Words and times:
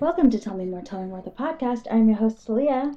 Welcome 0.00 0.30
to 0.30 0.38
Tell 0.38 0.56
Me 0.56 0.64
More, 0.64 0.82
Tell 0.82 1.00
Me 1.02 1.08
More, 1.08 1.22
the 1.22 1.30
podcast. 1.30 1.86
I'm 1.90 2.08
your 2.08 2.16
host, 2.18 2.48
Leah, 2.48 2.92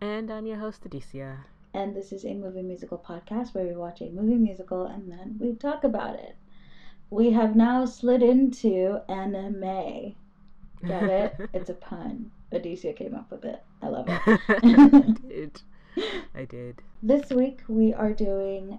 And 0.00 0.30
I'm 0.30 0.46
your 0.46 0.56
host, 0.58 0.84
Adicia. 0.88 1.38
and 1.74 1.94
this 1.94 2.12
is 2.12 2.24
a 2.24 2.34
movie 2.34 2.62
musical 2.62 2.98
podcast 2.98 3.54
where 3.54 3.64
we 3.66 3.74
watch 3.74 4.00
a 4.00 4.10
movie 4.10 4.34
musical 4.36 4.86
and 4.86 5.10
then 5.10 5.36
we 5.40 5.54
talk 5.54 5.84
about 5.84 6.14
it. 6.18 6.36
We 7.10 7.30
have 7.32 7.56
now 7.56 7.84
slid 7.84 8.22
into 8.22 9.00
anime. 9.08 10.14
Get 10.86 11.02
it? 11.04 11.36
it's 11.52 11.70
a 11.70 11.74
pun. 11.74 12.30
Adicia 12.52 12.94
came 12.96 13.14
up 13.14 13.30
with 13.30 13.44
it. 13.44 13.62
I 13.82 13.88
love 13.88 14.06
it. 14.08 14.40
I 14.48 15.14
did. 15.28 15.60
I 16.34 16.44
did. 16.44 16.82
This 17.02 17.30
week 17.30 17.60
we 17.68 17.92
are 17.94 18.12
doing 18.12 18.78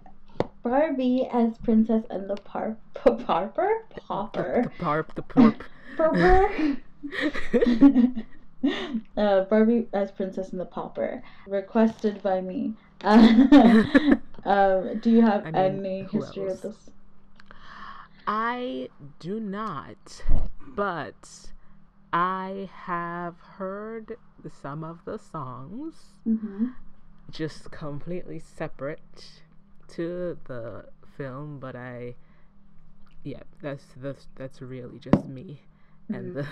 Barbie 0.63 1.27
as 1.31 1.57
Princess 1.59 2.03
and 2.09 2.29
the 2.29 2.35
Par- 2.35 2.77
P- 2.93 3.15
Parper? 3.23 3.69
Popper. 3.95 4.63
The 4.77 4.83
parp, 4.83 5.13
the 5.15 5.23
porp. 5.23 5.61
Purper. 5.95 6.77
uh, 9.17 9.41
Barbie 9.43 9.87
as 9.93 10.11
Princess 10.11 10.49
and 10.51 10.59
the 10.59 10.65
Pauper, 10.65 11.23
requested 11.45 12.21
by 12.23 12.41
me. 12.41 12.75
Um, 14.45 14.99
do 14.99 15.09
you 15.11 15.21
have 15.21 15.45
I 15.45 15.51
mean, 15.51 15.81
any 15.83 16.03
history 16.03 16.43
else? 16.43 16.51
of 16.51 16.61
this? 16.61 16.89
I 18.27 18.89
do 19.19 19.39
not, 19.39 20.23
but 20.75 21.51
I 22.13 22.69
have 22.85 23.39
heard 23.39 24.17
some 24.49 24.83
of 24.83 25.05
the 25.05 25.17
songs 25.17 26.19
Mm-hmm. 26.27 26.65
just 27.31 27.71
completely 27.71 28.39
separate 28.39 29.41
to 29.89 30.37
the 30.45 30.85
film, 31.17 31.59
but 31.59 31.75
I, 31.75 32.15
yeah, 33.23 33.41
that's 33.61 33.85
that's 33.97 34.27
that's 34.35 34.61
really 34.61 34.99
just 34.99 35.25
me 35.27 35.61
and 36.11 36.33
Mhm. 36.33 36.33
the 36.33 36.47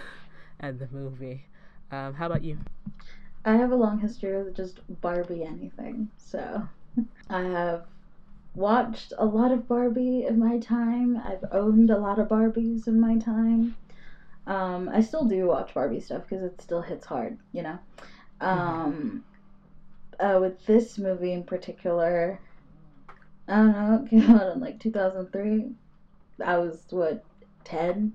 and 0.59 0.80
the 0.80 0.88
movie. 0.91 1.46
Um, 1.91 2.13
how 2.13 2.27
about 2.27 2.43
you? 2.43 2.57
I 3.46 3.55
have 3.55 3.71
a 3.71 3.76
long 3.76 3.99
history 3.99 4.41
with 4.43 4.55
just 4.55 4.80
Barbie 5.02 5.43
anything, 5.43 6.10
so 6.18 6.68
I 7.30 7.41
have 7.41 7.85
watched 8.55 9.13
a 9.18 9.26
lot 9.26 9.52
of 9.52 9.68
Barbie 9.68 10.26
in 10.26 10.40
my 10.40 10.60
time. 10.60 11.21
I've 11.24 11.46
owned 11.52 11.90
a 11.90 11.98
lot 11.98 12.20
of 12.20 12.30
Barbies 12.30 12.88
in 12.88 12.99
my 12.99 13.18
time. 13.18 13.76
Um, 14.48 14.90
I 14.90 15.02
still 15.02 15.26
do 15.26 15.48
watch 15.48 15.74
Barbie 15.74 15.99
stuff 15.99 16.24
because 16.27 16.43
it 16.43 16.62
still 16.62 16.82
hits 16.82 17.05
hard, 17.05 17.37
you 17.52 17.63
know. 17.63 17.80
Um, 18.41 19.24
uh, 20.20 20.37
with 20.40 20.65
this 20.65 20.98
movie 20.98 21.34
in 21.34 21.43
particular, 21.43 22.40
I 23.48 23.55
don't 23.55 23.71
know, 23.71 24.04
it 24.04 24.10
came 24.10 24.30
out 24.35 24.55
in 24.55 24.60
like 24.62 24.80
2003. 24.80 25.71
I 26.43 26.58
was, 26.58 26.84
what, 26.90 27.24
10? 27.63 28.13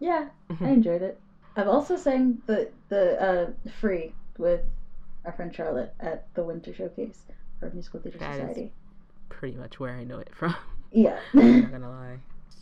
Yeah, 0.00 0.28
I 0.60 0.64
enjoyed 0.68 1.02
it. 1.02 1.20
I've 1.58 1.68
also 1.68 1.96
sang 1.96 2.40
the, 2.46 2.70
the 2.88 3.20
uh, 3.20 3.70
Free 3.80 4.14
with 4.38 4.60
our 5.24 5.32
friend 5.32 5.52
Charlotte 5.54 5.92
at 5.98 6.32
the 6.34 6.44
Winter 6.44 6.72
Showcase 6.72 7.24
for 7.58 7.68
Musical 7.70 7.98
Theater 7.98 8.18
That 8.18 8.34
Society. 8.36 8.72
Pretty 9.28 9.56
much 9.56 9.80
where 9.80 9.96
I 9.96 10.04
know 10.04 10.20
it 10.20 10.30
from. 10.32 10.54
Yeah. 10.92 11.18
I'm 11.34 11.62
not 11.62 11.72
gonna 11.72 11.90
lie. 12.00 12.18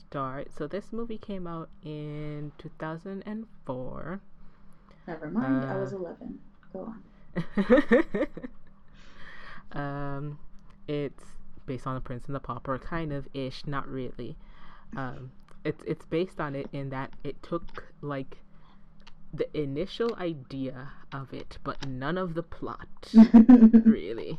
Start. 0.08 0.48
So 0.56 0.66
this 0.66 0.92
movie 0.92 1.18
came 1.18 1.46
out 1.46 1.68
in 1.84 2.52
2004. 2.56 4.20
Never 5.06 5.30
mind, 5.30 5.64
I 5.66 5.74
Uh, 5.74 5.78
was 5.78 5.92
11. 5.92 6.38
Go 6.72 6.92
on. 6.94 8.26
um, 9.72 10.38
it's 10.88 11.22
based 11.66 11.86
on 11.86 11.96
the 11.96 12.00
Prince 12.00 12.26
and 12.26 12.34
the 12.34 12.40
Pauper, 12.40 12.78
kind 12.78 13.12
of 13.12 13.28
ish, 13.34 13.66
not 13.66 13.86
really. 13.88 14.36
Um, 14.96 15.32
it's 15.64 15.82
it's 15.86 16.06
based 16.06 16.40
on 16.40 16.54
it 16.54 16.68
in 16.72 16.88
that 16.90 17.12
it 17.24 17.42
took 17.42 17.92
like 18.00 18.38
the 19.32 19.48
initial 19.58 20.14
idea 20.16 20.92
of 21.12 21.32
it, 21.32 21.58
but 21.64 21.86
none 21.86 22.16
of 22.18 22.34
the 22.34 22.42
plot, 22.42 22.88
really. 23.84 24.38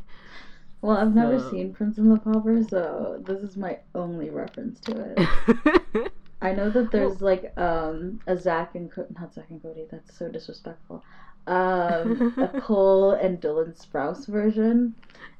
well, 0.80 0.96
I've 0.96 1.14
never 1.14 1.38
So- 1.38 1.50
seen 1.50 1.72
Prince 1.74 1.98
and 1.98 2.10
the 2.10 2.18
Pauper, 2.18 2.62
so 2.68 3.22
this 3.24 3.42
is 3.42 3.56
my 3.56 3.78
only 3.94 4.30
reference 4.30 4.80
to 4.80 5.14
it. 5.16 6.12
I 6.42 6.52
know 6.52 6.70
that 6.70 6.92
there's 6.92 7.20
like 7.20 7.52
um 7.58 8.20
a 8.28 8.36
Zach 8.36 8.76
and 8.76 8.90
Co- 8.90 9.06
not 9.18 9.34
Zach 9.34 9.46
and 9.50 9.60
Cody. 9.60 9.86
That's 9.90 10.16
so 10.16 10.28
disrespectful. 10.28 11.02
Um, 11.48 12.32
a 12.36 12.48
Cole 12.60 13.12
and 13.12 13.40
Dylan 13.40 13.74
Sprouse 13.76 14.26
version, 14.26 14.94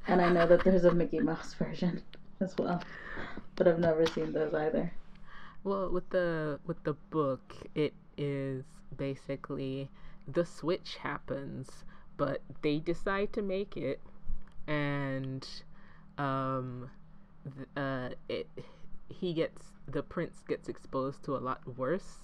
and 0.09 0.21
I 0.21 0.28
know 0.31 0.47
that 0.47 0.65
there's 0.65 0.84
a 0.84 0.91
Mickey 0.93 1.21
Mouse 1.21 1.55
version 1.55 2.03
as 2.41 2.56
well, 2.59 2.83
but 3.56 3.69
I've 3.69 3.78
never 3.78 4.06
seen 4.06 4.33
those 4.33 4.55
either. 4.55 4.91
Well, 5.62 5.91
with 5.91 6.09
the 6.11 6.59
with 6.67 6.83
the 6.83 6.95
book, 7.11 7.55
it 7.77 7.95
is 8.17 8.65
basically 8.97 9.91
the 10.26 10.44
switch 10.44 10.97
happens, 10.97 11.84
but 12.16 12.43
they 12.62 12.78
decide 12.78 13.32
to 13.34 13.43
make 13.43 13.76
it, 13.76 14.00
and 14.66 15.47
um, 16.19 16.91
th- 17.44 17.69
uh, 17.77 18.10
it 18.28 18.48
he 19.09 19.32
gets 19.32 19.72
the 19.87 20.03
prince 20.03 20.43
gets 20.47 20.69
exposed 20.69 21.22
to 21.25 21.37
a 21.37 21.38
lot 21.38 21.60
worse, 21.77 22.19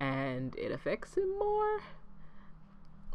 and 0.00 0.54
it 0.56 0.70
affects 0.70 1.16
him 1.16 1.28
more. 1.38 1.80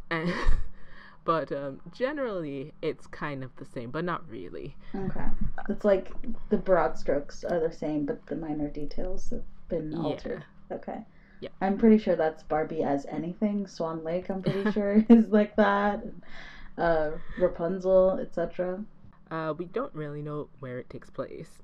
And 0.09 0.33
but 1.25 1.51
um, 1.51 1.81
generally, 1.91 2.73
it's 2.81 3.07
kind 3.07 3.43
of 3.43 3.55
the 3.57 3.65
same, 3.65 3.91
but 3.91 4.03
not 4.05 4.27
really. 4.29 4.75
Okay, 4.95 5.25
it's 5.69 5.85
like 5.85 6.11
the 6.49 6.57
broad 6.57 6.97
strokes 6.97 7.43
are 7.43 7.59
the 7.59 7.71
same, 7.71 8.05
but 8.05 8.25
the 8.27 8.35
minor 8.35 8.69
details 8.69 9.29
have 9.29 9.43
been 9.67 9.91
Yeah. 9.91 9.99
altered. 9.99 10.45
Okay. 10.71 11.03
Yeah. 11.39 11.49
I'm 11.61 11.77
pretty 11.77 11.97
sure 11.97 12.15
that's 12.15 12.43
Barbie 12.43 12.83
as 12.83 13.05
anything. 13.05 13.65
Swan 13.67 14.03
Lake, 14.03 14.29
I'm 14.29 14.41
pretty 14.41 14.71
sure 14.73 15.05
is 15.09 15.27
like 15.29 15.55
that. 15.55 16.03
Uh, 16.77 17.11
Rapunzel, 17.37 18.19
etc. 18.21 18.83
Uh, 19.31 19.53
we 19.57 19.65
don't 19.65 19.93
really 19.93 20.21
know 20.21 20.49
where 20.59 20.79
it 20.79 20.89
takes 20.89 21.09
place, 21.09 21.59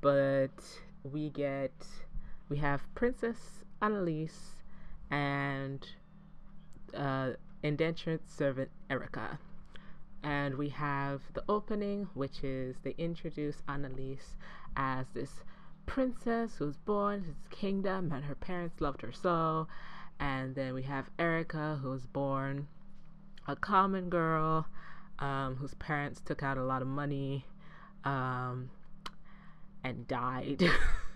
but 0.00 0.48
we 1.04 1.30
get 1.30 1.72
we 2.48 2.56
have 2.58 2.82
Princess 2.94 3.64
Anneliese 3.82 4.56
and 5.10 5.86
uh, 6.94 7.30
indentured 7.62 8.20
servant 8.28 8.70
Erika, 8.90 9.38
and 10.22 10.54
we 10.56 10.70
have 10.70 11.20
the 11.34 11.44
opening, 11.48 12.08
which 12.14 12.42
is 12.42 12.76
they 12.82 12.94
introduce 12.98 13.56
Anneliese 13.68 14.34
as 14.76 15.06
this 15.14 15.30
princess 15.86 16.56
who 16.58 16.66
was 16.66 16.76
born 16.76 17.14
in 17.20 17.22
this 17.22 17.48
kingdom, 17.50 18.12
and 18.12 18.24
her 18.24 18.34
parents 18.34 18.80
loved 18.80 19.02
her 19.02 19.12
so. 19.12 19.66
And 20.18 20.54
then 20.54 20.74
we 20.74 20.82
have 20.84 21.10
Erika, 21.18 21.78
who 21.82 21.90
was 21.90 22.06
born 22.06 22.68
a 23.46 23.54
common 23.56 24.08
girl 24.08 24.66
um, 25.18 25.56
whose 25.56 25.74
parents 25.74 26.20
took 26.24 26.42
out 26.42 26.58
a 26.58 26.64
lot 26.64 26.82
of 26.82 26.88
money 26.88 27.44
um, 28.04 28.70
and 29.84 30.06
died. 30.08 30.62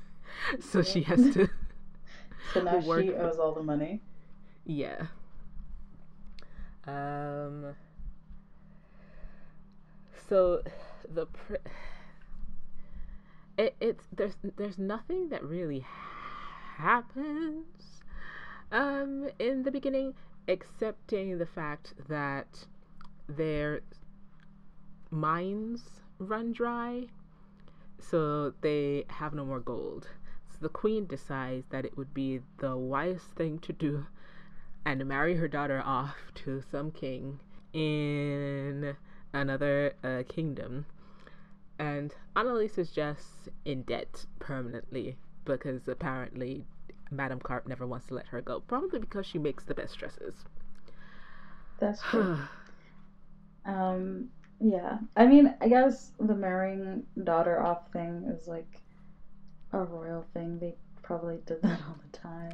so 0.60 0.82
she 0.82 1.02
has 1.02 1.18
to, 1.34 1.48
So 2.54 2.62
now 2.62 2.78
Work- 2.78 3.04
she 3.04 3.14
owes 3.14 3.38
all 3.38 3.52
the 3.52 3.62
money. 3.62 4.00
yeah. 4.64 5.06
Um, 6.86 7.74
so 10.28 10.62
the 11.12 11.26
pr- 11.26 11.56
it, 13.60 13.76
it's 13.80 14.04
there's 14.12 14.36
there's 14.56 14.78
nothing 14.78 15.28
that 15.28 15.42
really 15.44 15.84
happens 16.76 17.66
um 18.72 19.28
in 19.38 19.62
the 19.62 19.70
beginning 19.70 20.14
excepting 20.48 21.38
the 21.38 21.46
fact 21.46 21.94
that 22.08 22.66
their 23.28 23.80
mines 25.10 25.82
run 26.18 26.52
dry 26.52 27.06
so 28.00 28.54
they 28.62 29.04
have 29.08 29.34
no 29.34 29.44
more 29.44 29.60
gold. 29.60 30.08
So 30.48 30.58
the 30.62 30.68
queen 30.68 31.06
decides 31.06 31.66
that 31.70 31.84
it 31.84 31.96
would 31.96 32.14
be 32.14 32.40
the 32.58 32.76
wisest 32.76 33.28
thing 33.36 33.58
to 33.60 33.72
do 33.72 34.06
and 34.84 35.04
marry 35.06 35.36
her 35.36 35.48
daughter 35.48 35.82
off 35.84 36.16
to 36.36 36.62
some 36.70 36.90
king 36.90 37.40
in 37.72 38.96
another 39.32 39.94
uh, 40.02 40.22
kingdom 40.28 40.86
and 41.80 42.14
Anneliese 42.36 42.78
is 42.78 42.90
just 42.92 43.48
in 43.64 43.82
debt 43.84 44.26
permanently 44.38 45.16
because 45.44 45.88
apparently 45.88 46.66
Madame 47.10 47.40
Carp 47.40 47.66
never 47.66 47.86
wants 47.86 48.06
to 48.08 48.14
let 48.14 48.26
her 48.28 48.40
go. 48.42 48.60
Probably 48.60 49.00
because 49.00 49.26
she 49.26 49.38
makes 49.38 49.64
the 49.64 49.74
best 49.74 49.98
dresses. 49.98 50.44
That's 51.78 52.02
true. 52.10 52.38
um, 53.64 54.28
yeah. 54.60 54.98
I 55.16 55.26
mean, 55.26 55.54
I 55.60 55.68
guess 55.68 56.12
the 56.20 56.34
marrying 56.34 57.04
daughter 57.24 57.60
off 57.62 57.90
thing 57.92 58.24
is 58.28 58.46
like 58.48 58.82
a 59.72 59.82
royal 59.84 60.26
thing. 60.34 60.58
They 60.58 60.76
probably 61.02 61.38
did 61.46 61.62
that 61.62 61.80
all 61.88 61.98
the 62.10 62.16
time. 62.18 62.52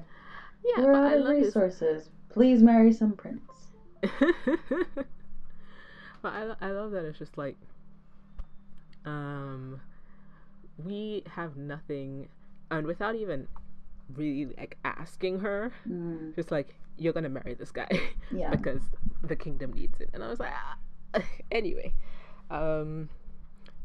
yeah, 0.65 0.85
We're 0.85 0.93
but 0.93 1.05
out 1.05 1.13
I 1.13 1.15
of 1.15 1.25
love 1.25 1.41
this. 1.41 1.57
resources. 1.57 2.11
Please 2.29 2.63
marry 2.63 2.93
some 2.93 3.13
prince. 3.13 3.73
but 4.03 5.07
I, 6.25 6.55
I 6.61 6.71
love 6.71 6.93
that 6.93 7.05
it's 7.05 7.19
just 7.19 7.39
like, 7.39 7.57
um, 9.07 9.81
we 10.85 11.23
have 11.31 11.57
nothing, 11.57 12.29
and 12.71 12.87
without 12.87 13.15
even 13.15 13.49
really 14.15 14.55
like 14.57 14.77
asking 14.85 15.41
her, 15.41 15.73
Mm, 15.89 16.35
just 16.35 16.51
like 16.51 16.75
you're 16.99 17.13
gonna 17.13 17.29
marry 17.29 17.55
this 17.55 17.71
guy 17.71 17.89
yeah. 18.31 18.51
because 18.51 18.83
the 19.23 19.37
kingdom 19.37 19.73
needs 19.73 20.01
it. 20.01 20.11
And 20.13 20.23
I 20.23 20.29
was 20.29 20.41
like, 20.41 20.53
ah. 20.55 21.23
anyway, 21.51 21.93
um, 22.51 23.09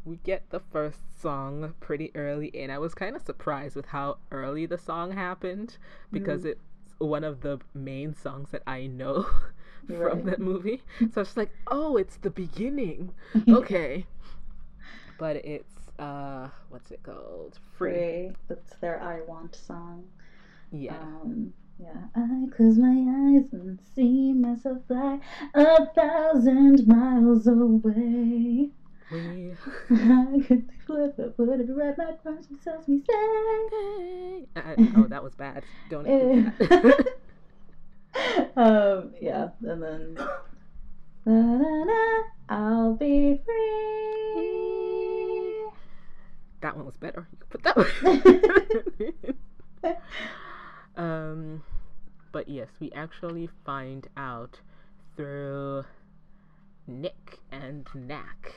we 0.04 0.16
get 0.24 0.50
the 0.50 0.60
first 0.60 0.98
song 1.20 1.74
pretty 1.80 2.10
early, 2.14 2.50
and 2.54 2.72
I 2.72 2.78
was 2.78 2.94
kind 2.94 3.16
of 3.16 3.22
surprised 3.22 3.76
with 3.76 3.86
how 3.86 4.18
early 4.30 4.66
the 4.66 4.78
song 4.78 5.12
happened 5.12 5.78
because 6.10 6.44
it's 6.44 6.60
one 6.98 7.24
of 7.24 7.40
the 7.40 7.58
main 7.74 8.14
songs 8.14 8.50
that 8.50 8.62
I 8.66 8.86
know 8.86 9.26
from 9.86 9.98
Right. 9.98 10.24
that 10.26 10.40
movie. 10.40 10.82
So 10.98 11.04
I 11.04 11.20
was 11.20 11.28
just 11.28 11.36
like, 11.36 11.50
oh, 11.68 11.96
it's 11.96 12.16
the 12.16 12.30
beginning. 12.30 13.12
Okay. 13.48 14.06
But 15.18 15.36
it's 15.36 15.72
uh, 15.98 16.48
what's 16.70 16.90
it 16.90 17.02
called? 17.02 17.58
Free. 17.76 17.92
Free. 17.92 18.30
That's 18.48 18.76
their 18.76 19.02
I 19.02 19.20
Want 19.22 19.54
song. 19.54 20.04
Yeah. 20.70 20.94
Um, 20.94 21.52
yeah. 21.78 22.06
I 22.14 22.46
close 22.56 22.78
my 22.78 22.88
eyes 22.88 23.52
and 23.52 23.78
see 23.94 24.32
myself 24.32 24.78
fly 24.86 25.20
a 25.54 25.86
thousand 25.86 26.86
miles 26.86 27.46
away. 27.46 28.70
We. 29.10 29.54
I 29.90 30.40
could 30.46 30.70
flip 30.86 31.18
it, 31.18 31.36
put 31.36 31.48
it 31.48 31.68
right 31.68 31.96
back, 31.96 32.22
cross 32.22 32.46
tells 32.64 32.88
me 32.88 33.02
say. 33.08 34.46
Uh, 34.56 34.74
oh, 34.96 35.06
that 35.08 35.22
was 35.22 35.34
bad. 35.34 35.64
Don't 35.90 36.06
include 36.06 36.52
that. 36.58 37.06
um, 38.56 39.12
yeah, 39.20 39.48
and 39.62 39.82
then 39.82 40.14
da, 40.16 40.28
da, 41.26 41.84
da, 41.84 42.22
I'll 42.48 42.94
be 42.94 43.38
free. 43.44 44.91
That 46.62 46.76
one 46.76 46.86
was 46.86 46.96
better. 46.96 47.28
You 47.32 47.38
put 47.50 47.62
that 47.64 47.76
one. 49.76 49.96
um, 51.04 51.62
but 52.30 52.48
yes, 52.48 52.68
we 52.80 52.90
actually 52.92 53.48
find 53.66 54.06
out 54.16 54.60
through 55.16 55.84
Nick 56.86 57.40
and 57.50 57.86
Nack, 57.94 58.54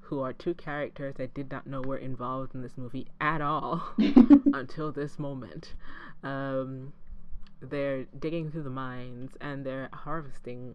who 0.00 0.20
are 0.20 0.32
two 0.32 0.54
characters 0.54 1.14
I 1.18 1.26
did 1.26 1.50
not 1.50 1.66
know 1.66 1.80
were 1.80 1.96
involved 1.96 2.54
in 2.54 2.62
this 2.62 2.76
movie 2.76 3.06
at 3.20 3.40
all 3.40 3.82
until 4.52 4.90
this 4.90 5.18
moment. 5.18 5.74
Um, 6.24 6.92
they're 7.60 8.04
digging 8.18 8.50
through 8.50 8.64
the 8.64 8.70
mines 8.70 9.30
and 9.40 9.64
they're 9.64 9.88
harvesting 9.92 10.74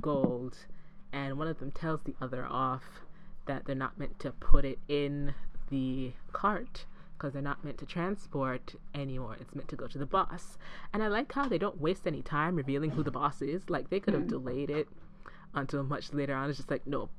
gold, 0.00 0.56
and 1.12 1.38
one 1.38 1.46
of 1.46 1.60
them 1.60 1.70
tells 1.70 2.00
the 2.02 2.14
other 2.20 2.44
off 2.44 2.82
that 3.46 3.64
they're 3.66 3.74
not 3.76 3.98
meant 3.98 4.18
to 4.20 4.32
put 4.32 4.64
it 4.64 4.78
in 4.88 5.34
the 5.72 6.12
cart 6.32 6.84
because 7.16 7.32
they're 7.32 7.42
not 7.42 7.64
meant 7.64 7.78
to 7.78 7.86
transport 7.86 8.74
anymore. 8.94 9.36
It's 9.40 9.54
meant 9.54 9.68
to 9.68 9.76
go 9.76 9.86
to 9.86 9.96
the 9.98 10.06
boss. 10.06 10.58
And 10.92 11.02
I 11.02 11.08
like 11.08 11.32
how 11.32 11.48
they 11.48 11.58
don't 11.58 11.80
waste 11.80 12.06
any 12.06 12.20
time 12.22 12.56
revealing 12.56 12.90
who 12.90 13.02
the 13.02 13.10
boss 13.12 13.40
is. 13.40 13.70
Like 13.70 13.90
they 13.90 14.00
could 14.00 14.14
have 14.14 14.24
Mm. 14.24 14.28
delayed 14.28 14.70
it 14.70 14.88
until 15.54 15.82
much 15.84 16.12
later 16.12 16.34
on. 16.34 16.48
It's 16.50 16.58
just 16.58 16.70
like, 16.70 16.86
nope, 16.86 17.10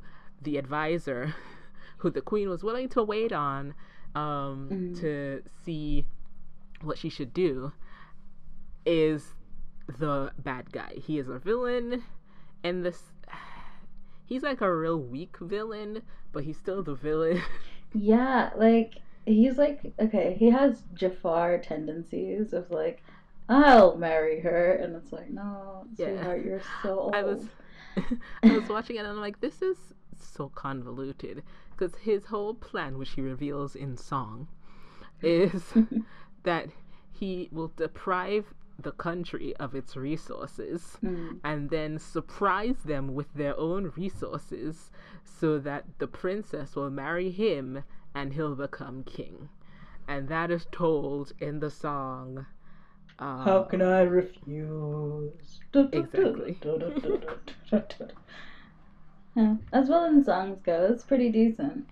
the 0.41 0.57
advisor 0.57 1.33
who 1.99 2.09
the 2.09 2.21
queen 2.21 2.49
was 2.49 2.63
willing 2.63 2.89
to 2.89 3.01
wait 3.03 3.31
on 3.31 3.73
um, 4.13 4.69
Mm. 4.71 4.99
to 4.99 5.41
see 5.65 6.05
what 6.81 6.97
she 6.97 7.09
should 7.09 7.33
do 7.33 7.71
is 8.85 9.35
the 9.87 10.31
bad 10.37 10.71
guy. 10.71 10.93
He 10.95 11.17
is 11.17 11.29
a 11.29 11.39
villain, 11.39 12.03
and 12.63 12.85
this 12.85 13.03
he's 14.25 14.43
like 14.43 14.61
a 14.61 14.73
real 14.75 14.99
weak 14.99 15.37
villain, 15.39 16.01
but 16.33 16.43
he's 16.43 16.57
still 16.57 16.83
the 16.83 16.95
villain. 16.95 17.41
Yeah, 17.93 18.51
like 18.55 18.95
he's 19.25 19.57
like 19.57 19.93
okay, 19.99 20.35
he 20.37 20.49
has 20.49 20.83
Jafar 20.93 21.59
tendencies 21.59 22.53
of 22.53 22.69
like, 22.71 23.01
I'll 23.49 23.95
marry 23.97 24.39
her, 24.41 24.73
and 24.73 24.95
it's 24.95 25.11
like, 25.11 25.29
no, 25.29 25.85
Yeah. 25.97 26.07
sweetheart, 26.07 26.45
you're 26.45 26.61
so 26.81 26.99
old. 26.99 27.15
I 27.15 27.23
was 27.23 27.45
I 28.43 28.57
was 28.57 28.69
watching 28.69 28.95
it 28.95 28.99
and 28.99 29.07
I'm 29.07 29.21
like, 29.21 29.39
this 29.41 29.61
is 29.61 29.77
so 30.19 30.49
convoluted 30.49 31.43
because 31.71 31.95
his 31.95 32.25
whole 32.25 32.53
plan, 32.55 32.97
which 32.97 33.11
he 33.11 33.21
reveals 33.21 33.75
in 33.75 33.97
song, 33.97 34.47
is 35.21 35.73
that 36.43 36.67
he 37.11 37.49
will 37.51 37.71
deprive 37.77 38.53
the 38.79 38.91
country 38.91 39.55
of 39.57 39.75
its 39.75 39.95
resources 39.95 40.97
Mm, 41.03 41.39
and 41.43 41.69
then 41.69 41.99
surprise 41.99 42.77
them 42.85 43.13
with 43.13 43.33
their 43.33 43.57
own 43.59 43.91
resources 43.95 44.91
so 45.23 45.59
that 45.59 45.85
the 45.99 46.07
princess 46.07 46.75
will 46.75 46.89
marry 46.89 47.29
him 47.31 47.83
and 48.15 48.33
he'll 48.33 48.55
become 48.55 49.03
king. 49.03 49.49
And 50.07 50.27
that 50.29 50.51
is 50.51 50.67
told 50.71 51.33
in 51.39 51.59
the 51.59 51.69
song. 51.69 52.45
Uh, 53.19 53.43
How 53.43 53.63
can 53.63 53.81
I 53.81 54.01
refuse? 54.01 55.59
Exactly. 55.73 56.57
yeah, 59.35 59.55
as 59.71 59.89
well 59.89 60.05
as 60.05 60.25
songs 60.25 60.59
go, 60.63 60.87
it's 60.91 61.03
pretty 61.03 61.29
decent. 61.31 61.87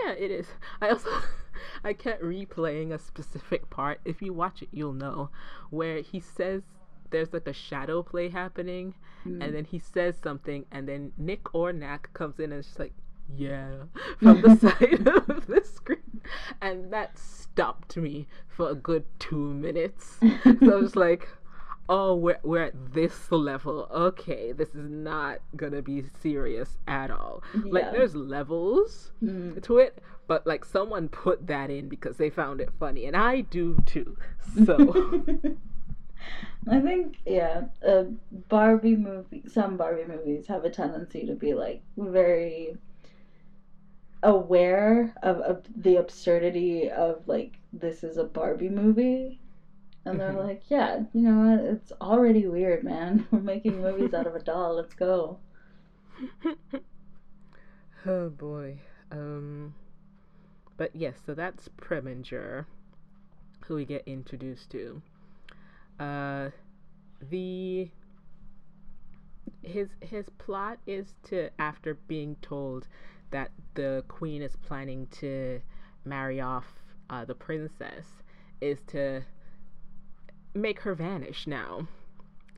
Yeah, 0.00 0.12
it 0.12 0.30
is. 0.30 0.46
I 0.80 0.90
also 0.90 1.10
I 1.84 1.92
kept 1.92 2.22
replaying 2.22 2.92
a 2.92 2.98
specific 2.98 3.68
part. 3.70 4.00
If 4.04 4.22
you 4.22 4.32
watch 4.32 4.62
it, 4.62 4.68
you'll 4.72 4.92
know 4.92 5.30
where 5.70 6.00
he 6.00 6.20
says 6.20 6.62
there's 7.10 7.32
like 7.32 7.46
a 7.46 7.52
shadow 7.52 8.02
play 8.02 8.28
happening, 8.28 8.94
Mm. 9.26 9.42
and 9.42 9.52
then 9.54 9.64
he 9.64 9.78
says 9.80 10.14
something, 10.22 10.64
and 10.70 10.88
then 10.88 11.12
Nick 11.18 11.52
or 11.54 11.72
Nack 11.72 12.12
comes 12.12 12.38
in 12.38 12.52
and 12.52 12.62
just 12.62 12.78
like, 12.78 12.92
yeah, 13.36 13.70
from 14.20 14.40
the 14.42 14.54
side 14.60 15.08
of 15.08 15.46
the 15.48 15.60
screen, 15.64 16.20
and 16.60 16.92
that 16.92 17.18
stopped 17.18 17.96
me 17.96 18.28
for 18.48 18.70
a 18.70 18.74
good 18.76 19.04
two 19.18 19.52
minutes. 19.54 20.18
so 20.20 20.56
I 20.62 20.76
was 20.76 20.94
like. 20.96 21.28
Oh, 21.90 22.14
we're, 22.16 22.38
we're 22.42 22.64
at 22.64 22.92
this 22.92 23.32
level. 23.32 23.88
Okay, 23.90 24.52
this 24.52 24.68
is 24.74 24.90
not 24.90 25.38
gonna 25.56 25.80
be 25.82 26.02
serious 26.20 26.76
at 26.86 27.10
all. 27.10 27.42
Like, 27.54 27.90
there's 27.92 28.14
levels, 28.14 29.12
Mm. 29.22 29.62
to 29.62 29.78
it, 29.78 29.98
but 30.26 30.46
like 30.46 30.64
someone 30.64 31.08
put 31.08 31.46
that 31.46 31.70
in 31.70 31.88
because 31.88 32.18
they 32.18 32.28
found 32.30 32.60
it 32.60 32.70
funny, 32.78 33.06
and 33.06 33.16
I 33.16 33.40
do 33.40 33.78
too. 33.86 34.16
So 34.66 34.76
I 36.68 36.80
think 36.80 37.16
yeah, 37.24 37.62
uh, 37.86 38.04
Barbie 38.48 38.96
movie. 38.96 39.44
Some 39.48 39.76
Barbie 39.78 40.04
movies 40.06 40.46
have 40.48 40.64
a 40.64 40.70
tendency 40.70 41.24
to 41.26 41.34
be 41.34 41.54
like 41.54 41.82
very 41.96 42.76
aware 44.22 45.14
of, 45.22 45.38
of 45.38 45.64
the 45.76 45.96
absurdity 45.96 46.90
of 46.90 47.22
like 47.26 47.58
this 47.72 48.02
is 48.04 48.16
a 48.18 48.24
Barbie 48.24 48.68
movie, 48.68 49.40
and 50.04 50.18
they're 50.18 50.32
like, 50.44 50.62
yeah, 50.68 51.00
you 51.12 51.22
know 51.22 51.50
what? 51.50 51.60
It's 51.64 51.92
already 52.00 52.46
weird, 52.46 52.84
man. 52.84 53.26
We're 53.32 53.40
making 53.40 53.80
movies 53.80 54.14
out 54.14 54.26
of 54.26 54.34
a 54.34 54.40
doll. 54.40 54.76
Let's 54.76 54.94
go. 54.94 55.38
oh 58.06 58.28
boy. 58.30 58.78
Um 59.10 59.74
but 60.76 60.94
yes, 60.94 61.16
so 61.24 61.34
that's 61.34 61.68
Preminger 61.80 62.66
who 63.66 63.74
we 63.74 63.84
get 63.84 64.02
introduced 64.06 64.70
to. 64.70 65.02
Uh 66.00 66.50
the 67.30 67.90
his 69.62 69.88
his 70.00 70.26
plot 70.38 70.78
is 70.86 71.14
to 71.24 71.50
after 71.58 71.94
being 72.06 72.36
told 72.42 72.86
that 73.30 73.50
the 73.74 74.04
queen 74.08 74.42
is 74.42 74.56
planning 74.56 75.06
to 75.10 75.60
marry 76.04 76.40
off 76.40 76.64
uh, 77.10 77.24
the 77.24 77.34
princess 77.34 78.22
is 78.60 78.78
to 78.86 79.22
make 80.54 80.80
her 80.80 80.94
vanish 80.94 81.46
now. 81.46 81.88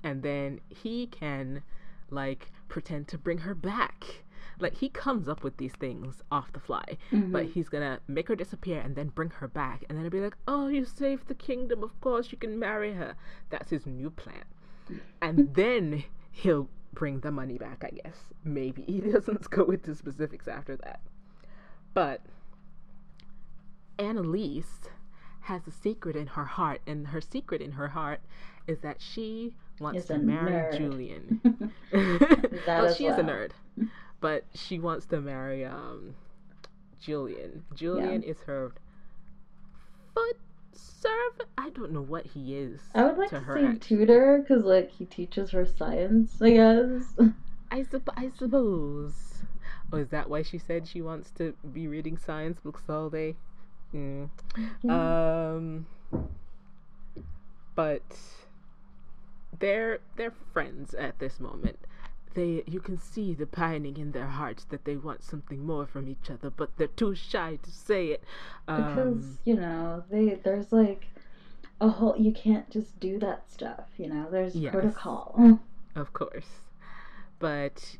And 0.02 0.22
then 0.22 0.60
he 0.68 1.06
can 1.06 1.62
like 2.10 2.50
pretend 2.68 3.08
to 3.08 3.18
bring 3.18 3.38
her 3.38 3.54
back. 3.54 4.22
Like 4.58 4.74
he 4.76 4.88
comes 4.88 5.28
up 5.28 5.42
with 5.42 5.56
these 5.56 5.72
things 5.74 6.22
off 6.30 6.52
the 6.52 6.60
fly 6.60 6.84
but 7.10 7.44
Mhm. 7.46 7.52
he's 7.52 7.68
gonna 7.68 8.00
make 8.08 8.28
her 8.28 8.36
disappear 8.36 8.80
and 8.80 8.94
then 8.96 9.08
bring 9.08 9.30
her 9.30 9.48
back. 9.48 9.84
And 9.88 9.96
then 9.96 10.04
it'll 10.06 10.16
be 10.18 10.22
like 10.24 10.36
oh 10.48 10.68
you 10.68 10.84
saved 10.84 11.28
the 11.28 11.34
kingdom. 11.34 11.82
Of 11.82 11.98
course 12.00 12.32
you 12.32 12.38
can 12.38 12.58
marry 12.58 12.94
her. 12.94 13.14
That's 13.50 13.70
his 13.70 13.86
new 13.86 14.10
plan. 14.10 14.44
And 15.22 15.54
then 15.54 16.04
he'll 16.32 16.68
bring 16.92 17.20
the 17.20 17.30
money 17.30 17.56
back 17.56 17.84
i 17.84 17.90
guess. 17.90 18.16
Maybe. 18.44 18.82
He 18.86 19.00
doesn't 19.00 19.48
go 19.50 19.64
into 19.70 19.94
specifics 19.94 20.48
after 20.48 20.76
that. 20.78 21.00
But 21.94 22.22
anneliese 23.98 24.88
has 25.50 25.66
a 25.66 25.70
secret 25.70 26.14
in 26.14 26.28
her 26.28 26.44
heart 26.44 26.80
and 26.86 27.08
her 27.08 27.20
secret 27.20 27.60
in 27.60 27.72
her 27.72 27.88
heart 27.88 28.20
is 28.66 28.78
that 28.80 29.00
she 29.00 29.52
wants 29.80 30.06
to 30.06 30.16
marry 30.18 30.52
nerd. 30.52 30.76
julian 30.76 31.40
well, 32.66 32.94
she 32.94 33.06
is 33.06 33.18
a 33.18 33.22
nerd, 33.22 33.50
but 34.20 34.44
she 34.54 34.78
wants 34.78 35.06
to 35.06 35.20
marry 35.20 35.64
um 35.64 36.14
Julian. 37.00 37.64
Julian 37.74 38.22
is 38.22 38.36
her 38.46 38.72
foot 40.14 40.36
servant. 40.72 41.48
I 41.56 41.70
don't 41.70 41.92
know 41.92 42.02
what 42.02 42.26
he 42.26 42.56
is. 42.56 42.80
I 42.94 43.04
would 43.04 43.16
like 43.18 43.30
to 43.30 43.36
to, 43.36 43.40
her 43.40 43.56
say 43.56 43.66
act- 43.66 43.82
tutor 43.82 44.38
because 44.38 44.64
like 44.64 44.90
he 44.90 45.06
teaches 45.06 45.50
her 45.50 45.64
science. 45.66 46.40
I 46.42 46.50
guess. 46.50 47.16
I, 47.70 47.84
sup- 47.84 48.10
I 48.16 48.30
suppose. 48.36 49.14
Oh, 49.92 49.96
is 49.98 50.08
that 50.10 50.28
why 50.28 50.42
she 50.42 50.58
said 50.58 50.86
she 50.86 51.00
wants 51.00 51.30
to 51.32 51.54
be 51.72 51.88
reading 51.88 52.18
science 52.18 52.60
books 52.60 52.82
all 52.88 53.10
day? 53.10 53.36
Mm. 53.94 54.28
Yeah. 54.82 55.16
Um. 55.52 55.86
but 57.74 58.02
they're 59.58 59.98
they're 60.16 60.34
friends 60.52 60.94
at 60.94 61.18
this 61.18 61.40
moment. 61.40 61.78
They 62.34 62.62
you 62.66 62.80
can 62.80 62.96
see 62.96 63.34
the 63.34 63.46
pining 63.46 63.96
in 63.96 64.12
their 64.12 64.26
hearts 64.28 64.64
that 64.70 64.84
they 64.84 64.96
want 64.96 65.22
something 65.24 65.64
more 65.64 65.86
from 65.86 66.08
each 66.08 66.30
other, 66.30 66.50
but 66.50 66.70
they're 66.76 66.86
too 66.86 67.14
shy 67.14 67.58
to 67.62 67.70
say 67.70 68.08
it. 68.08 68.22
because 68.66 69.24
Um, 69.24 69.38
you 69.44 69.56
know 69.56 70.04
they 70.10 70.34
there's 70.44 70.72
like 70.72 71.08
a 71.80 71.88
whole 71.88 72.16
you 72.16 72.32
can't 72.32 72.70
just 72.70 73.00
do 73.00 73.18
that 73.18 73.50
stuff 73.50 73.88
you 73.96 74.06
know 74.08 74.28
there's 74.30 74.54
Yes. 74.54 74.72
protocol 74.72 75.58
of 75.96 76.12
course. 76.12 76.68
But 77.38 77.96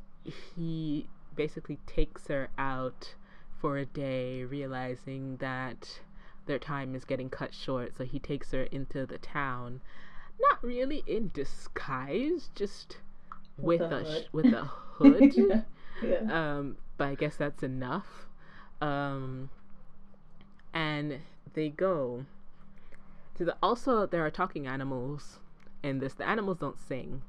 he 0.54 1.06
basically 1.34 1.78
takes 1.86 2.28
her 2.28 2.50
out 2.58 3.14
for 3.60 3.76
a 3.78 3.84
day, 3.86 4.44
realizing 4.44 5.36
that 5.38 6.00
their 6.46 6.58
time 6.58 6.94
is 6.94 7.04
getting 7.04 7.28
cut 7.30 7.54
short. 7.54 7.96
So 7.96 8.04
he 8.04 8.18
takes 8.18 8.52
her 8.52 8.62
into 8.64 9.06
the 9.06 9.18
town, 9.18 9.80
not 10.40 10.62
really 10.62 11.02
in 11.06 11.30
disguise, 11.34 12.50
just 12.54 12.98
with, 13.58 13.80
With 13.80 13.92
a 13.92 14.04
hood. 14.04 14.28
with 14.32 14.46
a 14.46 14.64
hood. 14.98 15.34
yeah. 15.36 15.60
yeah. 16.02 16.56
um, 16.56 16.76
but 16.96 17.08
I 17.08 17.14
guess 17.14 17.36
that's 17.36 17.62
enough. 17.62 18.26
Um, 18.80 19.50
and 20.72 21.18
they 21.54 21.68
go 21.68 22.24
to 23.36 23.44
the. 23.44 23.56
Also, 23.62 24.06
there 24.06 24.24
are 24.24 24.30
talking 24.30 24.66
animals 24.66 25.38
in 25.82 25.98
this. 25.98 26.14
The 26.14 26.26
animals 26.28 26.58
don't 26.58 26.80
sing, 26.80 27.22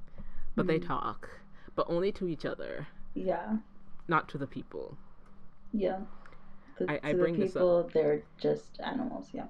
but 0.55 0.67
they 0.67 0.79
Mhm. 0.79 0.87
talk, 0.87 1.29
but 1.75 1.85
only 1.89 2.11
to 2.13 2.27
each 2.27 2.45
other, 2.45 2.87
yeah 3.13 3.57
not 4.07 4.27
to 4.29 4.37
the 4.37 4.47
people. 4.47 4.97
yeah 5.73 5.99
The- 6.85 6.91
I- 6.91 7.09
I 7.09 7.11
to 7.13 7.17
bring 7.17 7.33
the 7.35 7.41
this 7.45 7.55
up- 7.55 7.61
people 7.61 7.89
they're 7.93 8.23
just 8.37 8.79
animals 8.81 9.29
yeah 9.33 9.47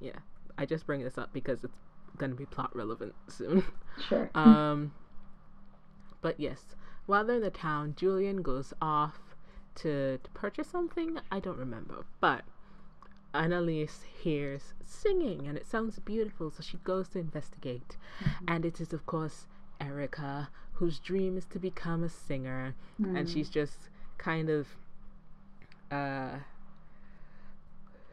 Yeah, 0.00 0.18
I 0.58 0.66
just 0.66 0.86
bring 0.86 1.02
this 1.02 1.16
up 1.18 1.32
because 1.32 1.64
it's 1.64 1.78
gonna 2.18 2.34
be 2.34 2.46
plot 2.46 2.74
relevant 2.74 3.14
soon. 3.28 3.62
sure 4.08 4.30
Um, 4.34 4.92
but 6.20 6.38
yes, 6.40 6.76
while 7.06 7.24
they're 7.24 7.36
in 7.36 7.42
the 7.42 7.50
town, 7.50 7.94
Julian 7.96 8.42
goes 8.42 8.72
off 8.82 9.18
to, 9.76 10.18
to 10.18 10.30
purchase 10.30 10.66
something. 10.68 11.18
I 11.30 11.38
don't 11.40 11.58
remember, 11.58 12.04
but 12.20 12.42
Anneliese 13.34 14.02
hears 14.22 14.72
singing 14.84 15.46
and 15.46 15.56
it 15.56 15.66
sounds 15.66 15.98
beautiful, 15.98 16.50
so 16.50 16.62
she 16.62 16.78
goes 16.78 17.08
to 17.08 17.18
investigate. 17.18 17.96
And 18.48 18.64
it 18.64 18.80
is, 18.80 18.92
of 18.92 19.04
course, 19.06 19.46
Erika, 19.80 20.48
whose 20.72 20.98
dream 20.98 21.36
is 21.36 21.44
to 21.46 21.58
become 21.58 22.02
a 22.02 22.08
singer, 22.08 22.74
and 22.98 23.26
Mm. 23.26 23.32
she's 23.32 23.50
just 23.50 23.88
kind 24.18 24.48
of 24.48 24.66
uh 25.90 26.30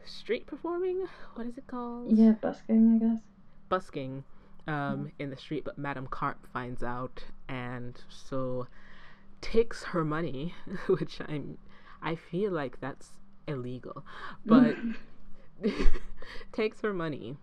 street 0.04 0.46
performing. 0.46 1.06
What 1.34 1.46
is 1.46 1.56
it 1.58 1.66
called? 1.66 2.12
yeah 2.16 2.32
busking 2.32 3.00
i 3.00 3.04
guess 3.06 3.22
busking 3.68 4.24
um, 4.66 5.10
in 5.18 5.30
the 5.30 5.36
street, 5.36 5.64
but 5.64 5.76
Madame 5.76 6.06
Carp 6.06 6.46
finds 6.52 6.82
out 6.82 7.24
and 7.48 8.00
so 8.08 8.66
takes 9.40 9.82
her 9.84 10.04
money, 10.04 10.54
which 10.86 11.20
I'm 11.26 11.58
I 12.02 12.14
feel 12.14 12.52
like 12.52 12.80
that's 12.80 13.10
illegal, 13.46 14.04
but 14.46 14.76
takes 16.52 16.80
her 16.80 16.92
money, 16.94 17.36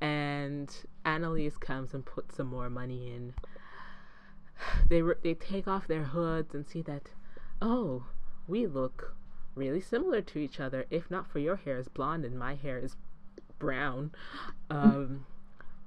and 0.00 0.74
Anneliese 1.06 1.58
comes 1.58 1.94
and 1.94 2.04
puts 2.04 2.36
some 2.36 2.46
more 2.48 2.68
money 2.70 3.12
in. 3.14 3.34
They 4.88 5.02
re- 5.02 5.16
they 5.22 5.34
take 5.34 5.66
off 5.66 5.86
their 5.88 6.04
hoods 6.04 6.54
and 6.54 6.66
see 6.66 6.82
that, 6.82 7.10
oh, 7.60 8.04
we 8.46 8.66
look 8.66 9.16
really 9.54 9.80
similar 9.80 10.20
to 10.22 10.38
each 10.38 10.60
other. 10.60 10.86
If 10.90 11.10
not 11.10 11.26
for 11.26 11.38
your 11.38 11.56
hair 11.56 11.78
is 11.78 11.88
blonde 11.88 12.24
and 12.24 12.38
my 12.38 12.54
hair 12.54 12.78
is 12.78 12.96
brown, 13.58 14.12
um, 14.70 15.26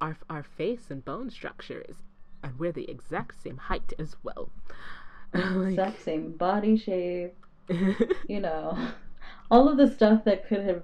our 0.00 0.16
our 0.30 0.42
face 0.42 0.90
and 0.90 1.04
bone 1.04 1.30
structure 1.30 1.84
is, 1.88 1.96
and 2.42 2.58
we're 2.58 2.72
the 2.72 2.90
exact 2.90 3.40
same 3.42 3.56
height 3.58 3.92
as 3.98 4.16
well. 4.22 4.50
Like- 5.34 5.70
exact 5.72 6.00
same 6.02 6.32
body 6.32 6.76
shape 6.76 7.34
you 7.68 8.40
know 8.40 8.78
all 9.50 9.68
of 9.68 9.76
the 9.76 9.90
stuff 9.90 10.24
that 10.24 10.48
could 10.48 10.64
have 10.64 10.82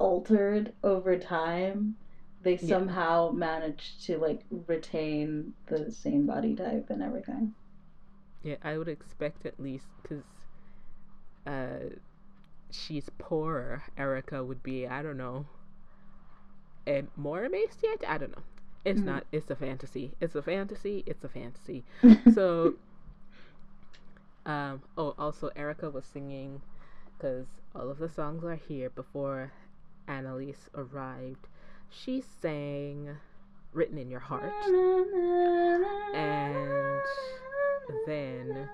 altered 0.00 0.72
over 0.82 1.16
time 1.16 1.96
they 2.42 2.56
Yeah. 2.60 2.78
somehow 2.78 3.30
managed 3.30 4.04
to 4.06 4.18
like 4.18 4.44
retain 4.66 5.54
the 5.66 5.90
same 5.92 6.26
body 6.26 6.56
type 6.56 6.86
and 6.90 7.02
everything 7.02 7.54
Yeah, 8.42 8.56
I 8.62 8.78
would 8.78 8.88
expect 8.88 9.46
at 9.46 9.60
least 9.60 9.86
because 10.02 10.24
uh, 11.46 11.94
she's 12.70 13.08
poorer. 13.18 13.82
Erika 13.96 14.42
would 14.44 14.62
be, 14.62 14.86
I 14.86 15.02
don't 15.02 15.16
know, 15.16 15.46
and 16.86 17.08
more 17.16 17.44
emaciated. 17.44 18.04
I 18.06 18.18
don't 18.18 18.32
know. 18.32 18.42
It's 18.84 19.00
Mhm. 19.00 19.04
not. 19.04 19.26
It's 19.32 19.50
a 19.50 19.56
fantasy. 19.56 20.12
It's 20.20 20.34
a 20.34 20.42
fantasy. 20.42 21.02
It's 21.06 21.24
a 21.24 21.28
fantasy. 21.28 21.84
so, 22.34 22.74
um. 24.46 24.82
Oh, 24.96 25.14
also, 25.18 25.50
Erika 25.56 25.90
was 25.90 26.04
singing 26.04 26.62
because 27.16 27.46
all 27.74 27.90
of 27.90 27.98
the 27.98 28.08
songs 28.08 28.44
are 28.44 28.54
here 28.54 28.90
before 28.90 29.52
Anneliese 30.08 30.68
arrived. 30.74 31.48
She 31.90 32.22
sang 32.40 33.16
"Written 33.72 33.98
in 33.98 34.10
Your 34.10 34.20
Heart." 34.20 34.52
And 36.14 37.02
then 38.06 38.68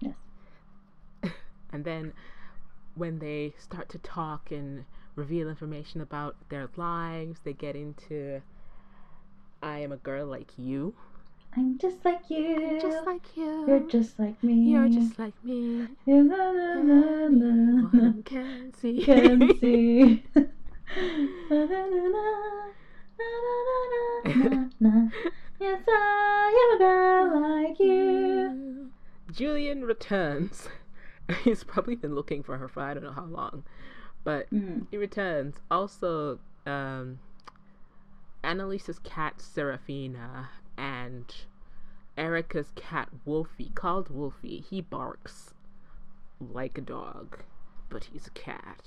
yes 0.00 0.14
And 1.72 1.84
then 1.84 2.12
when 2.94 3.18
they 3.18 3.54
start 3.58 3.88
to 3.90 3.98
talk 3.98 4.50
and 4.50 4.84
reveal 5.14 5.48
information 5.48 6.00
about 6.00 6.36
their 6.48 6.68
lives, 6.76 7.40
they 7.44 7.52
get 7.52 7.76
into 7.76 8.42
I 9.62 9.78
am 9.80 9.92
a 9.92 9.96
girl 9.98 10.26
like 10.26 10.50
you. 10.56 10.94
i'm 11.56 11.76
just 11.78 12.04
like 12.04 12.30
you 12.30 12.78
Just 12.80 13.04
like 13.06 13.36
you. 13.36 13.64
you're 13.68 13.80
just 13.88 14.18
like 14.18 14.42
me 14.42 14.54
You're 14.72 14.88
just 14.88 15.18
like 15.18 15.34
me. 15.44 15.86
La 16.06 16.16
la 16.16 16.50
la 16.50 16.72
la 16.90 17.26
la. 17.28 17.88
One 17.90 18.22
can 18.24 18.72
see. 18.80 19.02
can 19.04 19.58
see. 19.60 20.22
Na, 21.50 21.56
na, 21.66 21.86
na, 21.86 22.02
na, 22.10 23.26
na, 24.26 24.34
na, 24.48 24.68
na. 24.80 25.08
Yes, 25.60 25.82
I 25.86 26.70
am 26.72 26.76
a 26.76 26.78
girl 26.84 27.66
like 27.66 27.78
you. 27.78 28.90
Julian 29.30 29.84
returns. 29.84 30.68
He's 31.44 31.62
probably 31.64 31.94
been 31.96 32.14
looking 32.14 32.42
for 32.42 32.56
her 32.56 32.66
for 32.66 32.80
I 32.80 32.94
don't 32.94 33.04
know 33.04 33.12
how 33.12 33.26
long. 33.26 33.64
But 34.24 34.50
Mm. 34.50 34.86
he 34.90 34.96
returns. 34.96 35.56
Also, 35.70 36.38
um, 36.66 37.18
Anneliese's 38.42 38.98
cat 39.00 39.40
Serafina 39.40 40.48
and 40.76 41.32
Erika's 42.16 42.72
cat 42.74 43.08
Wolfie, 43.24 43.70
called 43.74 44.08
Wolfie, 44.10 44.60
he 44.68 44.80
barks 44.80 45.52
like 46.40 46.78
a 46.78 46.82
dog, 46.82 47.38
but 47.88 48.04
he's 48.04 48.26
a 48.26 48.30
cat. 48.30 48.82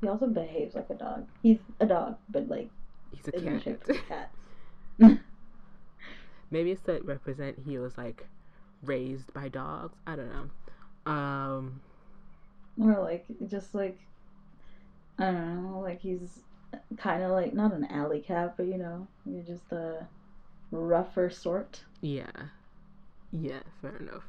He 0.00 0.08
also 0.08 0.26
behaves 0.26 0.74
like 0.74 0.90
a 0.90 0.94
dog. 0.94 1.28
He's 1.42 1.58
a 1.80 1.86
dog, 1.86 2.16
but 2.30 2.48
like 2.48 2.68
He's 3.14 3.28
a 3.28 3.32
cat. 3.32 3.66
a 3.88 3.94
cat. 3.94 4.30
Maybe 6.52 6.70
it's 6.70 6.82
to 6.82 7.00
represent 7.02 7.58
he 7.66 7.78
was 7.78 7.96
like 7.98 8.26
raised 8.84 9.32
by 9.34 9.48
dogs. 9.48 9.96
I 10.06 10.16
don't 10.16 10.30
know. 10.32 11.12
Um, 11.12 11.80
or 12.78 13.00
like 13.00 13.26
just 13.48 13.74
like 13.74 13.98
I 15.18 15.24
don't 15.32 15.72
know, 15.72 15.80
like 15.80 16.00
he's 16.00 16.40
kind 16.96 17.22
of 17.22 17.30
like 17.32 17.54
not 17.54 17.72
an 17.72 17.86
alley 17.86 18.20
cat, 18.20 18.54
but 18.56 18.66
you 18.66 18.78
know, 18.78 19.06
you're 19.26 19.42
just 19.42 19.72
a 19.72 20.06
rougher 20.70 21.30
sort. 21.30 21.82
yeah, 22.00 22.30
yeah, 23.32 23.60
fair 23.80 23.96
enough. 23.96 24.24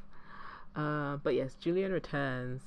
Uh, 0.76 1.16
but 1.18 1.34
yes, 1.34 1.54
Julian 1.54 1.92
returns 1.92 2.62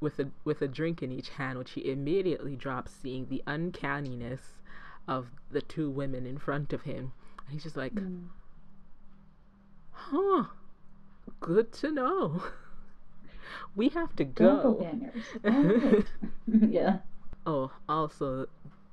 with 0.00 0.18
a 0.18 0.28
with 0.44 0.62
a 0.62 0.68
drink 0.68 1.02
in 1.02 1.10
each 1.12 1.30
hand, 1.30 1.58
which 1.58 1.72
he 1.72 1.90
immediately 1.90 2.56
drops, 2.56 2.92
seeing 2.92 3.26
the 3.28 3.42
uncanniness 3.46 4.60
of 5.08 5.28
the 5.50 5.60
two 5.62 5.90
women 5.90 6.26
in 6.26 6.38
front 6.38 6.72
of 6.72 6.82
him. 6.82 7.12
And 7.46 7.52
he's 7.54 7.62
just 7.64 7.76
like, 7.76 7.94
Mm. 7.94 8.28
"Huh, 10.08 10.44
good 11.40 11.72
to 11.74 11.90
know. 11.92 12.42
we 13.76 13.88
have 13.90 14.14
to 14.16 14.24
go." 14.24 14.86
Alright. 15.46 16.06
yeah. 16.46 16.98
Oh, 17.46 17.70
also, 17.88 18.46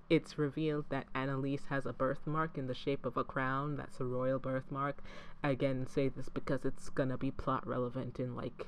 it's 0.09 0.37
revealed 0.37 0.85
that 0.89 1.11
Anneliese 1.13 1.65
has 1.69 1.85
a 1.85 1.93
birthmark 1.93 2.57
in 2.57 2.67
the 2.67 2.73
shape 2.75 3.05
of 3.05 3.17
a 3.17 3.23
crown. 3.23 3.75
That's 3.77 3.99
a 3.99 4.05
royal 4.05 4.39
birthmark. 4.39 5.01
I 5.43 5.49
again 5.51 5.85
say 5.87 6.09
this 6.09 6.29
because 6.29 6.65
it's 6.65 6.89
gonna 6.89 7.17
be 7.17 7.31
plot 7.31 7.65
relevant 7.67 8.19
in 8.19 8.35
like 8.35 8.67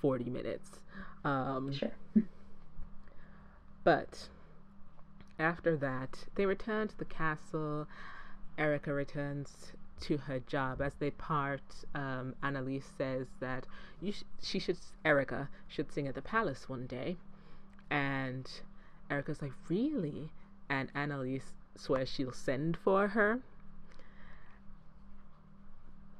40 0.00 0.30
minutes. 0.30 0.80
Um, 1.24 1.72
Sure. 1.72 1.92
but 3.84 4.28
after 5.38 5.76
that, 5.76 6.26
they 6.34 6.46
return 6.46 6.88
to 6.88 6.98
the 6.98 7.04
castle. 7.04 7.86
Erika 8.58 8.92
returns 8.92 9.72
to 10.00 10.16
her 10.16 10.40
job. 10.40 10.80
As 10.80 10.94
they 10.94 11.10
part, 11.10 11.62
um, 11.94 12.34
Anneliese 12.42 12.96
says 12.96 13.26
that 13.40 13.66
sh- 14.10 14.22
she 14.42 14.58
should 14.58 14.78
Erika 15.04 15.48
should 15.66 15.92
sing 15.92 16.06
at 16.08 16.14
the 16.14 16.22
palace 16.22 16.68
one 16.68 16.86
day. 16.86 17.16
And 17.90 18.48
Erika's 19.10 19.42
like, 19.42 19.52
Really? 19.68 20.32
And 20.68 20.92
Anneliese 20.94 21.52
swears 21.76 22.08
she'll 22.08 22.32
send 22.32 22.76
for 22.76 23.08
her. 23.08 23.40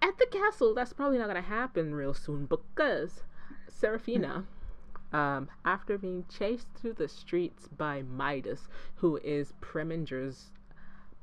At 0.00 0.16
the 0.18 0.26
castle, 0.26 0.74
that's 0.74 0.92
probably 0.92 1.18
not 1.18 1.28
going 1.28 1.42
to 1.42 1.48
happen 1.48 1.94
real 1.94 2.14
soon 2.14 2.46
because 2.46 3.22
Serafina, 3.68 4.44
um, 5.12 5.48
after 5.64 5.98
being 5.98 6.24
chased 6.28 6.68
through 6.74 6.94
the 6.94 7.08
streets 7.08 7.68
by 7.68 8.02
Midas, 8.02 8.68
who 8.96 9.16
is 9.18 9.52
Preminger's 9.60 10.50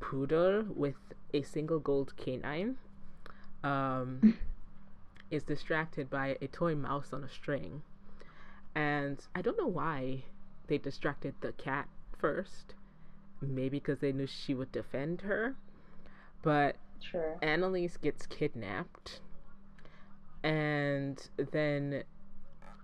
poodle 0.06 0.64
with 0.76 0.96
a 1.34 1.42
single 1.42 1.80
gold 1.80 2.14
canine, 2.16 2.78
um, 3.64 4.38
is 5.32 5.44
distracted 5.44 6.10
by 6.10 6.38
a 6.42 6.48
toy 6.48 6.76
mouse 6.76 7.12
on 7.12 7.24
a 7.24 7.30
string. 7.30 7.82
And 8.76 9.20
I 9.34 9.42
don't 9.42 9.58
know 9.58 9.68
why 9.68 10.24
they 10.68 10.78
distracted 10.78 11.34
the 11.42 11.54
cat 11.54 11.88
first. 12.20 12.76
Maybe 13.42 13.80
because 13.80 14.00
they 14.00 14.12
knew 14.12 14.28
she 14.28 14.54
would 14.54 14.72
defend 14.72 15.22
her. 15.22 15.56
But 16.44 16.76
Sure. 17.00 17.38
Anneliese 17.42 18.00
gets 18.00 18.26
kidnapped. 18.28 19.22
And 20.44 21.28
then, 21.52 22.04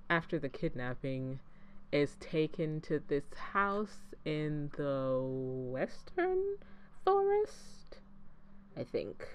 after 0.09 0.39
the 0.39 0.49
kidnapping, 0.49 1.39
is 1.91 2.15
taken 2.19 2.81
to 2.81 3.01
this 3.07 3.25
house 3.53 4.15
in 4.25 4.71
the 4.77 5.19
western 5.21 6.57
forest. 7.03 7.97
I 8.77 8.83
think. 8.83 9.27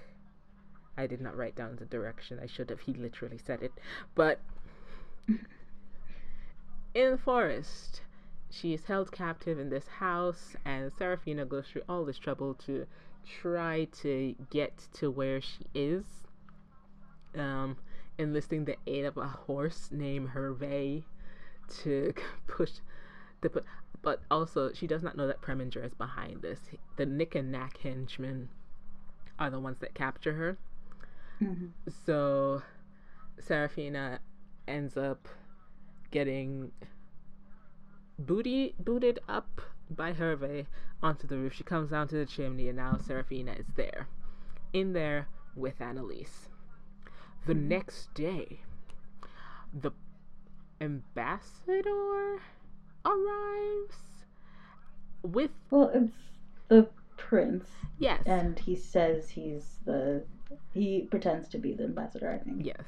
I 0.97 1.05
did 1.05 1.21
not 1.21 1.37
write 1.37 1.55
down 1.55 1.75
the 1.75 1.85
direction. 1.85 2.39
I 2.41 2.47
should 2.47 2.69
have. 2.69 2.79
He 2.81 2.93
literally 2.93 3.37
said 3.37 3.61
it. 3.61 3.71
But 4.15 4.39
in 5.27 7.11
the 7.11 7.17
forest, 7.17 8.01
she 8.49 8.73
is 8.73 8.83
held 8.85 9.11
captive 9.11 9.59
in 9.59 9.69
this 9.69 9.87
house, 9.87 10.55
and 10.65 10.91
Serafina 10.97 11.45
goes 11.45 11.67
through 11.67 11.83
all 11.87 12.03
this 12.03 12.17
trouble 12.17 12.55
to 12.65 12.87
try 13.41 13.85
to 14.01 14.35
get 14.49 14.87
to 14.93 15.11
where 15.11 15.41
she 15.41 15.65
is. 15.75 16.05
Um, 17.35 17.77
enlisting 18.17 18.65
the 18.65 18.77
aid 18.87 19.05
of 19.05 19.17
a 19.17 19.27
horse 19.27 19.89
named 19.91 20.29
Hervé 20.29 21.03
to 21.83 22.13
push 22.47 22.71
the. 23.41 23.63
But 24.01 24.21
also, 24.29 24.71
she 24.73 24.87
does 24.87 25.03
not 25.03 25.17
know 25.17 25.27
that 25.27 25.41
Preminger 25.41 25.83
is 25.83 25.93
behind 25.93 26.41
this. 26.41 26.59
The 26.97 27.05
Nick 27.05 27.35
and 27.35 27.51
Nack 27.51 27.77
henchmen 27.77 28.49
are 29.39 29.49
the 29.49 29.59
ones 29.59 29.79
that 29.79 29.93
capture 29.93 30.33
her. 30.33 30.57
hmm 31.39 31.67
So 32.05 32.61
Serafina 33.39 34.19
ends 34.67 34.97
up 34.97 35.27
getting 36.11 36.71
booty 38.19 38.75
booted 38.79 39.19
up 39.27 39.61
by 39.89 40.13
Hervé 40.13 40.67
onto 41.01 41.27
the 41.27 41.37
roof. 41.37 41.53
She 41.53 41.63
comes 41.63 41.89
down 41.91 42.07
to 42.09 42.15
the 42.15 42.25
chimney, 42.25 42.67
and 42.67 42.77
now 42.77 42.97
Serafina 42.97 43.53
is 43.53 43.67
there, 43.75 44.07
in 44.73 44.93
there 44.93 45.27
with 45.55 45.79
Anneliese. 45.79 46.49
The 47.45 47.53
Mhm. 47.53 47.67
next 47.67 48.13
day, 48.13 48.61
the 49.73 49.91
ambassador 50.81 52.41
arrives 53.07 53.95
with 55.23 55.51
Well, 55.71 55.89
it's 55.93 56.13
the 56.67 56.87
prince, 57.17 57.65
yes, 57.99 58.21
and 58.25 58.57
he 58.59 58.75
says 58.75 59.29
he's 59.29 59.77
the. 59.85 60.23
He 60.73 61.07
pretends 61.09 61.47
to 61.49 61.57
be 61.57 61.73
the 61.73 61.85
ambassador. 61.85 62.29
I 62.31 62.37
think. 62.43 62.65
yes, 62.65 62.83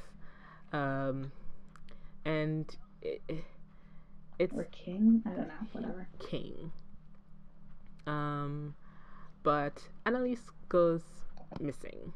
um, 0.73 1.31
and 2.25 2.65
it, 3.01 3.21
it's 4.38 4.53
Or 4.53 4.63
king. 4.65 5.23
I 5.25 5.29
don't 5.29 5.47
know. 5.47 5.53
Whatever. 5.71 6.07
king. 6.19 6.71
Um, 8.07 8.75
but 9.44 9.87
Anneliese 10.05 10.50
goes 10.70 11.03
missing. 11.59 12.13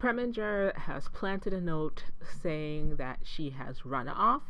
Preminger 0.00 0.76
has 0.76 1.08
planted 1.08 1.52
a 1.54 1.60
note 1.60 2.04
saying 2.42 2.96
that 2.96 3.20
she 3.22 3.50
has 3.50 3.86
run 3.86 4.08
off. 4.08 4.42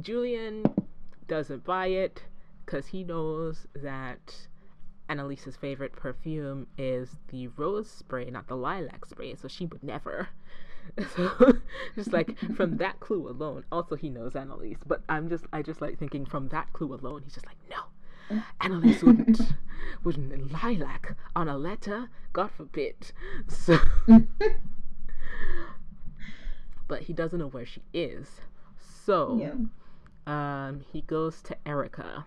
Julian 0.00 0.64
doesn't 1.26 1.64
buy 1.64 1.86
it 1.86 2.24
because 2.64 2.86
he 2.88 3.04
knows 3.04 3.66
that 3.74 4.46
Anneliese's 5.08 5.56
favorite 5.56 5.92
perfume 5.92 6.68
is 6.78 7.16
the 7.28 7.48
rose 7.48 7.90
spray, 7.90 8.30
not 8.30 8.46
the 8.46 8.56
lilac 8.56 9.06
spray, 9.06 9.34
so 9.34 9.48
she 9.48 9.66
would 9.66 9.82
never. 9.82 10.28
So 11.14 11.52
just 11.94 12.12
like 12.12 12.36
from 12.56 12.78
that 12.78 12.98
clue 13.00 13.28
alone, 13.28 13.64
also 13.70 13.94
he 13.96 14.08
knows 14.08 14.32
Anneliese, 14.32 14.80
but 14.86 15.02
I'm 15.08 15.28
just 15.28 15.44
I 15.52 15.62
just 15.62 15.80
like 15.80 15.98
thinking 15.98 16.24
from 16.24 16.48
that 16.48 16.72
clue 16.72 16.92
alone, 16.92 17.20
he's 17.22 17.34
just 17.34 17.46
like, 17.46 17.58
no, 17.70 18.40
Anneliese 18.60 19.02
wouldn't 19.02 19.40
wouldn't 20.04 20.52
lilac 20.52 21.16
on 21.36 21.48
a 21.48 21.56
letter, 21.58 22.08
God 22.32 22.50
forbid. 22.50 23.12
So 23.48 23.78
but 26.88 27.02
he 27.02 27.12
doesn't 27.12 27.38
know 27.38 27.48
where 27.48 27.66
she 27.66 27.82
is. 27.92 28.40
So 29.04 29.38
Yeah. 29.40 29.52
Um, 30.30 30.84
he 30.92 31.00
goes 31.00 31.42
to 31.42 31.56
Erika, 31.66 32.24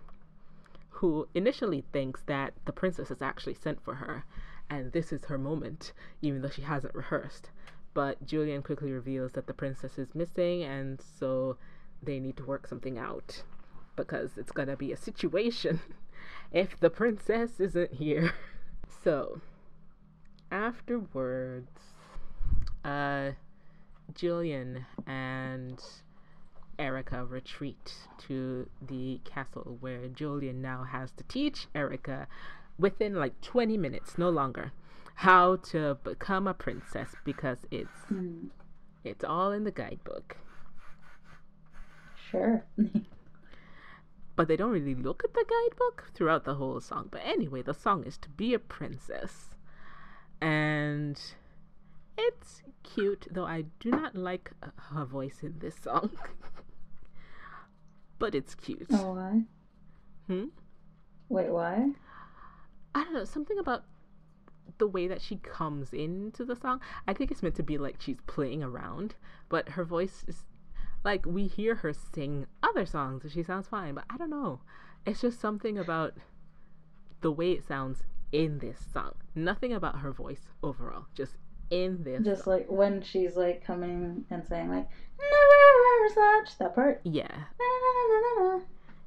who 0.90 1.30
initially 1.34 1.86
thinks 1.94 2.22
that 2.24 2.54
the 2.66 2.74
princess 2.74 3.10
is 3.10 3.22
actually 3.22 3.54
sent 3.54 3.82
for 3.82 3.96
her, 3.96 4.26
and 4.70 4.92
this 4.92 5.14
is 5.14 5.24
her 5.26 5.38
moment, 5.38 5.94
even 6.22 6.42
though 6.42 6.50
she 6.50 6.64
hasn't 6.64 6.94
rehearsed. 6.94 7.50
But 7.94 8.26
Julian 8.26 8.62
quickly 8.62 8.92
reveals 8.92 9.32
that 9.32 9.48
the 9.48 9.54
princess 9.54 9.98
is 9.98 10.14
missing, 10.14 10.64
and 10.64 11.00
so 11.00 11.56
they 12.02 12.20
need 12.20 12.36
to 12.36 12.44
work 12.44 12.68
something 12.68 12.98
out 12.98 13.44
because 13.96 14.38
it's 14.38 14.52
gonna 14.52 14.76
be 14.76 14.92
a 14.92 14.98
situation 14.98 15.80
if 16.52 16.78
the 16.78 16.90
princess 16.90 17.62
isn't 17.62 17.94
here. 17.94 18.34
So, 19.04 19.42
afterwards, 20.50 21.72
uh, 22.86 23.32
Julian 24.14 24.86
and 25.06 25.84
Erika 26.80 27.26
retreat 27.26 27.94
to 28.28 28.70
the 28.82 29.20
castle 29.24 29.78
where 29.80 30.08
Julian 30.08 30.62
now 30.62 30.84
has 30.84 31.12
to 31.12 31.24
teach 31.26 31.68
Erika 31.76 32.28
within 32.78 33.16
like 33.16 33.40
20 33.42 33.78
minutes, 33.78 34.18
no 34.18 34.30
longer, 34.30 34.72
how 35.16 35.58
to 35.58 35.96
become 36.04 36.48
a 36.48 36.54
princess 36.54 37.16
because 37.24 37.60
it's 37.72 38.06
Hmm. 38.08 38.48
it's 39.04 39.24
all 39.24 39.52
in 39.52 39.64
the 39.64 39.72
guidebook. 39.72 40.38
Sure. 42.30 42.64
But 44.36 44.48
they 44.48 44.56
don't 44.56 44.72
really 44.72 44.96
look 44.96 45.24
at 45.24 45.34
the 45.34 45.46
guidebook 45.48 46.10
throughout 46.16 46.44
the 46.44 46.56
whole 46.56 46.80
song. 46.82 47.08
But 47.12 47.22
anyway, 47.24 47.62
the 47.62 47.74
song 47.74 48.04
is 48.04 48.18
to 48.18 48.30
be 48.30 48.56
a 48.56 48.60
princess. 48.60 49.56
And 50.42 51.22
it's 52.18 52.64
cute, 52.82 53.28
though 53.30 53.46
I 53.46 53.66
do 53.80 53.92
not 53.92 54.16
like 54.16 54.52
her 54.92 55.06
voice 55.06 55.44
in 55.44 55.60
this 55.60 55.76
song. 55.76 56.10
but 58.24 58.34
it's 58.34 58.56
cute. 58.56 58.88
oh, 58.94 59.16
why? 59.16 59.42
Hmm? 60.28 60.46
Wait, 61.28 61.50
why? 61.50 61.90
I 62.96 63.04
don't 63.04 63.14
know, 63.14 63.26
something 63.26 63.60
about 63.60 63.84
the 64.78 64.88
way 64.88 65.10
that 65.10 65.22
she 65.22 65.36
comes 65.36 65.92
into 65.92 66.46
the 66.46 66.56
song. 66.56 66.80
I 67.06 67.12
think 67.12 67.32
it's 67.32 67.44
meant 67.44 67.56
to 67.56 67.64
be 67.64 67.78
like 67.78 67.98
she's 68.00 68.22
playing 68.26 68.64
around, 68.64 69.16
but 69.50 69.68
her 69.72 69.84
voice 69.84 70.24
is 70.26 70.46
like 71.04 71.26
we 71.26 71.48
hear 71.48 71.76
her 71.76 71.92
sing 71.92 72.46
other 72.64 72.86
songs 72.86 73.24
and 73.24 73.34
she 73.34 73.44
sounds 73.44 73.68
fine, 73.68 73.96
but 73.96 74.06
I 74.10 74.16
don't 74.16 74.30
know. 74.30 74.62
It's 75.06 75.20
just 75.20 75.42
something 75.42 75.78
about 75.78 76.14
the 77.20 77.32
way 77.32 77.52
it 77.52 77.68
sounds 77.68 78.04
in 78.32 78.60
this 78.60 78.88
song. 78.94 79.16
Nothing 79.36 79.74
about 79.74 80.00
her 80.00 80.14
voice 80.14 80.48
overall, 80.64 81.08
just 81.14 81.34
in 81.70 82.04
this. 82.04 82.24
Just 82.24 82.46
song. 82.46 82.54
like 82.54 82.72
when 82.72 83.02
she's 83.02 83.36
like 83.36 83.66
coming 83.66 84.24
and 84.30 84.48
saying 84.48 84.70
like 84.70 84.88
never 85.32 85.58
ever 85.94 86.46
such 86.46 86.58
that 86.58 86.76
part. 86.76 87.02
yeah, 87.04 87.28
na, 87.28 87.66
na, 88.40 88.58
na, 88.58 88.60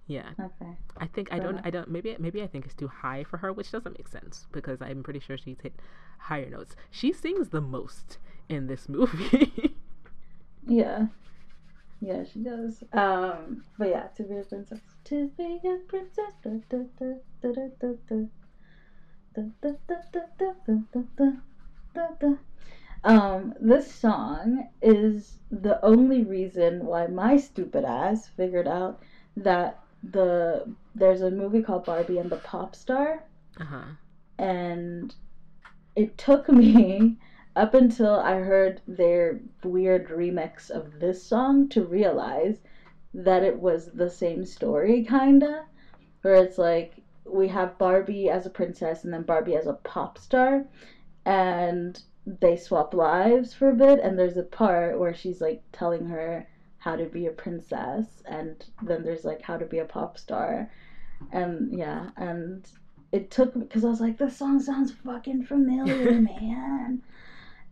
yeah. 0.09 0.31
Okay. 0.39 0.73
I 0.99 1.07
think 1.07 1.33
I 1.33 1.39
don't. 1.39 1.61
I 1.65 1.71
don't 1.71 1.91
maybe 1.91 2.17
maybe 2.19 2.43
I 2.43 2.47
think 2.47 2.65
it's 2.65 2.75
too 2.75 2.89
high 2.89 3.25
for 3.25 3.39
her, 3.39 3.53
which 3.53 3.73
doesn't 3.73 3.99
make 3.99 4.09
sense 4.09 4.47
because 4.53 4.81
I'm 4.81 5.03
pretty 5.03 5.21
sure 5.21 5.37
she's 5.37 5.61
hit 5.61 5.75
higher 6.19 6.49
notes. 6.49 6.77
She 6.91 7.13
sings 7.13 7.49
the 7.49 7.61
most 7.61 8.19
in 8.49 8.67
this 8.67 8.89
movie. 8.89 9.75
Yeah. 10.67 11.07
Yeah, 12.01 12.25
she 12.31 12.41
does. 12.41 12.83
Um, 12.93 13.65
but 13.79 13.89
yeah, 13.89 14.09
to 14.17 14.23
be 14.25 14.37
a 14.37 14.43
princess. 14.43 14.81
To 15.05 15.29
be 15.39 15.61
a 15.65 15.79
princess. 15.89 16.27
Um, 23.07 23.55
this 23.61 23.91
song 23.91 24.69
is 24.83 25.39
the 25.53 25.83
only 25.85 26.25
reason 26.25 26.85
why 26.85 27.07
my 27.07 27.37
stupid 27.37 27.85
ass 27.85 28.27
figured 28.27 28.67
out 28.67 29.01
that 29.37 29.79
the 30.03 30.75
there's 30.97 31.23
a 31.23 31.31
movie 31.31 31.63
called 31.63 31.85
Barbie 31.85 32.19
and 32.19 32.29
the 32.29 32.39
Pop 32.39 32.75
Star. 32.75 33.23
Uh-huh. 33.61 33.85
And 34.39 35.15
it 35.95 36.19
took 36.19 36.49
me 36.51 37.17
up 37.55 37.75
until 37.75 38.17
I 38.17 38.39
heard 38.39 38.81
their 38.89 39.39
weird 39.63 40.09
remix 40.09 40.69
of 40.71 40.99
this 40.99 41.23
song 41.23 41.69
to 41.71 41.85
realize 41.85 42.59
that 43.15 43.45
it 43.45 43.57
was 43.57 43.87
the 43.93 44.11
same 44.11 44.45
story, 44.45 45.05
kinda. 45.05 45.65
Where 46.23 46.35
it's 46.35 46.59
like 46.59 46.95
we 47.25 47.47
have 47.49 47.79
Barbie 47.79 48.31
as 48.31 48.47
a 48.47 48.51
princess 48.51 49.05
and 49.05 49.15
then 49.15 49.23
Barbie 49.23 49.55
as 49.55 49.69
a 49.69 49.75
pop 49.75 50.19
star. 50.19 50.65
And 51.25 52.03
they 52.27 52.57
swap 52.57 52.93
lives 52.93 53.55
for 53.55 53.71
a 53.71 53.75
bit. 53.75 54.01
And 54.01 54.19
there's 54.19 54.37
a 54.37 54.43
part 54.43 54.99
where 54.99 55.15
she's 55.15 55.41
like 55.41 55.63
telling 55.73 56.07
her 56.07 56.47
how 56.87 56.95
to 56.95 57.07
be 57.07 57.27
a 57.27 57.33
princess, 57.33 58.07
and 58.27 58.65
then 58.81 59.03
there's 59.03 59.25
like 59.25 59.43
how 59.43 59.57
to 59.57 59.67
be 59.67 59.81
a 59.81 59.85
pop 59.85 60.17
star, 60.17 60.71
and 61.33 61.77
yeah, 61.77 62.11
and 62.17 62.65
it 63.11 63.29
took 63.33 63.59
because 63.59 63.85
I 63.85 63.89
was 63.89 64.01
like, 64.01 64.19
this 64.19 64.37
song 64.37 64.61
sounds 64.61 64.93
fucking 64.93 65.47
familiar, 65.47 66.13
man. 66.21 67.03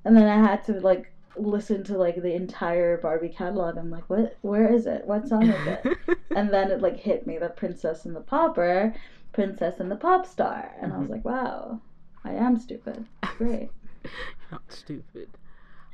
And 0.04 0.16
then 0.16 0.26
I 0.26 0.44
had 0.44 0.64
to 0.64 0.80
like 0.80 1.12
listen 1.36 1.84
to 1.84 1.96
like 1.96 2.20
the 2.20 2.34
entire 2.34 2.96
Barbie 2.96 3.28
catalog. 3.28 3.76
I'm 3.76 3.88
like, 3.88 4.10
what? 4.10 4.36
Where 4.42 4.72
is 4.74 4.86
it? 4.86 5.06
What 5.06 5.28
song 5.28 5.44
is 5.44 5.66
it? 5.68 5.96
and 6.36 6.52
then 6.52 6.72
it 6.72 6.82
like 6.82 6.98
hit 6.98 7.24
me, 7.24 7.38
the 7.38 7.50
Princess 7.50 8.06
and 8.06 8.16
the 8.16 8.20
Pauper, 8.20 8.96
Princess 9.32 9.78
and 9.78 9.92
the 9.92 9.96
Pop 9.96 10.26
Star, 10.26 10.72
and 10.80 10.92
I 10.92 10.98
was 10.98 11.04
mm-hmm. 11.04 11.12
like, 11.12 11.24
wow, 11.24 11.80
I 12.24 12.32
am 12.32 12.58
stupid. 12.58 13.06
Great. 13.38 13.70
Not 14.50 14.62
stupid. 14.68 15.28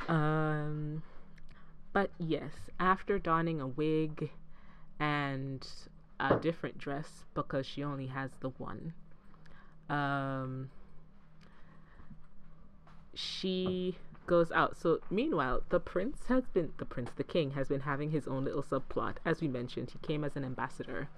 Um, 0.09 1.03
but 1.92 2.11
yes, 2.18 2.53
after 2.79 3.18
donning 3.18 3.61
a 3.61 3.66
wig 3.66 4.31
and 4.99 5.66
a 6.18 6.37
different 6.37 6.79
dress 6.79 7.25
because 7.35 7.66
she 7.66 7.83
only 7.83 8.07
has 8.09 8.31
the 8.40 8.51
one. 8.51 8.92
Um, 9.88 10.70
she 13.14 13.96
goes 14.27 14.53
out. 14.53 14.77
So 14.77 15.01
meanwhile, 15.11 15.62
the 15.70 15.81
prince 15.81 16.27
has 16.29 16.44
been 16.53 16.73
the 16.79 16.85
prince, 16.85 17.11
the 17.16 17.25
king 17.25 17.53
has 17.53 17.68
been 17.68 17.81
having 17.81 18.11
his 18.11 18.29
own 18.29 18.44
little 18.44 18.62
subplot. 18.62 19.16
As 19.25 19.40
we 19.40 19.49
mentioned, 19.49 19.90
he 19.90 19.99
came 20.07 20.23
as 20.23 20.37
an 20.37 20.44
ambassador, 20.44 21.09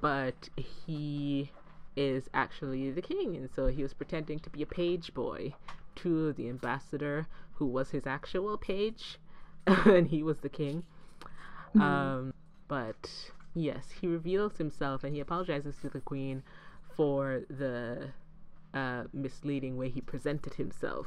but 0.00 0.50
he 0.56 1.50
is 1.96 2.28
actually 2.34 2.90
the 2.90 3.02
king, 3.02 3.36
and 3.36 3.48
so 3.50 3.66
he 3.66 3.82
was 3.82 3.94
pretending 3.94 4.38
to 4.40 4.50
be 4.50 4.62
a 4.62 4.66
page 4.66 5.12
boy 5.14 5.54
to 6.02 6.32
the 6.32 6.48
ambassador, 6.48 7.26
who 7.54 7.66
was 7.66 7.90
his 7.90 8.06
actual 8.06 8.56
page, 8.56 9.18
and 9.66 10.08
he 10.08 10.22
was 10.22 10.38
the 10.38 10.48
king. 10.48 10.84
Mm-hmm. 11.74 11.80
Um, 11.80 12.34
but 12.68 13.10
yes, 13.54 13.86
he 14.00 14.06
reveals 14.06 14.56
himself 14.56 15.04
and 15.04 15.14
he 15.14 15.20
apologizes 15.20 15.76
to 15.82 15.88
the 15.88 16.00
queen 16.00 16.42
for 16.96 17.42
the 17.48 18.10
uh, 18.74 19.04
misleading 19.12 19.76
way 19.76 19.88
he 19.88 20.00
presented 20.00 20.54
himself. 20.54 21.06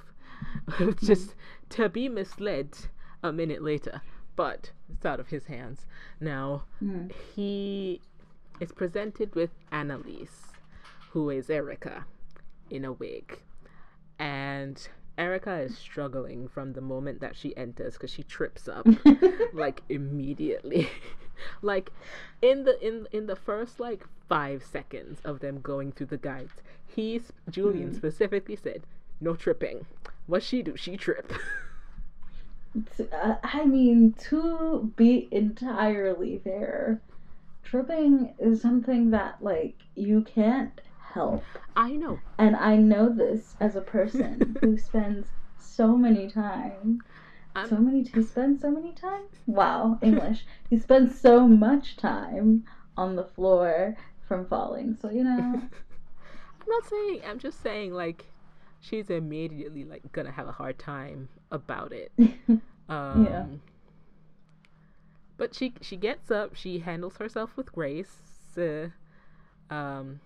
Just 1.03 1.35
to 1.69 1.89
be 1.89 2.09
misled 2.09 2.75
a 3.21 3.31
minute 3.31 3.63
later, 3.63 4.01
but 4.35 4.71
it's 4.91 5.05
out 5.05 5.19
of 5.19 5.27
his 5.27 5.45
hands. 5.45 5.85
Now, 6.19 6.63
mm. 6.83 7.11
he 7.35 8.01
is 8.59 8.71
presented 8.71 9.35
with 9.35 9.51
Anneliese, 9.71 10.51
who 11.11 11.29
is 11.29 11.49
Erika 11.49 12.05
in 12.69 12.85
a 12.85 12.91
wig. 12.91 13.39
And 14.19 14.87
Erika 15.17 15.59
is 15.59 15.77
struggling 15.77 16.47
from 16.47 16.73
the 16.73 16.81
moment 16.81 17.21
that 17.21 17.35
she 17.35 17.55
enters 17.55 17.93
because 17.93 18.09
she 18.11 18.23
trips 18.23 18.67
up 18.67 18.87
like 19.53 19.81
immediately. 19.89 20.89
like 21.61 21.91
in 22.41 22.63
the 22.63 22.79
in 22.85 23.07
in 23.11 23.27
the 23.27 23.35
first 23.35 23.79
like 23.79 24.05
five 24.27 24.63
seconds 24.63 25.19
of 25.23 25.39
them 25.39 25.61
going 25.61 25.91
through 25.91 26.07
the 26.07 26.17
guides, 26.17 26.61
he's 26.87 27.31
Julian 27.49 27.91
mm. 27.91 27.95
specifically 27.95 28.55
said, 28.55 28.83
"No 29.21 29.35
tripping." 29.35 29.85
What 30.25 30.41
she 30.41 30.63
do? 30.63 30.75
She 30.77 30.97
trip. 30.97 31.31
uh, 33.11 33.35
I 33.43 33.65
mean, 33.65 34.13
to 34.29 34.91
be 34.95 35.27
entirely 35.31 36.39
fair, 36.43 37.01
tripping 37.63 38.33
is 38.39 38.61
something 38.61 39.11
that 39.11 39.43
like 39.43 39.75
you 39.95 40.21
can't 40.21 40.81
help. 41.13 41.43
I 41.75 41.91
know. 41.91 42.19
And 42.37 42.55
I 42.55 42.75
know 42.75 43.09
this 43.09 43.55
as 43.59 43.75
a 43.75 43.81
person 43.81 44.57
who 44.61 44.77
spends 44.77 45.27
so 45.59 45.95
many 45.95 46.29
time 46.29 47.01
I'm... 47.55 47.69
so 47.69 47.77
many 47.77 48.03
he 48.03 48.23
spends 48.23 48.61
so 48.61 48.71
many 48.71 48.93
time? 48.93 49.23
Wow 49.45 49.99
english. 50.01 50.45
He 50.69 50.77
spends 50.77 51.19
so 51.19 51.47
much 51.47 51.97
time 51.97 52.65
on 52.97 53.15
the 53.15 53.23
floor 53.23 53.95
from 54.27 54.47
falling. 54.47 54.97
So 54.99 55.09
you 55.09 55.23
know. 55.23 55.61
I'm 56.61 56.69
not 56.69 56.85
saying 56.89 57.21
i'm 57.27 57.39
just 57.39 57.61
saying 57.61 57.91
like 57.91 58.23
she's 58.79 59.09
immediately 59.09 59.83
like 59.83 60.09
gonna 60.13 60.31
have 60.31 60.47
a 60.47 60.51
hard 60.53 60.79
time 60.79 61.27
about 61.51 61.91
it. 61.91 62.11
Um 62.89 63.25
yeah. 63.25 63.45
but 65.37 65.53
she 65.53 65.73
she 65.81 65.95
gets 65.95 66.31
up. 66.31 66.55
She 66.55 66.79
handles 66.79 67.17
herself 67.17 67.55
with 67.55 67.71
grace. 67.71 68.21
Uh, 68.57 68.89
um 69.69 70.19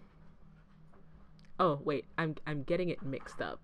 Oh 1.60 1.80
wait, 1.84 2.06
I'm 2.17 2.36
I'm 2.46 2.63
getting 2.63 2.89
it 2.89 3.02
mixed 3.04 3.41
up 3.41 3.60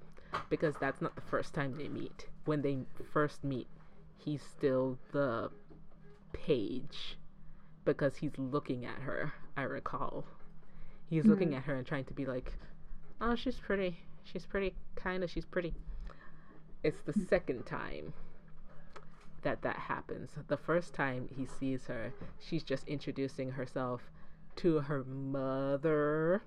because 0.50 0.76
that's 0.80 1.02
not 1.02 1.16
the 1.16 1.22
first 1.22 1.54
time 1.54 1.78
they 1.78 1.88
meet. 1.88 2.28
When 2.46 2.62
they 2.62 2.80
first 3.12 3.44
meet, 3.44 3.68
he's 4.18 4.42
still 4.42 4.98
the 5.12 5.52
page 6.34 7.18
because 7.86 8.18
he's 8.18 8.38
looking 8.38 8.86
at 8.86 9.00
her. 9.00 9.34
I 9.56 9.64
recall. 9.64 10.26
He's 11.10 11.22
mm-hmm. 11.22 11.32
looking 11.32 11.56
at 11.56 11.64
her 11.64 11.76
and 11.76 11.86
trying 11.86 12.06
to 12.06 12.14
be 12.14 12.26
like, 12.26 12.54
"Oh, 13.22 13.36
she's 13.36 13.58
pretty. 13.58 13.98
She's 14.24 14.46
pretty. 14.46 14.74
Kinda. 15.02 15.28
She's 15.28 15.46
pretty." 15.46 15.74
It's 16.84 17.02
the 17.06 17.14
mm. 17.14 17.30
second 17.30 17.66
time 17.66 18.14
that 19.44 19.62
that 19.62 19.78
happens. 19.78 20.32
The 20.48 20.58
first 20.58 20.94
time 20.96 21.30
he 21.36 21.46
sees 21.46 21.86
her, 21.86 22.12
she's 22.40 22.64
just 22.64 22.88
introducing 22.88 23.52
herself 23.52 24.02
to 24.58 24.80
her 24.80 25.04
mother 25.04 26.42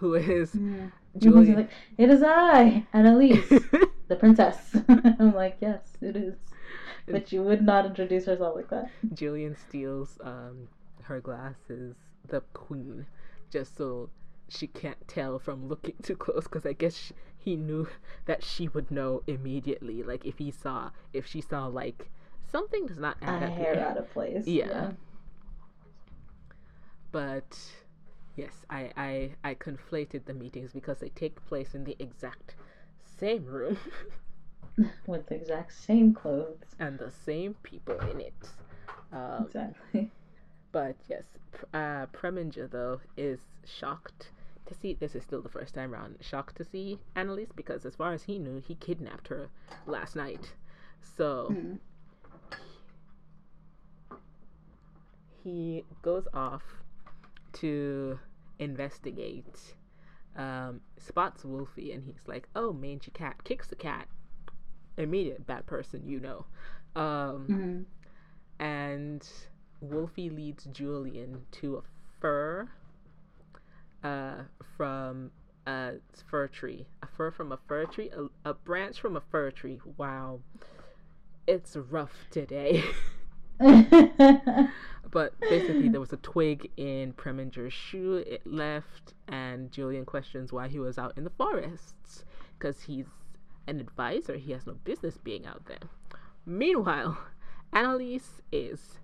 who 0.00 0.14
is 0.14 0.52
mm. 0.52 0.90
Julian. 1.18 1.56
Like, 1.56 1.70
it 1.98 2.08
is 2.08 2.22
I, 2.22 2.86
Anneliese, 2.94 3.48
the 4.08 4.16
princess. 4.16 4.74
I'm 4.88 5.34
like, 5.34 5.58
yes, 5.60 5.80
it 6.00 6.16
is. 6.16 6.34
But 7.06 7.32
you 7.32 7.42
would 7.42 7.62
not 7.62 7.84
introduce 7.84 8.24
herself 8.24 8.56
like 8.56 8.70
that. 8.70 8.88
Julian 9.12 9.56
steals 9.56 10.18
um, 10.22 10.68
her 11.02 11.20
glasses, 11.20 11.96
the 12.28 12.40
queen, 12.54 13.04
just 13.50 13.76
so 13.76 14.08
she 14.48 14.66
can't 14.66 15.06
tell 15.06 15.38
from 15.38 15.68
looking 15.68 15.96
too 16.02 16.16
close 16.16 16.44
because 16.44 16.64
I 16.64 16.72
guess 16.72 16.96
she, 16.96 17.14
he 17.36 17.56
knew 17.56 17.86
that 18.24 18.42
she 18.42 18.68
would 18.68 18.90
know 18.90 19.22
immediately. 19.26 20.02
Like 20.02 20.24
if 20.24 20.38
he 20.38 20.50
saw, 20.50 20.90
if 21.12 21.26
she 21.26 21.42
saw 21.42 21.66
like 21.66 22.08
something 22.50 22.86
does 22.86 22.98
not 22.98 23.18
add 23.20 23.42
a 23.42 23.50
hair 23.50 23.78
out 23.80 23.98
of 23.98 24.10
place. 24.12 24.46
Yeah. 24.46 24.66
yeah. 24.66 24.90
But 27.12 27.58
Yes, 28.36 28.52
I, 28.70 28.90
I, 28.96 29.30
I 29.44 29.54
conflated 29.54 30.24
the 30.24 30.34
meetings 30.34 30.72
because 30.72 30.98
they 30.98 31.10
take 31.10 31.44
place 31.46 31.74
in 31.74 31.84
the 31.84 31.96
exact 31.98 32.54
same 33.18 33.44
room. 33.44 33.76
With 35.06 35.26
the 35.26 35.34
exact 35.34 35.72
same 35.72 36.14
clothes. 36.14 36.64
And 36.78 36.98
the 36.98 37.10
same 37.10 37.54
people 37.62 37.98
in 38.10 38.20
it. 38.20 38.48
Um, 39.12 39.44
exactly. 39.46 40.10
But 40.72 40.96
yes, 41.08 41.24
uh, 41.74 42.06
Preminger, 42.06 42.70
though, 42.70 43.00
is 43.16 43.40
shocked 43.64 44.30
to 44.70 44.74
see 44.74 44.94
this 44.94 45.14
is 45.16 45.24
still 45.24 45.42
the 45.42 45.48
first 45.48 45.74
time 45.74 45.92
around 45.92 46.16
shocked 46.20 46.56
to 46.56 46.64
see 46.64 46.98
Anneliese 47.16 47.54
because 47.56 47.84
as 47.84 47.96
far 47.96 48.12
as 48.12 48.22
he 48.22 48.38
knew 48.38 48.62
he 48.66 48.76
kidnapped 48.76 49.26
her 49.28 49.48
last 49.84 50.14
night 50.14 50.52
so 51.16 51.48
mm. 51.50 51.78
he 55.42 55.84
goes 56.02 56.28
off 56.32 56.62
to 57.54 58.18
investigate, 58.58 59.74
um, 60.36 60.80
spots 60.98 61.44
Wolfie 61.44 61.92
and 61.92 62.04
he's 62.04 62.26
like, 62.26 62.48
"Oh, 62.54 62.72
mangy 62.72 63.10
cat 63.12 63.42
kicks 63.44 63.68
the 63.68 63.76
cat." 63.76 64.08
Immediate 64.96 65.46
bad 65.46 65.66
person, 65.66 66.06
you 66.06 66.20
know. 66.20 66.46
Um, 66.94 67.46
mm-hmm. 67.48 67.82
And 68.62 69.28
Wolfie 69.80 70.30
leads 70.30 70.64
Julian 70.64 71.46
to 71.52 71.76
a 71.76 71.82
fir 72.20 72.68
uh, 74.02 74.42
from 74.76 75.30
a 75.66 75.94
fir 76.30 76.48
tree, 76.48 76.86
a 77.02 77.06
fir 77.06 77.30
from 77.30 77.52
a 77.52 77.58
fir 77.68 77.86
tree, 77.86 78.10
a, 78.10 78.50
a 78.50 78.54
branch 78.54 79.00
from 79.00 79.16
a 79.16 79.20
fir 79.20 79.50
tree. 79.50 79.78
Wow, 79.96 80.40
it's 81.46 81.76
rough 81.76 82.26
today. 82.30 82.84
but 85.10 85.38
basically, 85.40 85.88
there 85.88 86.00
was 86.06 86.12
a 86.12 86.18
twig 86.18 86.70
in 86.76 87.12
Preminger's 87.12 87.72
shoe. 87.72 88.24
It 88.26 88.46
left, 88.46 89.14
and 89.28 89.70
Julian 89.72 90.04
questions 90.04 90.52
why 90.52 90.68
he 90.68 90.78
was 90.78 90.98
out 90.98 91.14
in 91.16 91.24
the 91.24 91.30
forests 91.30 92.24
because 92.58 92.82
he's 92.82 93.06
an 93.66 93.80
advisor. 93.80 94.36
He 94.36 94.52
has 94.52 94.66
no 94.66 94.74
business 94.84 95.16
being 95.18 95.46
out 95.46 95.66
there. 95.66 95.88
Meanwhile, 96.44 97.18
Anneliese 97.72 98.40
is 98.50 98.98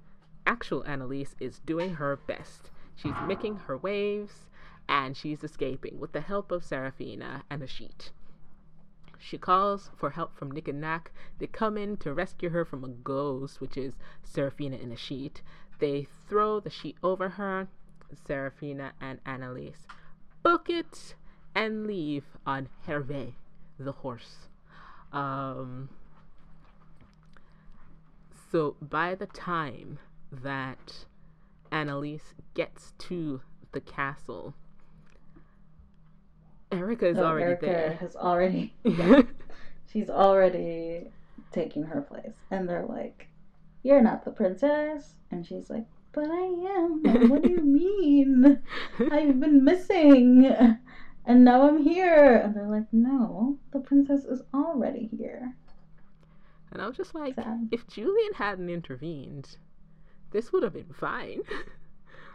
actual 0.47 0.83
Anneliese 0.85 1.35
is 1.41 1.61
doing 1.61 1.95
her 1.95 2.17
best. 2.17 2.71
She's 2.95 3.15
making 3.27 3.57
her 3.67 3.77
waves 3.77 4.47
and 4.89 5.17
she's 5.17 5.43
escaping 5.43 5.99
with 5.99 6.13
the 6.13 6.21
help 6.21 6.51
of 6.51 6.65
Serafina 6.65 7.45
and 7.51 7.63
a 7.63 7.67
sheet. 7.67 8.13
She 9.19 9.39
calls 9.39 9.91
for 9.97 10.11
help 10.11 10.35
from 10.35 10.51
Nick 10.51 10.69
and 10.69 10.81
Nack. 10.81 11.11
They 11.39 11.47
come 11.47 11.77
in 11.77 11.97
to 11.99 12.15
rescue 12.15 12.51
her 12.51 12.65
from 12.65 12.85
a 12.85 12.89
ghost, 12.89 13.61
which 13.61 13.77
is 13.77 13.97
Serafina 14.23 14.77
in 14.77 14.93
a 14.93 14.97
sheet. 14.97 15.43
They 15.79 16.07
throw 16.29 16.61
the 16.61 16.71
sheet 16.71 16.97
over 17.03 17.31
her, 17.31 17.69
Serafina 18.27 18.93
and 19.01 19.23
Anneliese. 19.25 19.87
Book 20.43 20.69
it 20.71 21.15
and 21.55 21.87
leave 21.87 22.25
on 22.47 22.69
Hervé, 22.87 23.35
the 23.79 23.93
horse. 23.93 24.49
Um, 25.13 25.89
so 28.51 28.77
by 28.81 29.15
the 29.15 29.27
time 29.27 29.99
that 30.31 31.07
Anneliese 31.73 32.35
gets 32.55 32.93
to 32.99 33.41
the 33.73 33.81
castle, 33.81 34.55
Erika 36.73 37.09
is 37.09 37.19
Oh, 37.19 37.25
already 37.25 37.45
Erika 37.45 37.67
there. 37.67 37.93
has 38.01 38.17
already 38.17 38.75
she's 39.93 40.11
already 40.11 41.11
taking 41.53 41.85
her 41.85 42.01
place. 42.03 42.35
And 42.51 42.69
they're 42.69 42.85
like, 42.87 43.29
You're 43.87 44.03
not 44.03 44.25
the 44.25 44.33
princess 44.33 45.15
and 45.31 45.47
she's 45.47 45.71
like, 45.71 45.85
But 46.13 46.29
I 46.29 46.45
am. 46.77 47.03
Like, 47.05 47.31
what 47.31 47.43
do 47.43 47.51
you 47.51 47.61
mean? 47.63 48.61
I've 49.13 49.39
been 49.39 49.63
missing 49.63 50.45
and 51.25 51.45
now 51.45 51.69
I'm 51.69 51.83
here 51.83 52.37
and 52.37 52.55
they're 52.55 52.69
like, 52.69 52.93
No, 52.93 53.59
the 53.73 53.79
princess 53.79 54.25
is 54.25 54.43
already 54.53 55.09
here. 55.17 55.55
and 56.73 56.83
I 56.83 56.89
was 56.89 56.97
just 56.97 57.15
like, 57.15 57.37
Sad. 57.37 57.69
if 57.71 57.87
Julian 57.87 58.33
hadn't 58.35 58.69
intervened, 58.71 59.57
this 60.33 60.53
would 60.53 60.65
have 60.65 60.73
been 60.75 60.93
fine. 60.93 61.41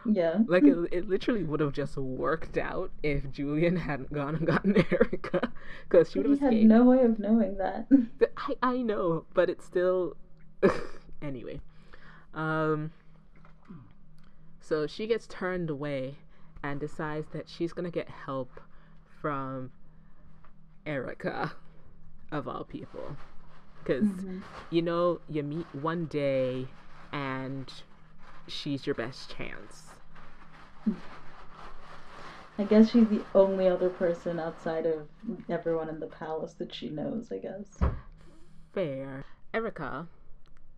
Yeah. 0.04 0.38
Like 0.48 0.64
it, 0.64 0.76
it 0.90 1.08
literally 1.08 1.44
would 1.44 1.60
have 1.60 1.72
just 1.72 1.96
worked 1.96 2.58
out 2.58 2.90
if 3.04 3.30
Julian 3.30 3.76
hadn't 3.76 4.12
gone 4.12 4.34
and 4.34 4.44
gotten 4.44 4.74
Erika, 4.90 5.52
because 5.88 6.10
she 6.10 6.18
would 6.18 6.28
have 6.28 6.40
had 6.40 6.54
no 6.54 6.82
way 6.82 7.04
of 7.04 7.20
knowing 7.20 7.56
that. 7.58 7.86
I 8.36 8.56
I 8.64 8.76
know, 8.78 9.26
but 9.32 9.48
it's 9.48 9.64
still 9.64 10.16
anyway. 11.22 11.60
Um. 12.34 12.92
So 14.60 14.86
she 14.86 15.06
gets 15.06 15.26
turned 15.26 15.70
away 15.70 16.16
and 16.62 16.78
decides 16.80 17.28
that 17.32 17.48
she's 17.48 17.72
gonna 17.72 17.90
get 17.90 18.08
help 18.08 18.60
from 19.20 19.70
Erika, 20.86 21.52
of 22.30 22.48
all 22.48 22.64
people, 22.64 23.16
because 23.82 24.04
Mhm. 24.06 24.42
you 24.70 24.82
know 24.82 25.20
you 25.28 25.42
meet 25.42 25.66
one 25.74 26.06
day 26.06 26.68
and 27.12 27.72
she's 28.46 28.86
your 28.86 28.94
best 28.94 29.34
chance. 29.36 29.90
I 32.58 32.64
guess 32.64 32.90
she's 32.90 33.08
the 33.08 33.22
only 33.34 33.66
other 33.68 33.88
person 33.88 34.38
outside 34.38 34.86
of 34.86 35.08
everyone 35.48 35.88
in 35.88 35.98
the 36.00 36.06
palace 36.06 36.52
that 36.54 36.72
she 36.74 36.90
knows, 36.90 37.32
I 37.32 37.38
guess. 37.38 37.80
fair. 38.72 39.24
Erika, 39.54 40.06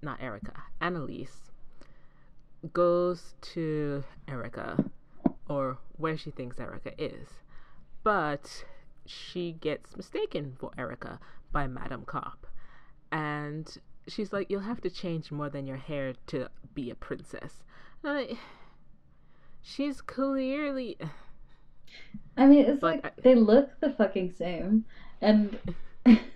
not 0.05 0.23
Erika, 0.23 0.53
Anneliese 0.81 1.51
goes 2.73 3.35
to 3.41 4.05
Erika, 4.29 4.85
or 5.49 5.79
where 5.97 6.17
she 6.17 6.31
thinks 6.31 6.59
Erika 6.59 6.93
is, 7.03 7.29
but 8.03 8.65
she 9.07 9.53
gets 9.53 9.97
mistaken 9.97 10.57
for 10.59 10.71
Erika 10.79 11.19
by 11.53 11.67
Madame 11.67 12.05
Carp. 12.05 12.47
And 13.13 13.77
she's 14.09 14.33
like, 14.33 14.51
You'll 14.51 14.61
have 14.61 14.81
to 14.83 14.91
change 14.91 15.31
more 15.31 15.49
than 15.51 15.67
your 15.67 15.77
hair 15.77 16.15
to 16.29 16.49
be 16.75 16.91
a 16.91 16.95
princess. 16.95 17.63
And 18.03 18.11
I'm 18.13 18.27
like, 18.29 18.39
she's 19.63 20.01
clearly. 20.01 20.97
I 22.37 22.47
mean, 22.47 22.65
it's 22.65 22.81
But 22.81 22.97
like 22.97 23.07
I- 23.07 23.21
they 23.23 23.35
look 23.35 23.69
the 23.81 23.91
fucking 23.91 24.33
same, 24.33 24.85
and 25.21 25.59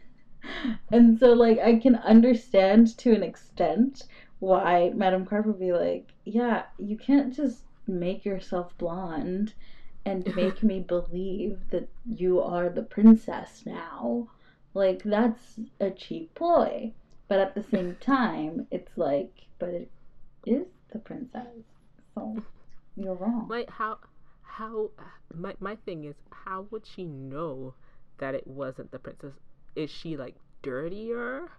and 0.91 1.19
so 1.19 1.33
like 1.33 1.59
I 1.59 1.79
can 1.79 1.97
understand 1.97 2.97
to 2.99 3.15
an 3.15 3.23
extent 3.23 4.05
why 4.41 4.93
Madame 4.95 5.27
Carp 5.27 5.47
would 5.47 5.59
be 5.59 5.73
like, 5.73 6.13
yeah, 6.25 6.65
you 6.79 6.97
can't 6.97 7.35
just 7.35 7.65
make 7.87 8.25
yourself 8.25 8.77
blonde 8.79 9.55
and 10.05 10.35
make 10.37 10.63
me 10.63 10.81
believe 10.81 11.59
that 11.71 11.89
you 12.07 12.41
are 12.41 12.69
the 12.69 12.83
princess 12.83 13.65
now. 13.67 14.29
Like 14.75 15.03
that's 15.03 15.59
a 15.81 15.91
cheap 15.91 16.35
ploy, 16.35 16.93
but 17.27 17.41
at 17.41 17.55
the 17.55 17.63
same 17.63 17.97
time, 18.01 18.67
it's 18.71 18.97
like, 18.97 19.33
but 19.59 19.71
it 19.71 19.91
is 20.47 20.67
the 20.93 20.99
princess, 20.99 21.65
so 22.15 22.37
you're 22.97 23.15
wrong. 23.15 23.47
Like 23.49 23.71
how 23.71 23.99
how 24.43 24.91
my 25.35 25.55
my 25.61 25.77
thing 25.77 26.05
is 26.05 26.17
how 26.31 26.67
would 26.71 26.87
she 26.87 27.05
know 27.05 27.75
that 28.19 28.35
it 28.35 28.47
wasn't 28.47 28.91
the 28.91 28.99
princess? 28.99 29.35
Is 29.79 29.91
she 29.91 30.17
like 30.17 30.37
dirtier 30.63 31.51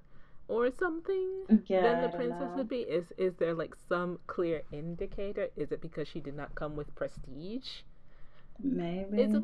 or 0.47 0.71
something 0.71 1.47
Yeah, 1.67 1.81
than 1.81 2.01
the 2.01 2.09
princess 2.09 2.55
would 2.55 2.69
be? 2.69 2.81
Is 2.81 3.11
is 3.17 3.35
there 3.37 3.53
like 3.53 3.75
some 3.75 4.19
clear 4.27 4.63
indicator? 4.71 5.49
Is 5.55 5.71
it 5.71 5.81
because 5.81 6.07
she 6.07 6.19
did 6.19 6.35
not 6.35 6.55
come 6.55 6.75
with 6.75 6.93
prestige? 6.95 7.83
Maybe. 8.63 9.17
It's 9.23 9.35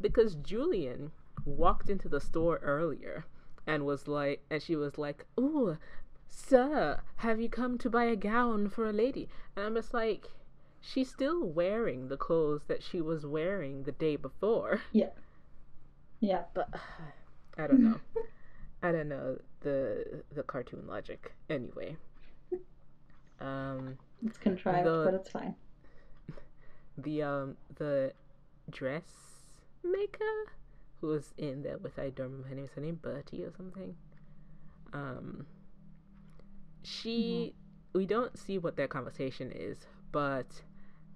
because 0.00 0.34
Julian 0.36 1.12
walked 1.44 1.90
into 1.90 2.08
the 2.08 2.20
store 2.20 2.58
earlier 2.62 3.26
and 3.66 3.84
was 3.84 4.08
like, 4.08 4.42
and 4.50 4.62
she 4.62 4.76
was 4.76 4.98
like, 4.98 5.26
"Ooh, 5.38 5.76
sir, 6.26 7.00
have 7.16 7.40
you 7.40 7.48
come 7.50 7.78
to 7.78 7.90
buy 7.90 8.04
a 8.04 8.16
gown 8.16 8.68
for 8.70 8.86
a 8.86 8.92
lady?" 8.92 9.28
And 9.56 9.66
I'm 9.66 9.74
just 9.74 9.92
like, 9.94 10.30
she's 10.80 11.10
still 11.10 11.44
wearing 11.46 12.08
the 12.08 12.16
clothes 12.16 12.64
that 12.68 12.82
she 12.82 13.00
was 13.00 13.26
wearing 13.26 13.82
the 13.84 13.92
day 13.92 14.16
before. 14.16 14.82
Yeah. 14.92 15.10
Yeah. 16.20 16.44
But 16.54 16.68
uh, 16.74 16.78
I 17.58 17.66
don't 17.66 17.82
know. 17.82 18.00
I 18.82 18.92
don't 18.92 19.08
know 19.08 19.38
the 19.60 20.22
the 20.34 20.42
cartoon 20.44 20.86
logic. 20.86 21.32
Anyway, 21.50 21.96
um, 23.40 23.98
It's 24.24 24.38
contrived, 24.38 24.86
The- 24.86 25.02
but 25.04 25.14
it's 25.14 25.30
fine. 25.30 25.54
the 26.98 27.22
um 27.22 27.56
the 27.76 28.12
dressmaker 28.70 29.04
who 31.00 31.08
was 31.08 31.32
in 31.36 31.62
there 31.62 31.78
with 31.78 31.98
I 31.98 32.10
don't 32.10 32.26
remember 32.30 32.48
her 32.48 32.54
name. 32.54 32.64
Is 32.64 32.70
her 32.72 32.80
name 32.80 32.98
Bertie 33.02 33.44
or 33.44 33.52
something? 33.56 33.96
Um, 34.92 35.46
she 36.82 37.54
we 37.92 38.06
don't 38.06 38.38
see 38.38 38.58
what 38.58 38.76
their 38.76 38.88
conversation 38.88 39.50
is, 39.52 39.78
but 40.12 40.62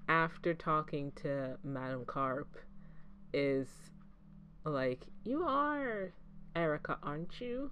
after 0.08 0.54
talking 0.54 1.12
to 1.16 1.56
Madame 1.62 2.04
Carp, 2.04 2.56
is 3.32 3.68
like 4.64 5.06
you 5.24 5.44
are 5.44 6.12
Erika, 6.54 6.98
aren't 7.02 7.40
you? 7.40 7.70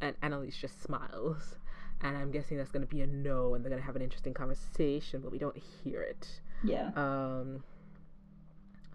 And 0.00 0.18
Anneliese 0.20 0.58
just 0.58 0.82
smiles. 0.82 1.56
And 2.02 2.16
I'm 2.16 2.30
guessing 2.30 2.56
that's 2.56 2.70
going 2.70 2.86
to 2.86 2.88
be 2.88 3.02
a 3.02 3.06
no, 3.06 3.54
and 3.54 3.62
they're 3.62 3.70
going 3.70 3.82
to 3.82 3.86
have 3.86 3.96
an 3.96 4.02
interesting 4.02 4.32
conversation, 4.32 5.20
but 5.20 5.30
we 5.30 5.38
don't 5.38 5.56
hear 5.56 6.00
it. 6.00 6.40
Yeah. 6.64 6.90
Um, 6.96 7.62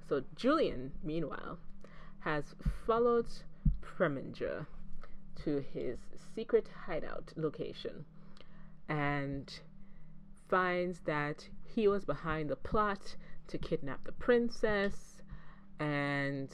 so 0.09 0.23
Julian, 0.35 0.91
meanwhile, 1.03 1.59
has 2.19 2.55
followed 2.85 3.27
Preminger 3.81 4.65
to 5.43 5.63
his 5.73 5.99
secret 6.35 6.67
hideout 6.85 7.31
location 7.35 8.05
and 8.89 9.59
finds 10.49 10.99
that 11.01 11.47
he 11.63 11.87
was 11.87 12.05
behind 12.05 12.49
the 12.49 12.55
plot 12.55 13.15
to 13.47 13.57
kidnap 13.57 14.03
the 14.03 14.11
princess 14.11 15.21
and 15.79 16.49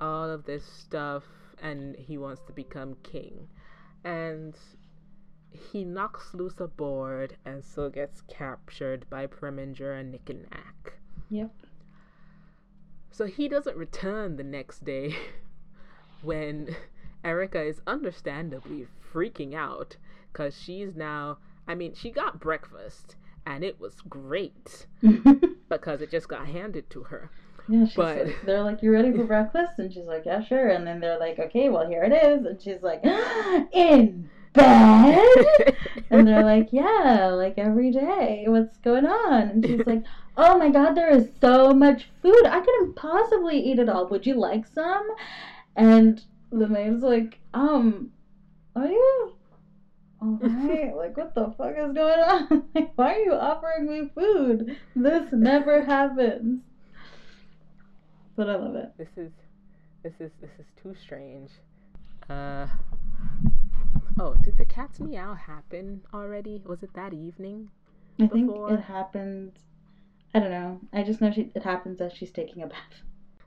all 0.00 0.28
of 0.30 0.44
this 0.44 0.64
stuff 0.64 1.24
and 1.62 1.96
he 1.96 2.18
wants 2.18 2.42
to 2.46 2.52
become 2.52 2.96
king 3.02 3.48
and 4.04 4.56
he 5.72 5.84
knocks 5.84 6.34
loose 6.34 6.60
a 6.60 6.66
board 6.66 7.36
and 7.44 7.64
so 7.64 7.88
gets 7.88 8.20
captured 8.22 9.08
by 9.10 9.26
Preminger 9.26 9.98
and 9.98 10.12
Nick 10.12 10.28
and 10.28 10.46
Yep. 11.30 11.50
So 13.10 13.24
he 13.26 13.48
doesn't 13.48 13.76
return 13.76 14.36
the 14.36 14.44
next 14.44 14.84
day 14.84 15.16
when 16.22 16.76
Erika 17.24 17.62
is 17.62 17.80
understandably 17.86 18.86
freaking 19.12 19.54
out 19.54 19.96
because 20.32 20.60
she's 20.60 20.94
now, 20.94 21.38
I 21.66 21.74
mean, 21.74 21.94
she 21.94 22.10
got 22.10 22.40
breakfast 22.40 23.16
and 23.46 23.64
it 23.64 23.80
was 23.80 24.02
great 24.08 24.86
because 25.68 26.02
it 26.02 26.10
just 26.10 26.28
got 26.28 26.46
handed 26.46 26.90
to 26.90 27.04
her. 27.04 27.30
Yeah, 27.68 27.84
she's 27.86 27.94
But- 27.96 28.26
like, 28.26 28.36
they're 28.44 28.62
like, 28.62 28.82
"You 28.82 28.92
ready 28.92 29.12
for 29.12 29.24
breakfast?" 29.34 29.78
And 29.78 29.92
she's 29.92 30.06
like, 30.06 30.24
"Yeah, 30.26 30.42
sure." 30.42 30.68
And 30.68 30.86
then 30.86 31.00
they're 31.00 31.18
like, 31.18 31.38
"Okay, 31.38 31.68
well, 31.68 31.86
here 31.88 32.02
it 32.04 32.12
is." 32.12 32.44
And 32.46 32.60
she's 32.60 32.82
like, 32.82 33.04
"In 33.72 34.28
bed?" 34.52 35.76
And 36.10 36.26
they're 36.28 36.44
like, 36.44 36.68
"Yeah, 36.72 37.30
like 37.34 37.58
every 37.58 37.90
day. 37.90 38.44
What's 38.46 38.76
going 38.78 39.06
on?" 39.06 39.42
And 39.50 39.66
she's 39.66 39.86
like, 39.86 40.04
"Oh 40.36 40.56
my 40.58 40.70
God, 40.70 40.94
there 40.94 41.10
is 41.10 41.28
so 41.40 41.72
much 41.74 42.08
food. 42.22 42.44
I 42.46 42.60
couldn't 42.60 42.94
possibly 42.96 43.58
eat 43.58 43.78
it 43.78 43.88
all. 43.88 44.06
Would 44.08 44.26
you 44.26 44.34
like 44.34 44.66
some?" 44.66 45.06
And 45.74 46.22
the 46.52 46.68
maid's 46.68 47.02
like, 47.02 47.38
"Um, 47.54 48.12
are 48.76 48.86
you 48.86 49.32
all 50.22 50.38
right? 50.40 50.94
like, 50.96 51.16
what 51.16 51.34
the 51.34 51.52
fuck 51.58 51.74
is 51.76 51.92
going 51.92 52.20
on? 52.20 52.64
Like, 52.74 52.92
why 52.96 53.14
are 53.14 53.18
you 53.18 53.32
offering 53.34 53.86
me 53.90 54.10
food? 54.14 54.76
This 54.94 55.32
never 55.32 55.84
happens." 55.84 56.62
But 58.36 58.50
I 58.50 58.56
love 58.56 58.74
it. 58.76 58.92
this 58.98 59.08
is 59.16 59.32
this 60.02 60.12
is 60.20 60.30
this 60.40 60.50
is 60.58 60.66
too 60.82 60.94
strange. 60.94 61.50
Uh 62.28 62.66
oh, 64.20 64.34
did 64.42 64.56
the 64.58 64.64
cat's 64.64 65.00
meow 65.00 65.34
happen 65.34 66.02
already? 66.12 66.62
Was 66.66 66.82
it 66.82 66.92
that 66.94 67.12
evening? 67.14 67.70
I 68.20 68.26
think 68.26 68.46
Before- 68.48 68.74
it 68.74 68.80
happened. 68.80 69.52
I 70.34 70.40
don't 70.40 70.50
know. 70.50 70.80
I 70.92 71.02
just 71.02 71.20
know 71.22 71.30
she, 71.30 71.50
it 71.54 71.62
happens 71.62 72.00
as 72.00 72.12
she's 72.12 72.30
taking 72.30 72.62
a 72.62 72.66
bath. 72.66 73.02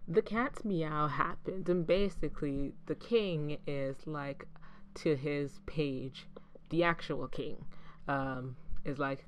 the 0.08 0.23
cat's 0.23 0.65
meow 0.65 1.08
happened 1.08 1.69
and 1.69 1.86
basically 1.86 2.73
the 2.88 2.95
king 2.95 3.58
is 3.67 3.95
like 4.08 4.47
to 4.95 5.15
his 5.15 5.60
page 5.67 6.25
the 6.71 6.84
actual 6.84 7.28
king 7.28 7.63
um 8.08 8.56
is 8.86 8.97
like 8.97 9.23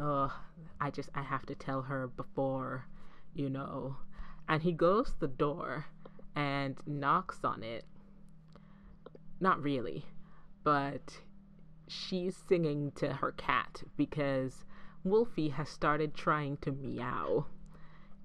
oh 0.00 0.32
i 0.80 0.90
just 0.90 1.10
i 1.14 1.20
have 1.22 1.44
to 1.44 1.54
tell 1.54 1.82
her 1.82 2.06
before 2.08 2.86
you 3.34 3.50
know 3.50 3.96
and 4.48 4.62
he 4.62 4.72
goes 4.72 5.12
to 5.12 5.20
the 5.20 5.28
door 5.28 5.86
and 6.34 6.76
knocks 6.86 7.44
on 7.44 7.62
it 7.62 7.84
not 9.40 9.62
really 9.62 10.04
but 10.64 11.20
she's 11.86 12.36
singing 12.48 12.92
to 12.92 13.14
her 13.14 13.32
cat 13.32 13.82
because 13.96 14.64
wolfie 15.04 15.50
has 15.50 15.68
started 15.68 16.14
trying 16.14 16.56
to 16.58 16.72
meow 16.72 17.46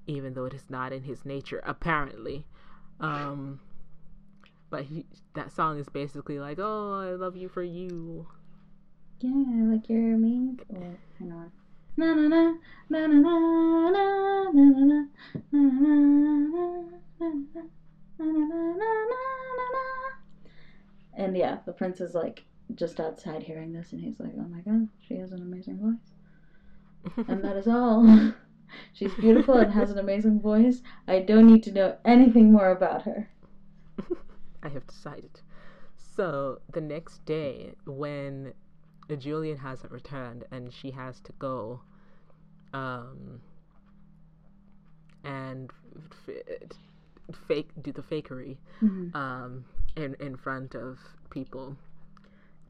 even 0.08 0.34
though 0.34 0.46
it 0.46 0.54
is 0.54 0.70
not 0.70 0.92
in 0.92 1.04
his 1.04 1.26
nature 1.26 1.62
apparently 1.66 2.46
um 3.00 3.60
but 4.70 4.86
he, 4.86 5.06
that 5.36 5.52
song 5.52 5.80
is 5.80 5.90
basically 5.90 6.40
like 6.40 6.58
oh 6.60 6.94
i 7.00 7.12
love 7.12 7.36
you 7.36 7.48
for 7.48 7.64
you 7.64 8.28
Yeah, 9.20 9.72
like 9.72 9.90
you're. 9.90 10.16
Oh, 10.16 10.98
hang 11.20 11.32
on. 11.32 11.52
Na 11.96 12.14
na 12.14 12.28
na 12.28 12.54
na 12.90 13.08
na 13.08 13.20
na 13.20 13.90
na 13.90 14.04
na 14.52 14.72
na 14.82 15.06
na 15.52 15.52
na 15.52 16.04
and 21.16 21.38
yeah, 21.38 21.60
the 21.66 21.72
prince 21.72 22.02
is 22.02 22.16
like 22.16 22.44
just 22.76 23.00
outside 23.00 23.44
hearing 23.44 23.72
this, 23.74 23.92
and 23.92 24.02
he's 24.02 24.20
like, 24.20 24.34
"Oh 24.38 24.48
my 24.48 24.62
god, 24.62 24.88
she 25.00 25.16
has 25.16 25.32
an 25.32 25.42
amazing 25.42 25.78
voice." 25.78 27.26
And 27.28 27.44
that 27.44 27.58
is 27.58 27.68
all. 27.68 28.34
She's 28.94 29.14
beautiful 29.14 29.56
and 29.56 29.72
has 29.72 29.92
an 29.92 30.00
amazing 30.00 30.42
voice. 30.42 30.82
I 31.08 31.20
don't 31.20 31.48
need 31.48 31.64
to 31.64 31.72
know 31.72 31.98
anything 32.06 32.52
more 32.52 32.72
about 32.72 33.04
her. 33.04 33.30
I 34.64 34.70
have 34.70 34.88
decided. 34.88 35.42
So 35.96 36.60
the 36.72 36.82
next 36.82 37.26
day, 37.26 37.76
when 37.86 38.54
Julian 39.16 39.58
hasn't 39.58 39.92
returned 39.92 40.46
and 40.52 40.72
she 40.74 40.92
has 40.92 41.20
to 41.22 41.32
go, 41.40 41.82
um, 42.74 43.42
and 45.24 45.72
f- 46.28 46.78
fake 47.48 47.70
do 47.82 47.92
the 47.92 48.02
fakery, 48.02 48.58
Mhm. 48.82 49.16
um, 49.16 49.66
in 49.96 50.16
in 50.16 50.36
front 50.36 50.76
of 50.76 51.00
people, 51.30 51.78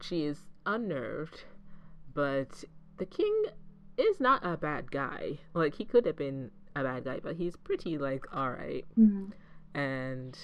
she 0.00 0.24
is 0.24 0.42
unnerved, 0.66 1.44
but 2.14 2.64
the 2.98 3.06
king 3.06 3.44
is 3.96 4.20
not 4.20 4.44
a 4.44 4.56
bad 4.56 4.90
guy. 4.90 5.38
Like 5.54 5.74
he 5.74 5.84
could 5.84 6.06
have 6.06 6.16
been 6.16 6.50
a 6.76 6.82
bad 6.82 7.04
guy, 7.04 7.20
but 7.20 7.36
he's 7.36 7.56
pretty 7.56 7.98
like 7.98 8.24
all 8.34 8.50
right 8.50 8.84
Mhm. 8.96 9.32
and 9.74 10.38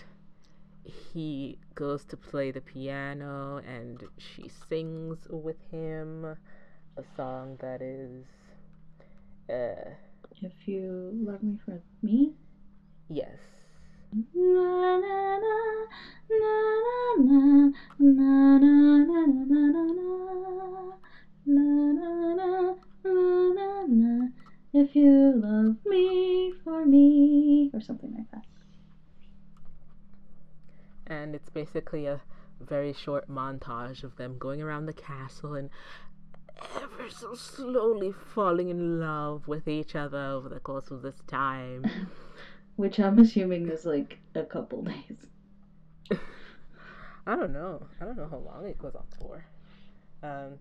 he 0.84 1.58
goes 1.74 2.04
to 2.04 2.16
play 2.16 2.50
the 2.50 2.60
piano 2.60 3.60
and 3.66 4.04
she 4.18 4.50
sings 4.68 5.26
with 5.30 5.60
him 5.70 6.24
a 6.96 7.04
song 7.16 7.56
that 7.60 7.82
is 7.82 8.24
uh, 9.48 9.90
if 10.42 10.52
you 10.66 11.10
love 11.24 11.42
me 11.42 11.58
for 11.64 11.80
me 12.02 12.32
yes 13.08 13.38
na, 14.34 14.98
na, 14.98 15.38
na, 15.38 15.60
if 24.72 24.96
you 24.96 25.32
love 25.36 25.76
me 25.84 26.52
for 26.64 26.84
me 26.86 27.70
or 27.72 27.80
something 27.80 28.12
like 28.16 28.30
that 28.32 28.49
and 31.10 31.34
it's 31.34 31.50
basically 31.50 32.06
a 32.06 32.22
very 32.58 32.94
short 32.94 33.28
montage 33.28 34.02
of 34.02 34.16
them 34.16 34.38
going 34.38 34.62
around 34.62 34.86
the 34.86 34.92
castle 34.94 35.54
and 35.54 35.68
ever 36.76 37.10
so 37.10 37.34
slowly 37.34 38.12
falling 38.34 38.70
in 38.70 38.98
love 38.98 39.46
with 39.46 39.68
each 39.68 39.94
other 39.94 40.18
over 40.18 40.48
the 40.48 40.60
course 40.60 40.90
of 40.90 41.02
this 41.02 41.20
time 41.26 41.84
Which 42.80 42.98
I'm 42.98 43.18
assuming 43.18 43.68
is 43.68 43.84
like 43.84 44.16
a 44.34 44.42
couple 44.42 44.82
days. 46.10 46.18
I 47.26 47.36
don't 47.36 47.52
know. 47.52 47.86
I 48.00 48.06
don't 48.06 48.16
know 48.16 48.26
how 48.30 48.38
long 48.38 48.64
it 48.64 48.78
goes 48.78 48.94
on 48.94 49.04
for. 49.20 49.44
Um, 50.22 50.58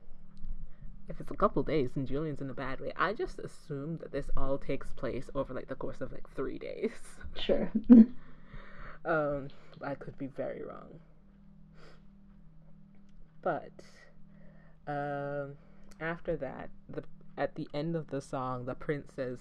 if 1.08 1.22
it's 1.22 1.32
a 1.32 1.36
couple 1.36 1.64
days 1.64 1.92
and 1.96 2.06
Julian's 2.06 2.42
in 2.42 2.50
a 2.50 2.54
bad 2.54 2.82
way, 2.82 2.92
I 2.98 3.14
just 3.14 3.40
assume 3.40 4.00
that 4.00 4.12
this 4.12 4.30
all 4.36 4.58
takes 4.58 4.92
place 4.92 5.30
over 5.34 5.54
like 5.54 5.70
the 5.70 5.76
course 5.76 6.02
of 6.02 6.12
like 6.12 6.30
three 6.36 6.60
days. 6.60 6.92
Sure. 7.40 7.72
Um, 9.06 9.48
I 9.82 9.96
could 9.96 10.18
be 10.18 10.28
very 10.28 10.64
wrong. 10.64 11.00
But 13.42 13.72
um, 14.88 15.56
after 16.00 16.36
that, 16.38 16.70
the 16.90 17.04
at 17.38 17.56
the 17.56 17.68
end 17.74 17.96
of 17.96 18.08
the 18.08 18.22
song, 18.22 18.66
the 18.66 18.76
prince 18.76 19.14
says, 19.16 19.38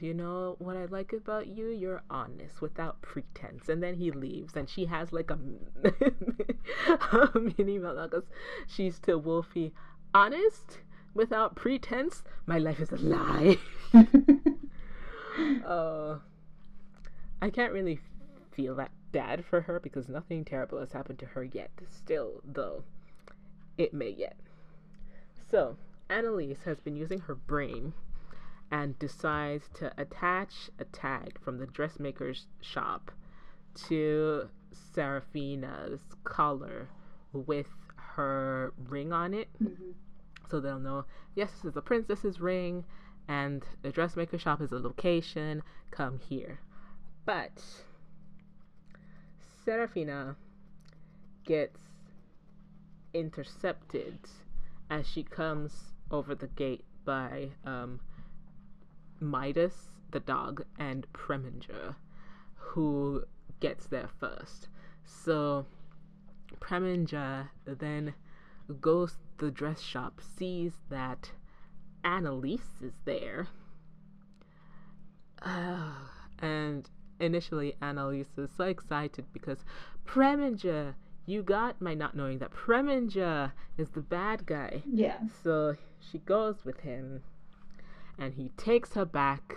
"You 0.00 0.14
know 0.14 0.54
what 0.58 0.76
I 0.76 0.84
like 0.84 1.12
about 1.12 1.48
you? 1.48 1.68
You're 1.68 2.02
honest 2.08 2.60
without 2.60 3.02
pretense." 3.02 3.68
And 3.68 3.82
then 3.82 3.94
he 3.94 4.12
leaves, 4.12 4.54
and 4.54 4.68
she 4.68 4.84
has 4.86 5.12
like 5.12 5.30
a, 5.30 5.38
a 5.82 7.38
mini 7.38 7.78
meltdown 7.78 8.22
she's 8.68 9.00
to 9.00 9.18
Wolfie, 9.18 9.72
honest 10.14 10.78
without 11.12 11.56
pretense. 11.56 12.22
My 12.46 12.58
life 12.58 12.78
is 12.78 12.92
a 12.92 12.96
lie. 12.96 13.58
uh, 15.66 16.18
I 17.42 17.50
can't 17.50 17.72
really 17.72 18.00
feel 18.52 18.74
that 18.76 18.90
bad 19.12 19.44
for 19.44 19.62
her 19.62 19.80
because 19.80 20.08
nothing 20.08 20.44
terrible 20.44 20.80
has 20.80 20.92
happened 20.92 21.18
to 21.20 21.26
her 21.26 21.44
yet. 21.44 21.70
Still, 21.88 22.40
though, 22.44 22.84
it 23.78 23.92
may 23.94 24.10
yet. 24.10 24.36
So, 25.50 25.76
Anneliese 26.08 26.64
has 26.64 26.80
been 26.80 26.96
using 26.96 27.20
her 27.20 27.34
brain 27.34 27.92
and 28.70 28.98
decides 28.98 29.68
to 29.74 29.92
attach 30.00 30.70
a 30.78 30.84
tag 30.84 31.38
from 31.40 31.58
the 31.58 31.66
dressmaker's 31.66 32.46
shop 32.60 33.10
to 33.88 34.48
Serafina's 34.72 36.00
collar 36.24 36.88
with 37.32 37.68
her 37.96 38.72
ring 38.88 39.12
on 39.12 39.32
it 39.34 39.48
Mhm. 39.62 39.94
so 40.50 40.60
they'll 40.60 40.80
know 40.80 41.04
yes 41.34 41.52
this 41.52 41.66
is 41.66 41.74
the 41.74 41.82
princess's 41.82 42.40
ring 42.40 42.84
and 43.28 43.64
the 43.82 43.92
dressmaker 43.92 44.36
shop 44.36 44.60
is 44.60 44.72
a 44.72 44.78
location 44.78 45.62
come 45.92 46.18
here 46.18 46.58
but 47.24 47.84
Serafina 49.64 50.36
gets 51.44 51.78
intercepted 53.12 54.18
as 54.88 55.06
she 55.06 55.22
comes 55.22 55.92
over 56.10 56.34
the 56.34 56.46
gate 56.48 56.84
by 57.04 57.50
um, 57.64 58.00
Midas 59.20 59.90
the 60.10 60.20
dog 60.20 60.64
and 60.78 61.06
Preminger 61.12 61.94
who 62.56 63.24
gets 63.60 63.86
there 63.86 64.08
first 64.18 64.68
so 65.04 65.66
Preminger 66.58 67.48
then 67.64 68.14
goes 68.80 69.12
to 69.12 69.46
the 69.46 69.50
dress 69.50 69.80
shop, 69.80 70.20
sees 70.20 70.72
that 70.88 71.32
Anneliese 72.04 72.82
is 72.82 72.94
there. 73.04 73.48
Uh, 75.42 75.92
and 76.38 76.88
initially, 77.20 77.76
Anneliese 77.82 78.38
is 78.38 78.50
so 78.56 78.64
excited 78.64 79.24
because 79.32 79.64
Preminger, 80.06 80.94
you 81.26 81.42
got 81.42 81.80
my 81.80 81.94
not 81.94 82.16
knowing 82.16 82.38
that 82.38 82.50
Preminger 82.50 83.52
is 83.78 83.90
the 83.90 84.00
bad 84.00 84.46
guy. 84.46 84.82
Yeah. 84.90 85.18
So 85.42 85.76
she 86.10 86.18
goes 86.18 86.64
with 86.64 86.80
him, 86.80 87.22
and 88.18 88.34
he 88.34 88.50
takes 88.56 88.94
her 88.94 89.04
back 89.04 89.54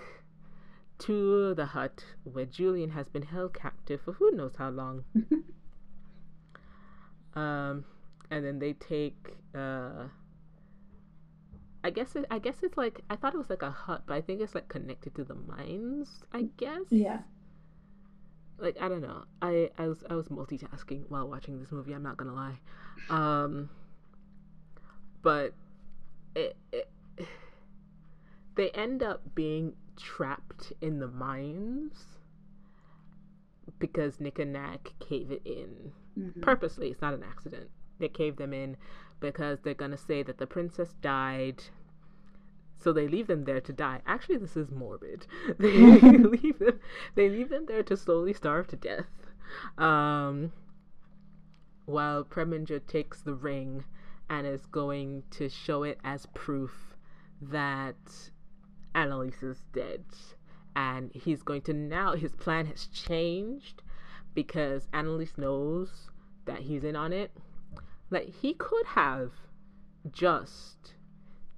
to 1.00 1.54
the 1.56 1.66
hut 1.68 2.06
where 2.24 2.46
Julian 2.46 2.92
has 2.92 3.10
been 3.10 3.24
held 3.24 3.54
captive 3.54 4.02
for 4.02 4.14
who 4.14 4.32
knows 4.32 4.54
how 4.58 4.70
long. 4.70 5.04
um, 7.36 7.86
and 8.30 8.46
then 8.46 8.60
they 8.60 8.74
take. 8.74 9.38
Uh, 9.56 10.08
I 11.86 11.90
guess 11.90 12.16
it, 12.16 12.26
I 12.32 12.40
guess 12.40 12.64
it's 12.64 12.78
like 12.78 13.02
I 13.10 13.18
thought 13.18 13.34
it 13.34 13.38
was 13.38 13.50
like 13.50 13.62
a 13.62 13.72
hut, 13.72 14.04
but 14.06 14.14
I 14.14 14.22
think 14.22 14.40
it's 14.40 14.56
like 14.56 14.70
connected 14.70 15.16
to 15.16 15.24
the 15.24 15.36
mines. 15.36 16.24
I 16.32 16.48
guess. 16.58 16.86
Yeah. 16.90 17.20
Like 18.60 18.78
I 18.82 18.88
don't 18.88 19.02
know. 19.02 19.24
I 19.42 19.70
I 19.78 19.88
was 19.88 20.04
I 20.10 20.16
was 20.16 20.28
multitasking 20.28 21.04
while 21.10 21.28
watching 21.28 21.60
this 21.60 21.72
movie. 21.72 21.94
I'm 21.94 22.04
not 22.04 22.18
gonna 22.18 22.34
lie. 22.34 22.60
Um. 23.10 23.70
But 25.22 25.54
it, 26.36 26.56
it 26.72 26.90
they 28.56 28.70
end 28.72 29.02
up 29.02 29.22
being 29.36 29.74
trapped 29.98 30.74
in 30.82 31.00
the 31.00 31.08
mines 31.08 32.06
because 33.80 34.20
Nick 34.20 34.40
and 34.40 34.54
Nack 34.54 34.92
cave 35.00 35.32
it 35.32 35.42
in 35.46 35.92
Mhm. 36.18 36.42
purposely. 36.42 36.90
It's 36.90 37.02
not 37.02 37.14
an 37.14 37.24
accident. 37.24 37.70
They 38.00 38.10
cave 38.10 38.36
them 38.36 38.54
in 38.54 38.78
because 39.20 39.62
they're 39.62 39.74
gonna 39.74 39.98
say 39.98 40.24
that 40.24 40.38
the 40.38 40.48
princess 40.48 40.94
died. 41.02 41.64
So 42.84 42.92
they 42.92 43.08
leave 43.08 43.28
them 43.28 43.46
there 43.46 43.62
to 43.62 43.72
die. 43.72 44.02
Actually, 44.06 44.38
this 44.38 44.58
is 44.58 44.70
morbid. 44.70 45.26
They 45.58 45.72
leave 45.80 46.60
them. 46.60 46.82
They 47.16 47.30
leave 47.30 47.48
them 47.48 47.66
there 47.66 47.84
to 47.84 47.96
slowly 47.96 48.34
starve 48.34 48.68
to 48.68 48.76
death. 48.76 49.08
Um, 49.78 50.52
while 51.86 52.26
Preminger 52.26 52.86
takes 52.86 53.22
the 53.22 53.36
ring 53.36 53.86
and 54.30 54.46
is 54.46 54.66
going 54.66 55.24
to 55.32 55.48
show 55.48 55.84
it 55.84 55.98
as 56.04 56.26
proof 56.34 56.98
that 57.42 58.32
Anneliese 58.94 59.44
is 59.44 59.64
dead. 59.72 60.04
And 60.76 61.10
he's 61.14 61.42
going 61.42 61.62
to 61.62 61.74
now, 61.74 62.16
his 62.16 62.34
plan 62.34 62.66
has 62.66 62.88
changed 62.88 63.82
because 64.34 64.88
Anneliese 64.88 65.38
knows 65.38 66.10
that 66.46 66.60
he's 66.60 66.84
in 66.84 66.98
on 66.98 67.14
it. 67.14 67.32
Like, 68.10 68.34
he 68.42 68.54
could 68.54 68.88
have 68.88 69.32
just 70.12 70.93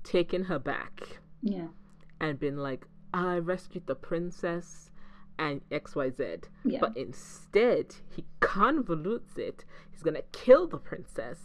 taken 0.05 0.45
her 0.45 0.59
back 0.59 1.19
Yeah. 1.41 1.67
and 2.21 2.39
been 2.39 2.57
like, 2.57 2.87
I 3.13 3.37
rescued 3.39 3.87
the 3.87 3.95
princess 3.95 4.89
and 5.37 5.61
XYZ. 5.69 6.43
Yeah. 6.63 6.79
But 6.79 6.95
instead, 6.95 7.95
he 8.09 8.23
convolutes 8.39 9.37
it. 9.37 9.65
He's 9.91 10.01
gonna 10.03 10.21
kill 10.31 10.67
the 10.67 10.77
princess, 10.77 11.39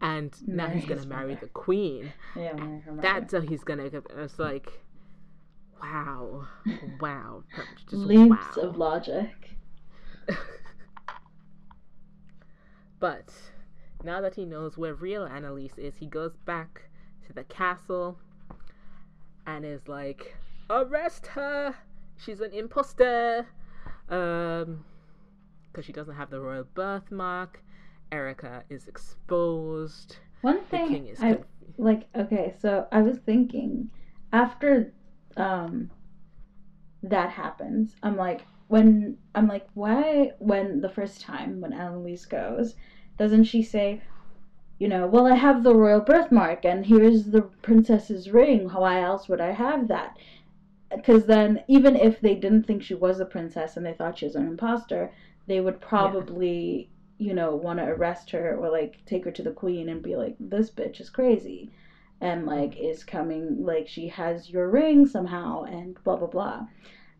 and 0.00 0.34
now 0.48 0.66
Marry 0.66 0.80
he's 0.80 0.88
gonna 0.88 1.06
marry 1.06 1.34
mother. 1.34 1.46
the 1.46 1.52
queen. 1.52 2.12
yeah. 2.34 2.54
marry 2.54 2.80
her 2.80 2.92
mother. 2.92 3.02
That's 3.02 3.32
how 3.34 3.40
he's 3.40 3.62
gonna. 3.62 3.88
get- 3.90 4.06
It's 4.16 4.38
like, 4.38 4.72
wow, 5.82 6.46
wow, 7.00 7.44
just 7.76 7.92
leaps 7.92 8.56
wow. 8.56 8.62
of 8.62 8.76
logic. 8.76 9.30
But 12.98 13.32
now 14.04 14.20
that 14.20 14.34
he 14.34 14.44
knows 14.44 14.76
where 14.76 14.94
real 14.94 15.26
Anneliese 15.26 15.78
is, 15.78 15.94
he 15.96 16.06
goes 16.06 16.36
back 16.44 16.89
to 17.30 17.34
the 17.34 17.44
castle 17.44 18.18
and 19.46 19.64
is 19.64 19.88
like, 19.88 20.36
"Arrest 20.68 21.28
her! 21.28 21.74
She's 22.16 22.40
an 22.40 22.52
imposter." 22.52 23.46
Um, 24.08 24.84
because 25.70 25.84
she 25.84 25.92
doesn't 25.92 26.16
have 26.16 26.30
the 26.30 26.40
royal 26.40 26.64
birthmark. 26.74 27.62
Erika 28.10 28.64
is 28.68 28.88
exposed. 28.88 30.16
One 30.40 30.58
The 30.58 30.66
thing 30.66 30.88
king 30.88 31.06
is 31.06 31.22
I 31.22 31.38
like. 31.78 32.08
Okay, 32.14 32.54
so 32.58 32.88
I 32.90 33.02
was 33.02 33.18
thinking 33.18 33.90
after 34.32 34.92
um 35.36 35.90
that 37.02 37.30
happens, 37.30 37.94
I'm 38.02 38.16
like 38.16 38.42
when 38.66 39.16
I'm 39.34 39.46
like 39.46 39.68
why 39.74 40.32
when 40.38 40.80
the 40.80 40.88
first 40.88 41.20
time 41.20 41.60
when 41.60 41.72
Anneliese 41.72 42.28
goes, 42.28 42.74
doesn't 43.16 43.44
she 43.44 43.62
say, 43.62 44.02
you 44.80 44.88
know, 44.88 45.06
well 45.06 45.26
I 45.28 45.36
have 45.36 45.62
the 45.62 45.74
royal 45.76 46.00
birthmark 46.00 46.64
and 46.64 46.84
here's 46.84 47.26
the 47.26 47.42
princess's 47.42 48.30
ring. 48.30 48.68
Why 48.68 49.00
else 49.00 49.28
would 49.28 49.40
I 49.40 49.52
have 49.52 49.86
that? 49.88 50.16
Because 50.94 51.26
then 51.26 51.62
even 51.68 51.94
if 51.94 52.20
they 52.20 52.34
didn't 52.34 52.64
think 52.64 52.82
she 52.82 52.94
was 52.94 53.20
a 53.20 53.24
princess 53.24 53.76
and 53.76 53.86
they 53.86 53.92
thought 53.92 54.18
she 54.18 54.24
was 54.26 54.34
an 54.34 54.48
imposter, 54.48 55.12
they 55.46 55.60
would 55.60 55.80
probably 55.80 56.88
you 57.20 57.34
know, 57.34 57.54
want 57.54 57.78
to 57.78 57.84
arrest 57.84 58.30
her 58.30 58.56
or 58.56 58.70
like 58.70 59.04
take 59.04 59.26
her 59.26 59.30
to 59.30 59.42
the 59.42 59.50
queen 59.50 59.90
and 59.90 60.02
be 60.02 60.16
like, 60.16 60.34
this 60.40 60.70
bitch 60.70 61.00
is 61.00 61.10
crazy 61.10 61.70
and 62.22 62.46
like 62.46 62.76
is 62.78 63.04
coming, 63.04 63.62
like 63.62 63.86
she 63.86 64.08
has 64.08 64.48
your 64.48 64.70
ring 64.70 65.06
somehow 65.06 65.62
and 65.64 66.02
blah 66.02 66.16
blah 66.16 66.26
blah. 66.26 66.66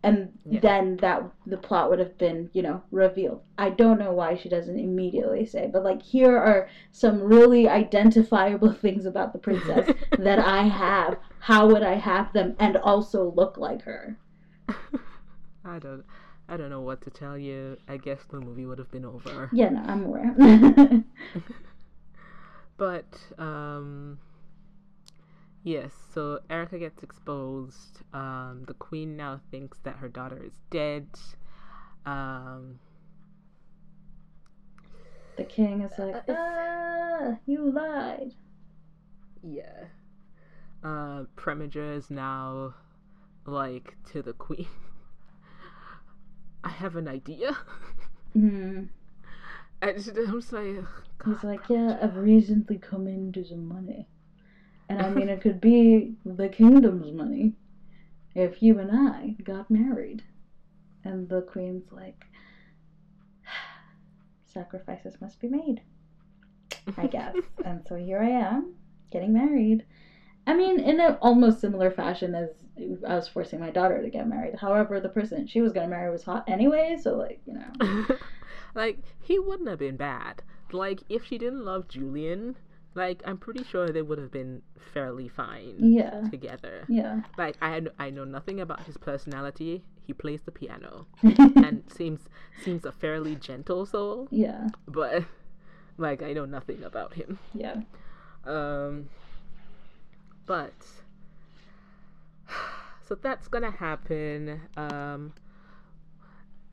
And 0.02 0.32
Yeah. 0.50 0.60
then 0.60 0.96
that 0.98 1.30
the 1.46 1.58
plot 1.58 1.90
would 1.90 1.98
have 1.98 2.16
been, 2.18 2.48
you 2.54 2.62
know, 2.62 2.82
revealed. 2.90 3.42
I 3.58 3.70
don't 3.70 3.98
know 3.98 4.12
why 4.12 4.34
she 4.34 4.48
doesn't 4.48 4.78
immediately 4.78 5.44
say, 5.44 5.68
but 5.72 5.84
like 5.84 6.00
here 6.02 6.36
are 6.36 6.68
some 6.92 7.22
really 7.22 7.68
identifiable 7.68 8.72
things 8.84 9.04
about 9.04 9.32
the 9.32 9.38
princess 9.38 9.90
that 10.18 10.38
I 10.38 10.62
have. 10.62 11.18
How 11.40 11.66
would 11.68 11.82
I 11.82 11.94
have 11.94 12.32
them 12.32 12.56
and 12.58 12.76
also 12.78 13.30
look 13.32 13.58
like 13.58 13.82
her? 13.82 14.16
I 15.64 15.78
don't. 15.78 16.04
I 16.48 16.56
don't 16.56 16.70
know 16.70 16.80
what 16.80 17.00
to 17.02 17.10
tell 17.10 17.38
you. 17.38 17.78
I 17.88 17.96
guess 17.96 18.24
the 18.24 18.40
movie 18.40 18.66
would 18.66 18.78
have 18.78 18.90
been 18.90 19.04
over. 19.04 19.48
Yeah, 19.52 19.68
no, 19.70 19.82
I'm 19.86 20.04
aware. 20.04 21.04
But 22.76 23.20
um 23.38 24.18
yes, 25.62 25.92
so 26.12 26.40
Erika 26.50 26.78
gets 26.78 27.02
exposed. 27.02 28.02
Um 28.12 28.64
the 28.66 28.74
queen 28.74 29.16
now 29.16 29.40
thinks 29.50 29.78
that 29.80 29.96
her 29.96 30.08
daughter 30.08 30.42
is 30.44 30.52
dead. 30.70 31.08
Um 32.06 32.78
the 35.36 35.44
king 35.44 35.82
is 35.82 35.98
like, 35.98 36.22
Uh, 36.28 36.34
ah, 36.34 37.38
you 37.46 37.70
lied. 37.70 38.32
yeah. 39.42 39.86
Uh 40.82 41.24
Preminger 41.36 41.94
is 41.96 42.10
now 42.10 42.74
like 43.46 43.96
to 44.12 44.22
the 44.22 44.32
queen. 44.32 44.68
I 46.64 46.68
have 46.70 46.96
an 46.96 47.08
idea. 47.08 47.56
Hmm. 48.32 48.84
I 49.82 49.92
just, 49.92 50.10
I'm 50.10 50.40
just 50.40 50.52
like, 50.52 50.84
He's 51.24 51.42
like, 51.44 51.68
yeah, 51.68 51.98
I've 52.02 52.16
recently 52.16 52.78
come 52.78 53.06
into 53.06 53.44
some 53.44 53.66
money. 53.66 54.06
And 54.90 55.00
I 55.00 55.08
mean, 55.08 55.28
it 55.28 55.40
could 55.40 55.60
be 55.60 56.14
the 56.26 56.48
kingdom's 56.48 57.12
money 57.12 57.54
if 58.34 58.60
you 58.62 58.78
and 58.80 58.90
I 58.92 59.36
got 59.42 59.70
married. 59.70 60.24
And 61.04 61.28
the 61.28 61.42
queen's 61.42 61.90
like, 61.92 62.24
sacrifices 64.44 65.20
must 65.20 65.40
be 65.40 65.48
made, 65.48 65.80
I 66.96 67.06
guess. 67.06 67.36
and 67.64 67.86
so 67.86 67.94
here 67.94 68.20
I 68.20 68.30
am, 68.30 68.74
getting 69.12 69.32
married. 69.32 69.86
I 70.46 70.54
mean, 70.54 70.80
in 70.80 71.00
an 71.00 71.18
almost 71.22 71.60
similar 71.60 71.90
fashion 71.90 72.34
as 72.34 72.50
I 73.06 73.14
was 73.14 73.28
forcing 73.28 73.60
my 73.60 73.70
daughter 73.70 74.02
to 74.02 74.10
get 74.10 74.26
married. 74.26 74.56
However, 74.56 74.98
the 74.98 75.08
person 75.08 75.46
she 75.46 75.60
was 75.60 75.72
going 75.72 75.88
to 75.88 75.94
marry 75.94 76.10
was 76.10 76.24
hot 76.24 76.44
anyway, 76.48 76.98
so, 77.00 77.16
like, 77.16 77.40
you 77.46 77.54
know. 77.54 78.06
like 78.74 78.98
he 79.20 79.38
wouldn't 79.38 79.68
have 79.68 79.78
been 79.78 79.96
bad. 79.96 80.42
Like 80.72 81.02
if 81.08 81.26
she 81.26 81.38
didn't 81.38 81.64
love 81.64 81.88
Julian, 81.88 82.56
like 82.94 83.22
I'm 83.24 83.38
pretty 83.38 83.62
sure 83.64 83.88
they 83.90 84.02
would 84.02 84.18
have 84.18 84.32
been 84.32 84.62
fairly 84.92 85.28
fine 85.28 85.76
Yeah. 85.78 86.22
together. 86.30 86.84
Yeah. 86.88 87.22
Like 87.38 87.56
I 87.62 87.70
had, 87.70 87.90
I 87.98 88.10
know 88.10 88.24
nothing 88.24 88.60
about 88.60 88.82
his 88.84 88.96
personality. 88.96 89.84
He 90.06 90.12
plays 90.12 90.40
the 90.44 90.50
piano 90.50 91.06
and 91.22 91.84
seems 91.94 92.20
seems 92.64 92.84
a 92.84 92.90
fairly 92.92 93.36
gentle 93.36 93.86
soul, 93.86 94.26
yeah. 94.32 94.68
but 94.88 95.22
like 95.98 96.20
I 96.22 96.32
know 96.32 96.46
nothing 96.46 96.82
about 96.82 97.14
him. 97.14 97.38
Yeah. 97.54 97.76
Um, 98.44 99.08
but 100.46 100.72
so 103.06 103.14
that's 103.14 103.46
gonna 103.48 103.70
happen. 103.70 104.62
Um, 104.76 105.32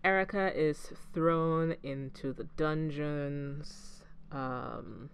Erika 0.03 0.51
is 0.59 0.91
thrown 1.13 1.75
into 1.83 2.33
the 2.33 2.45
dungeons. 2.55 4.01
Um, 4.31 5.09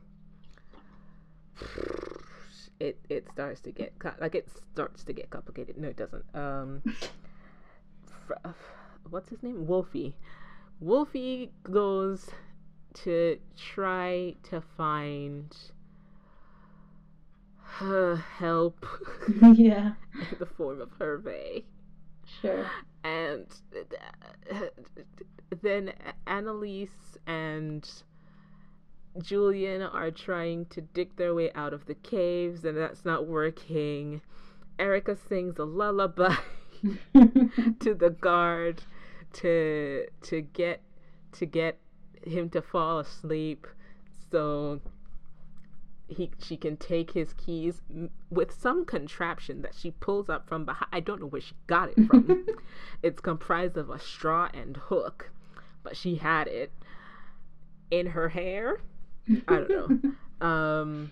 it 2.79 2.99
it 3.09 3.27
starts 3.31 3.61
to 3.61 3.71
get 3.71 3.93
like 4.19 4.35
it 4.35 4.49
starts 4.73 5.03
to 5.05 5.13
get 5.13 5.29
complicated. 5.29 5.77
No, 5.77 5.89
it 5.89 5.97
doesn't. 5.97 6.25
Um, 6.33 6.81
fr- 8.27 8.49
what's 9.09 9.29
his 9.29 9.41
name? 9.43 9.67
Wolfie. 9.67 10.15
Wolfie 10.79 11.51
goes 11.63 12.29
to 12.93 13.39
try 13.57 14.35
to 14.43 14.61
find 14.61 15.55
her 17.57 18.15
help 18.15 18.85
yeah. 19.55 19.93
in 20.13 20.37
the 20.39 20.45
form 20.45 20.81
of 20.81 20.89
Hervé. 20.99 21.63
Sure. 22.41 22.69
And 23.03 23.47
then 25.61 25.93
Anneliese 26.27 27.17
and 27.27 27.89
Julian 29.21 29.81
are 29.81 30.11
trying 30.11 30.65
to 30.67 30.81
dig 30.81 31.15
their 31.15 31.33
way 31.33 31.51
out 31.53 31.73
of 31.73 31.85
the 31.85 31.93
caves, 31.93 32.65
and 32.65 32.77
that's 32.77 33.05
not 33.05 33.27
working. 33.27 34.21
Erika 34.79 35.15
sings 35.15 35.59
a 35.59 35.65
lullaby 35.65 36.35
to 37.79 37.93
the 37.93 38.09
guard 38.09 38.83
to 39.33 40.05
to 40.21 40.41
get 40.41 40.81
to 41.33 41.45
get 41.45 41.77
him 42.25 42.49
to 42.49 42.61
fall 42.61 42.99
asleep 42.99 43.67
so 44.31 44.79
he 46.07 46.31
she 46.39 46.57
can 46.57 46.77
take 46.77 47.11
his 47.11 47.33
keys 47.33 47.81
with 48.29 48.51
some 48.51 48.85
contraption 48.85 49.61
that 49.61 49.75
she 49.75 49.91
pulls 49.91 50.29
up 50.29 50.47
from 50.47 50.65
behind. 50.65 50.89
I 50.91 50.99
don't 50.99 51.21
know 51.21 51.27
where 51.27 51.41
she 51.41 51.55
got 51.67 51.89
it 51.89 52.07
from. 52.07 52.45
It's 53.03 53.19
comprised 53.19 53.77
of 53.77 53.89
a 53.89 53.99
straw 53.99 54.49
and 54.53 54.77
hook 54.77 55.29
but 55.83 55.97
she 55.97 56.15
had 56.15 56.47
it 56.47 56.71
in 57.91 58.07
her 58.07 58.29
hair 58.29 58.79
I 59.47 59.55
don't 59.55 60.03
know 60.03 60.11
um 60.45 61.11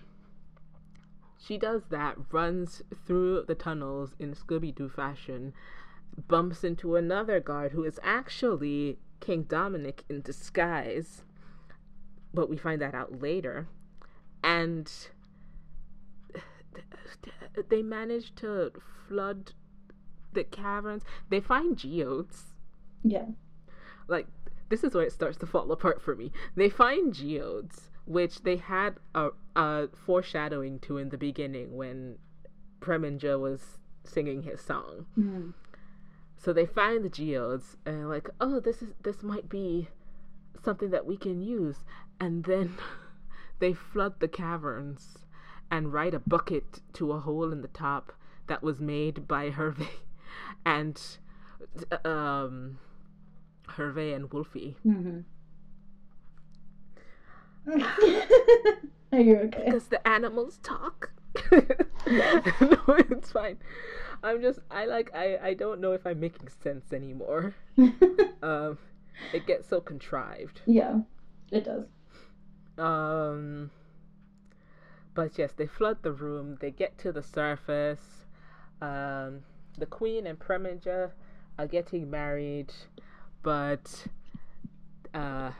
she 1.38 1.58
does 1.58 1.82
that 1.90 2.16
runs 2.30 2.82
through 3.06 3.44
the 3.48 3.54
tunnels 3.54 4.14
in 4.18 4.34
Scooby 4.34 4.74
Doo 4.74 4.88
fashion 4.88 5.52
bumps 6.28 6.64
into 6.64 6.96
another 6.96 7.40
guard 7.40 7.72
who 7.72 7.84
is 7.84 7.98
actually 8.02 8.98
King 9.20 9.44
Dominic 9.44 10.04
in 10.08 10.20
disguise, 10.20 11.22
but 12.34 12.48
we 12.48 12.56
find 12.56 12.80
that 12.80 12.94
out 12.94 13.20
later. 13.20 13.68
And 14.44 14.90
they 17.68 17.82
manage 17.82 18.34
to 18.36 18.72
flood 19.08 19.52
the 20.32 20.44
caverns. 20.44 21.04
They 21.28 21.40
find 21.40 21.76
geodes. 21.76 22.54
Yeah. 23.02 23.26
Like 24.08 24.26
this 24.68 24.84
is 24.84 24.94
where 24.94 25.04
it 25.04 25.12
starts 25.12 25.38
to 25.38 25.46
fall 25.46 25.70
apart 25.72 26.00
for 26.02 26.16
me. 26.16 26.32
They 26.56 26.68
find 26.68 27.12
geodes, 27.14 27.90
which 28.04 28.42
they 28.42 28.56
had 28.56 28.96
a, 29.14 29.28
a 29.56 29.88
foreshadowing 30.06 30.78
to 30.80 30.98
in 30.98 31.10
the 31.10 31.18
beginning 31.18 31.76
when 31.76 32.18
Preminger 32.80 33.38
was 33.38 33.78
singing 34.04 34.42
his 34.42 34.60
song. 34.60 35.06
Mm. 35.18 35.54
So 36.36 36.52
they 36.52 36.66
find 36.66 37.04
the 37.04 37.08
geodes 37.08 37.76
and 37.86 38.08
like, 38.08 38.28
oh, 38.40 38.58
this 38.60 38.82
is 38.82 38.90
this 39.02 39.22
might 39.22 39.48
be 39.48 39.88
something 40.62 40.90
that 40.90 41.06
we 41.06 41.16
can 41.16 41.40
use, 41.40 41.84
and 42.18 42.44
then 42.44 42.76
they 43.60 43.72
flood 43.72 44.18
the 44.18 44.28
caverns 44.28 45.18
and 45.70 45.92
write 45.92 46.14
a 46.14 46.18
bucket 46.18 46.80
to 46.94 47.12
a 47.12 47.20
hole 47.20 47.52
in 47.52 47.62
the 47.62 47.68
top 47.68 48.12
that 48.48 48.62
was 48.62 48.80
made 48.80 49.26
by 49.28 49.50
Hervé 49.50 49.88
and 50.66 51.00
um 52.04 52.78
Hervé 53.68 54.14
and 54.14 54.32
Wolfie. 54.32 54.76
Mm-hmm. 54.84 55.20
Are 59.12 59.20
you 59.20 59.36
okay? 59.36 59.64
Because 59.66 59.86
the 59.88 60.06
animals 60.06 60.58
talk. 60.62 61.12
no, 61.52 62.82
it's 62.88 63.32
fine. 63.32 63.58
I'm 64.22 64.40
just 64.40 64.60
I 64.70 64.86
like 64.86 65.10
I 65.14 65.38
I 65.42 65.54
don't 65.54 65.80
know 65.80 65.92
if 65.92 66.06
I'm 66.06 66.20
making 66.20 66.48
sense 66.62 66.92
anymore. 66.92 67.54
um, 68.42 68.78
it 69.32 69.46
gets 69.46 69.68
so 69.68 69.80
contrived. 69.80 70.60
Yeah, 70.66 71.00
it 71.50 71.64
does. 71.64 71.86
Um, 72.78 73.70
but 75.14 75.38
yes, 75.38 75.52
they 75.52 75.66
flood 75.66 75.98
the 76.02 76.12
room. 76.12 76.58
They 76.60 76.70
get 76.70 76.98
to 76.98 77.12
the 77.12 77.22
surface. 77.22 78.26
Um, 78.80 79.42
the 79.78 79.86
queen 79.86 80.26
and 80.26 80.38
Preminger 80.38 81.12
are 81.58 81.66
getting 81.66 82.10
married, 82.10 82.72
but 83.42 84.06
uh, 85.14 85.52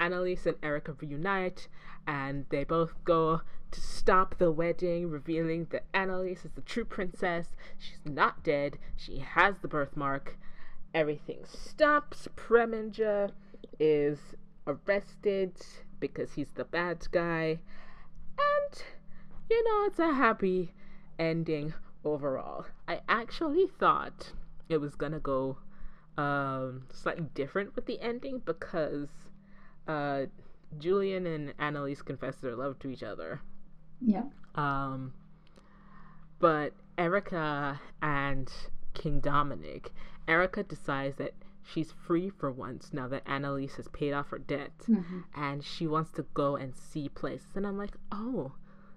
Anneliese 0.00 0.46
and 0.46 0.56
Erika 0.62 0.94
reunite, 0.94 1.68
and 2.06 2.46
they 2.48 2.64
both 2.64 2.94
go 3.04 3.42
to 3.70 3.80
stop 3.80 4.38
the 4.38 4.50
wedding, 4.50 5.10
revealing 5.10 5.66
that 5.70 5.90
Anneliese 5.92 6.44
is 6.44 6.52
the 6.54 6.62
true 6.62 6.84
princess. 6.84 7.54
She's 7.78 8.00
not 8.04 8.42
dead. 8.42 8.78
She 8.96 9.18
has 9.18 9.56
the 9.62 9.68
birthmark. 9.68 10.36
Everything 10.92 11.44
stops. 11.44 12.26
Preminger 12.36 13.30
is 13.78 14.18
arrested 14.66 15.52
because 16.00 16.32
he's 16.32 16.50
the 16.54 16.64
bad 16.64 17.06
guy. 17.12 17.60
And, 18.38 18.82
you 19.48 19.62
know, 19.64 19.86
it's 19.86 19.98
a 19.98 20.14
happy 20.14 20.72
ending 21.18 21.74
overall. 22.04 22.66
I 22.88 23.00
actually 23.08 23.66
thought 23.66 24.32
it 24.68 24.78
was 24.78 24.96
to 25.12 25.20
go 25.20 25.58
um, 26.16 26.82
slightly 26.92 27.26
different 27.34 27.76
with 27.76 27.86
the 27.86 28.00
ending 28.00 28.42
because 28.44 29.08
uh, 29.90 30.26
Julian 30.78 31.26
and 31.26 31.56
Anneliese 31.58 32.04
confess 32.04 32.36
their 32.36 32.56
love 32.56 32.78
to 32.80 32.88
each 32.88 33.02
other. 33.02 33.40
Yeah. 34.00 34.24
Um, 34.54 35.12
but 36.38 36.72
Erika 36.96 37.80
and 38.02 38.50
King 38.94 39.20
Dominic, 39.20 39.92
Erika 40.26 40.62
decides 40.62 41.16
that 41.16 41.34
she's 41.62 41.92
free 42.06 42.30
for 42.30 42.50
once 42.50 42.90
now 42.92 43.08
that 43.08 43.24
Anneliese 43.26 43.76
has 43.76 43.88
paid 43.88 44.12
off 44.12 44.28
her 44.28 44.38
debt, 44.38 44.72
Mm-hmm. 44.88 45.20
and 45.34 45.62
she 45.64 45.86
wants 45.86 46.10
to 46.12 46.24
go 46.34 46.56
and 46.56 46.74
see 46.74 47.08
places. 47.08 47.56
And 47.56 47.66
I'm 47.66 47.76
like, 47.78 47.94
oh, 48.12 48.52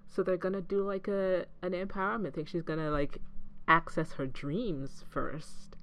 so 0.08 0.22
they're 0.22 0.36
gonna 0.36 0.60
do 0.62 0.82
like 0.86 1.08
a 1.08 1.46
an 1.62 1.72
empowerment 1.72 2.34
thing. 2.34 2.46
She's 2.46 2.62
gonna 2.62 2.90
like 2.90 3.18
access 3.68 4.12
her 4.12 4.26
dreams 4.26 5.04
first. 5.10 5.73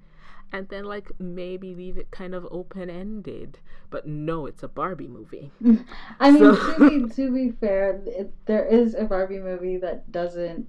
And 0.52 0.68
then, 0.68 0.84
like, 0.84 1.10
maybe 1.18 1.74
leave 1.74 1.96
it 1.96 2.10
kind 2.10 2.34
of 2.34 2.46
open 2.50 2.90
ended. 2.90 3.58
But 3.90 4.06
no, 4.06 4.46
it's 4.46 4.62
a 4.62 4.68
Barbie 4.68 5.08
movie. 5.08 5.50
I 6.20 6.30
mean, 6.30 6.38
So- 6.54 6.74
to 6.74 6.88
be 6.90 7.08
to 7.14 7.32
be 7.32 7.50
fair, 7.52 8.00
it, 8.06 8.32
there 8.46 8.64
is 8.66 8.94
a 8.94 9.04
Barbie 9.04 9.38
movie 9.40 9.78
that 9.78 10.12
doesn't 10.12 10.68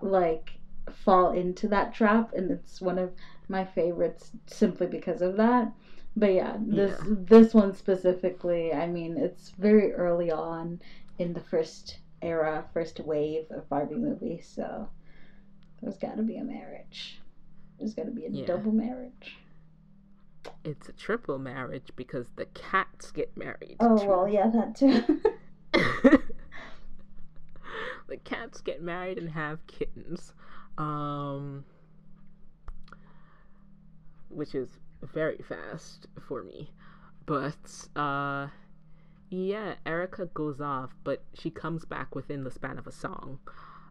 like 0.00 0.52
fall 1.04 1.32
into 1.32 1.66
that 1.68 1.92
trap, 1.92 2.32
and 2.34 2.50
it's 2.50 2.80
one 2.80 2.98
of 2.98 3.10
my 3.48 3.64
favorites 3.64 4.30
simply 4.46 4.86
because 4.86 5.22
of 5.22 5.36
that. 5.36 5.72
But 6.16 6.32
yeah, 6.32 6.56
this 6.60 6.98
Yeah. 7.06 7.14
this 7.18 7.52
one 7.54 7.74
specifically, 7.74 8.72
I 8.72 8.86
mean, 8.86 9.16
it's 9.16 9.50
very 9.50 9.92
early 9.92 10.30
on 10.30 10.80
in 11.18 11.32
the 11.34 11.40
first 11.40 11.98
era, 12.22 12.64
first 12.72 13.00
wave 13.00 13.46
of 13.50 13.68
Barbie 13.68 13.96
movies, 13.96 14.46
so 14.46 14.88
there's 15.82 15.98
got 15.98 16.16
to 16.16 16.22
be 16.22 16.36
a 16.36 16.44
marriage. 16.44 17.20
There's 17.78 17.94
got 17.94 18.04
to 18.06 18.10
be 18.10 18.26
a 18.26 18.30
Yeah. 18.30 18.46
double 18.46 18.72
marriage. 18.72 19.36
It's 20.64 20.88
a 20.88 20.92
triple 20.92 21.38
marriage 21.38 21.90
because 21.96 22.28
the 22.36 22.46
cats 22.46 23.10
get 23.10 23.36
married. 23.36 23.76
Oh 23.80 23.98
too. 23.98 24.06
well, 24.06 24.28
yeah, 24.28 24.48
that 24.48 24.74
too. 24.74 25.02
the 28.08 28.16
cats 28.24 28.60
get 28.60 28.82
married 28.82 29.18
and 29.18 29.30
have 29.30 29.66
kittens. 29.66 30.34
Um 30.78 31.64
which 34.28 34.54
is 34.54 34.78
very 35.02 35.38
fast 35.38 36.06
for 36.20 36.42
me. 36.42 36.70
But 37.24 37.88
uh 37.96 38.48
yeah, 39.30 39.74
Erika 39.84 40.26
goes 40.26 40.60
off, 40.60 40.94
but 41.02 41.24
she 41.34 41.50
comes 41.50 41.84
back 41.84 42.14
within 42.14 42.44
the 42.44 42.50
span 42.50 42.78
of 42.78 42.86
a 42.86 42.92
song. 42.92 43.40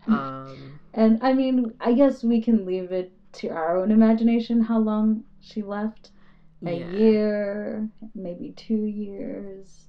Um 0.07 0.79
And 0.93 1.17
I 1.23 1.33
mean, 1.33 1.73
I 1.79 1.93
guess 1.93 2.23
we 2.23 2.39
can 2.39 2.65
leave 2.65 2.91
it 2.91 3.11
to 3.35 3.49
our 3.49 3.77
own 3.77 3.91
imagination 3.91 4.61
how 4.61 4.79
long 4.79 5.23
she 5.41 5.61
left. 5.61 6.11
A 6.65 6.71
yeah. 6.71 6.89
year, 6.91 7.89
maybe 8.15 8.53
two 8.55 8.85
years 8.85 9.87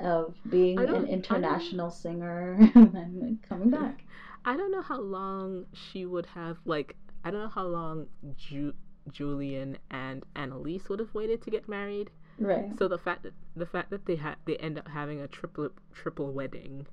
of 0.00 0.34
being 0.50 0.78
I 0.78 0.86
don't- 0.86 0.94
I 0.96 0.98
an 1.00 1.06
international 1.08 1.90
singer 1.90 2.56
and 2.74 2.92
then 2.94 3.38
coming 3.48 3.70
back. 3.70 4.02
I 4.44 4.56
don't 4.56 4.72
know 4.72 4.82
how 4.82 5.00
long 5.00 5.66
she 5.72 6.06
would 6.06 6.26
have 6.26 6.58
like 6.64 6.96
I 7.24 7.30
don't 7.30 7.42
know 7.42 7.48
how 7.48 7.66
long 7.66 8.06
Ju- 8.36 8.74
Julian 9.12 9.78
and 9.90 10.24
Anneliese 10.34 10.88
would 10.88 10.98
have 10.98 11.14
waited 11.14 11.42
to 11.42 11.50
get 11.50 11.68
married. 11.68 12.10
Right. 12.38 12.76
So 12.78 12.88
the 12.88 12.98
fact 12.98 13.22
that 13.22 13.34
the 13.54 13.66
fact 13.66 13.90
that 13.90 14.06
they 14.06 14.16
had 14.16 14.36
they 14.44 14.56
end 14.56 14.78
up 14.78 14.88
having 14.88 15.20
a 15.20 15.28
triple 15.28 15.70
triple 15.94 16.32
wedding, 16.32 16.86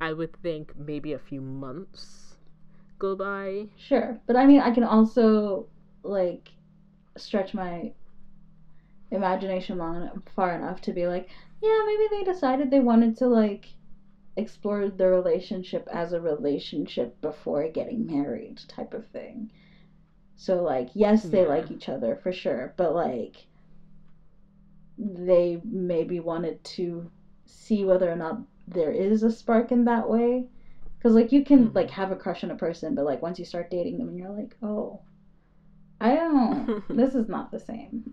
I 0.00 0.12
would 0.12 0.40
think 0.42 0.76
maybe 0.76 1.12
a 1.14 1.18
few 1.18 1.40
months 1.40 2.25
go 2.98 3.16
by. 3.16 3.66
Sure. 3.76 4.20
But 4.26 4.36
I 4.36 4.46
mean, 4.46 4.60
I 4.60 4.72
can 4.72 4.84
also, 4.84 5.66
like, 6.02 6.48
stretch 7.16 7.54
my 7.54 7.92
imagination 9.10 9.78
long 9.78 9.96
enough, 9.96 10.18
far 10.34 10.54
enough 10.54 10.80
to 10.82 10.92
be 10.92 11.06
like, 11.06 11.28
yeah, 11.62 11.82
maybe 11.86 12.04
they 12.10 12.24
decided 12.24 12.70
they 12.70 12.80
wanted 12.80 13.16
to, 13.18 13.26
like, 13.28 13.66
explore 14.36 14.88
the 14.88 15.06
relationship 15.06 15.88
as 15.92 16.12
a 16.12 16.20
relationship 16.20 17.18
before 17.20 17.68
getting 17.68 18.06
married, 18.06 18.60
type 18.68 18.92
of 18.92 19.06
thing. 19.08 19.50
So, 20.36 20.62
like, 20.62 20.90
yes, 20.94 21.22
they 21.22 21.42
Yeah. 21.42 21.48
like 21.48 21.70
each 21.70 21.88
other 21.88 22.16
for 22.16 22.32
sure, 22.32 22.74
but, 22.76 22.94
like, 22.94 23.46
they 24.98 25.60
maybe 25.64 26.20
wanted 26.20 26.62
to 26.64 27.10
see 27.46 27.84
whether 27.84 28.10
or 28.10 28.16
not 28.16 28.40
there 28.68 28.90
is 28.90 29.22
a 29.22 29.30
spark 29.30 29.72
in 29.72 29.84
that 29.84 30.08
way. 30.10 30.48
Because, 31.06 31.14
like, 31.14 31.30
you 31.30 31.44
can, 31.44 31.70
like, 31.72 31.90
have 31.92 32.10
a 32.10 32.16
crush 32.16 32.42
on 32.42 32.50
a 32.50 32.56
person, 32.56 32.96
but, 32.96 33.04
like, 33.04 33.22
once 33.22 33.38
you 33.38 33.44
start 33.44 33.70
dating 33.70 33.96
them 33.96 34.08
and 34.08 34.18
you're 34.18 34.28
like, 34.28 34.56
oh, 34.60 35.02
I 36.00 36.16
don't, 36.16 36.82
this 36.96 37.14
is 37.14 37.28
not 37.28 37.52
the 37.52 37.60
same. 37.60 38.12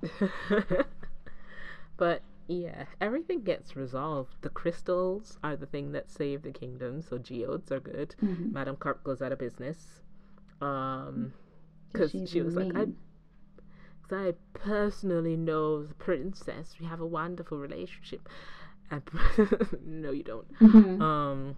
but 1.98 2.22
yeah, 2.48 2.84
everything 3.02 3.42
gets 3.42 3.76
resolved. 3.76 4.34
The 4.40 4.48
crystals 4.48 5.38
are 5.44 5.56
the 5.56 5.66
thing 5.66 5.92
that 5.92 6.10
save 6.10 6.42
the 6.42 6.50
kingdom, 6.52 7.02
so 7.02 7.18
geodes 7.18 7.70
are 7.70 7.80
good. 7.80 8.14
Mhm. 8.22 8.50
Madame 8.52 8.76
Carp 8.76 9.04
goes 9.04 9.20
out 9.20 9.32
of 9.32 9.38
business. 9.38 10.00
Um, 10.62 11.32
because 11.92 12.12
she 12.24 12.40
was 12.40 12.56
like, 12.56 12.72
I 12.74 12.86
I 14.10 14.34
personally 14.54 15.36
know 15.36 15.82
the 15.82 15.94
princess. 15.94 16.74
We 16.78 16.86
have 16.86 17.00
a 17.00 17.06
wonderful 17.06 17.58
relationship. 17.58 18.28
And 18.90 19.02
no, 19.86 20.10
you 20.10 20.22
don't. 20.22 20.52
Mhm. 20.60 21.00
Um, 21.00 21.56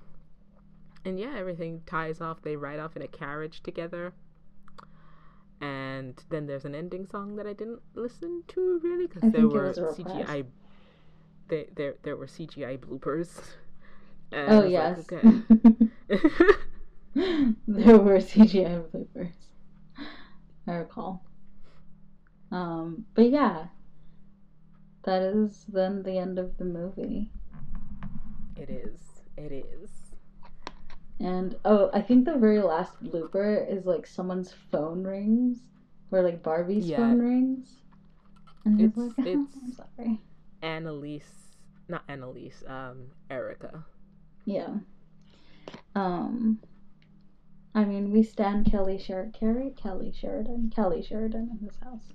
and 1.04 1.18
yeah, 1.20 1.34
everything 1.36 1.82
ties 1.86 2.20
off. 2.20 2.42
They 2.42 2.56
ride 2.56 2.80
off 2.80 2.96
in 2.96 3.02
a 3.02 3.08
carriage 3.08 3.62
together. 3.62 4.14
And 5.60 6.22
then 6.28 6.46
there's 6.46 6.64
an 6.64 6.74
ending 6.74 7.06
song 7.06 7.36
that 7.36 7.46
I 7.46 7.52
didn't 7.54 7.80
listen 7.94 8.44
to 8.48 8.80
really 8.82 9.06
because 9.06 9.30
there 9.30 9.48
were 9.48 9.66
was 9.68 9.78
a 9.78 9.84
request. 9.84 9.98
CGI. 9.98 10.46
There, 11.48 11.64
there, 11.74 11.94
there 12.02 12.16
were 12.16 12.26
CGI 12.26 12.76
bloopers. 12.76 13.40
And 14.32 14.50
Oh, 14.50 14.64
yes. 14.64 15.10
like, 15.12 15.24
okay. 15.24 15.42
there 17.66 17.98
were 17.98 18.20
CGI 18.20 18.82
bloopers. 18.90 19.34
I 20.66 20.72
recall. 20.74 21.24
Um, 22.50 23.06
but 23.14 23.30
yeah, 23.30 23.68
that 25.04 25.22
is 25.22 25.66
then 25.66 26.02
the 26.02 26.18
end 26.18 26.36
of 26.38 26.56
the 26.58 26.64
movie. 26.64 27.30
It 28.56 28.68
is. 28.70 29.22
It 29.36 29.52
is. 29.52 30.03
And 31.24 31.56
oh, 31.64 31.88
I 31.94 32.02
think 32.02 32.26
the 32.26 32.36
very 32.36 32.60
last 32.60 33.02
blooper 33.02 33.66
is 33.66 33.86
like 33.86 34.06
someone's 34.06 34.52
phone 34.70 35.02
rings, 35.02 35.62
or 36.10 36.20
like 36.22 36.42
Barbie's 36.42 36.86
Yeah. 36.86 36.98
phone 36.98 37.18
rings, 37.18 37.78
and 38.66 38.78
It's- 38.80 38.96
like, 38.98 39.18
it's- 39.26 39.56
"I'm 39.56 39.72
sorry." 39.72 40.20
Anneliese, 40.62 41.56
not 41.88 42.06
Anneliese, 42.08 42.68
um, 42.70 43.06
Erika. 43.30 43.84
Yeah. 44.44 44.76
Um. 45.94 46.60
I 47.74 47.84
mean, 47.86 48.12
we 48.12 48.22
stand 48.22 48.66
Kelly 48.66 48.98
Sheridan, 48.98 49.32
Carrie 49.32 49.70
Kelly 49.76 50.12
Sheridan, 50.12 50.70
Kelly 50.76 51.02
Sheridan 51.02 51.48
in 51.58 51.66
this 51.66 51.78
house. 51.82 52.12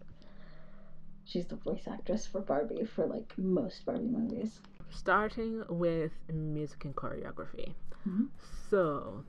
She's 1.26 1.48
the 1.48 1.56
voice 1.58 1.88
actress 1.88 2.26
for 2.28 2.42
Barbie 2.42 2.86
for 2.86 3.08
like 3.08 3.36
most 3.40 3.86
Barbie 3.86 4.06
movies. 4.08 4.62
Starting 4.92 5.64
with 5.70 6.12
music 6.32 6.86
and 6.86 6.96
choreography. 6.96 7.74
Mhm. 8.08 8.30
So, 8.70 9.24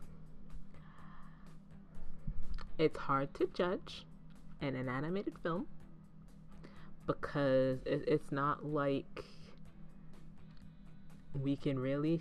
it's 2.78 2.98
hard 2.98 3.32
to 3.34 3.46
judge 3.52 4.06
in 4.60 4.74
an 4.74 4.88
animated 4.88 5.38
film 5.42 5.66
because 7.06 7.78
it, 7.84 8.04
it's 8.06 8.30
not 8.32 8.64
like 8.64 9.24
we 11.34 11.56
can 11.56 11.78
really 11.78 12.20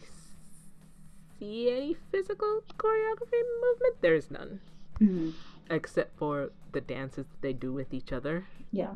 see 1.39 1.69
any 1.71 1.93
physical 2.11 2.61
choreography 2.77 3.41
movement. 3.61 4.01
There's 4.01 4.29
none, 4.29 4.59
Mhm. 4.99 5.33
except 5.69 6.17
for 6.17 6.51
the 6.71 6.81
dances 6.81 7.25
that 7.27 7.41
they 7.41 7.53
do 7.53 7.71
with 7.73 7.93
each 7.93 8.11
other. 8.11 8.45
Yeah. 8.71 8.95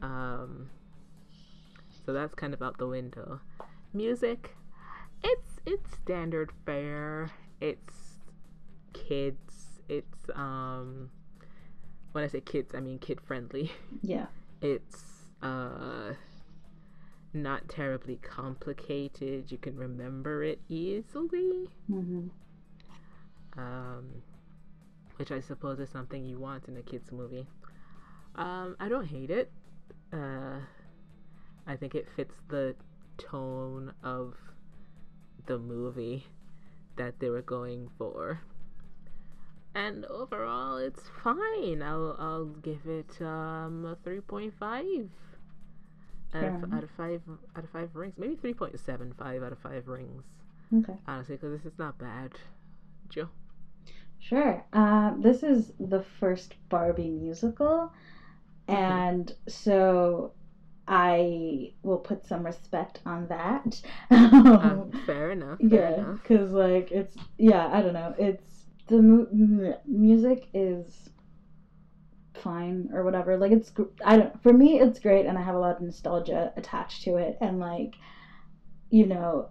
Um, 0.00 0.70
so 2.06 2.12
that's 2.12 2.34
kind 2.34 2.54
of 2.54 2.62
out 2.62 2.78
the 2.78 2.86
window. 2.86 3.40
Music, 3.92 4.56
it's 5.22 5.60
it's 5.66 5.92
standard 5.96 6.52
fare. 6.66 7.30
It's 7.60 8.18
kids. 8.92 9.80
It's 9.88 10.28
um, 10.34 11.10
when 12.12 12.24
I 12.24 12.28
say 12.28 12.40
kids, 12.40 12.74
I 12.74 12.80
mean 12.80 12.98
kid 12.98 13.20
friendly. 13.20 13.72
Yeah. 14.02 14.26
It's 14.60 15.04
uh, 15.42 16.14
not 17.32 17.68
terribly 17.68 18.16
complicated. 18.16 19.50
You 19.50 19.58
can 19.58 19.76
remember 19.76 20.42
it 20.42 20.60
easily. 20.68 21.68
hmm 21.86 22.28
Um, 23.56 24.22
which 25.16 25.30
I 25.32 25.40
suppose 25.40 25.78
is 25.80 25.90
something 25.90 26.24
you 26.24 26.38
want 26.38 26.68
in 26.68 26.76
a 26.76 26.82
kids 26.82 27.10
movie. 27.12 27.46
Um, 28.34 28.76
I 28.78 28.88
don't 28.88 29.06
hate 29.06 29.30
it. 29.30 29.50
Uh, 30.12 30.60
I 31.66 31.76
think 31.76 31.94
it 31.94 32.06
fits 32.16 32.34
the 32.48 32.74
tone 33.18 33.92
of 34.02 34.34
the 35.46 35.58
movie 35.58 36.26
that 36.96 37.18
they 37.20 37.28
were 37.30 37.42
going 37.42 37.90
for. 37.98 38.40
And 39.74 40.04
overall, 40.06 40.78
it's 40.78 41.02
fine. 41.22 41.82
I'll 41.82 42.16
I'll 42.18 42.46
give 42.46 42.86
it 42.86 43.20
um 43.20 43.84
a 43.84 43.96
three 44.02 44.20
point 44.20 44.54
five 44.58 45.10
out 46.34 46.40
Fair 46.40 46.60
of, 46.62 46.72
out 46.72 46.84
of 46.84 46.90
five 46.96 47.22
out 47.56 47.64
of 47.64 47.70
five 47.70 47.90
rings. 47.94 48.14
Maybe 48.18 48.36
three 48.36 48.54
point 48.54 48.78
seven 48.80 49.14
five 49.18 49.42
out 49.42 49.52
of 49.52 49.58
five 49.58 49.88
rings. 49.88 50.24
Okay. 50.74 50.96
Honestly, 51.06 51.36
because 51.36 51.56
this 51.62 51.72
is 51.72 51.78
not 51.78 51.98
bad. 51.98 52.32
Joe. 53.08 53.28
Sure. 54.20 54.64
Um, 54.72 55.20
this 55.22 55.42
is 55.42 55.72
the 55.78 56.04
first 56.18 56.54
Barbie 56.68 57.10
musical, 57.10 57.92
and 58.66 59.32
so 59.46 60.32
I 60.88 61.72
will 61.82 61.98
put 61.98 62.26
some 62.26 62.44
respect 62.44 63.00
on 63.04 63.28
that. 63.28 63.80
Uh, 64.10 64.84
fair 65.06 65.30
enough. 65.32 65.58
Fair 65.58 65.68
yeah, 65.68 66.12
because 66.22 66.52
like 66.52 66.90
it's 66.90 67.16
yeah, 67.36 67.68
I 67.70 67.82
don't 67.82 67.92
know. 67.92 68.14
It's 68.18 68.64
the 68.86 69.02
mu- 69.02 69.26
m- 69.30 69.74
music 69.86 70.48
is 70.54 71.10
fine 72.42 72.88
or 72.92 73.04
whatever. 73.04 73.36
Like 73.36 73.52
it's 73.52 73.70
I 74.04 74.16
don't 74.16 74.42
for 74.42 74.52
me 74.52 74.80
it's 74.80 74.98
great, 74.98 75.26
and 75.26 75.36
I 75.36 75.42
have 75.42 75.54
a 75.54 75.58
lot 75.58 75.76
of 75.76 75.82
nostalgia 75.82 76.52
attached 76.56 77.02
to 77.02 77.16
it, 77.16 77.36
and 77.40 77.60
like 77.60 77.94
you 78.90 79.06
know 79.06 79.50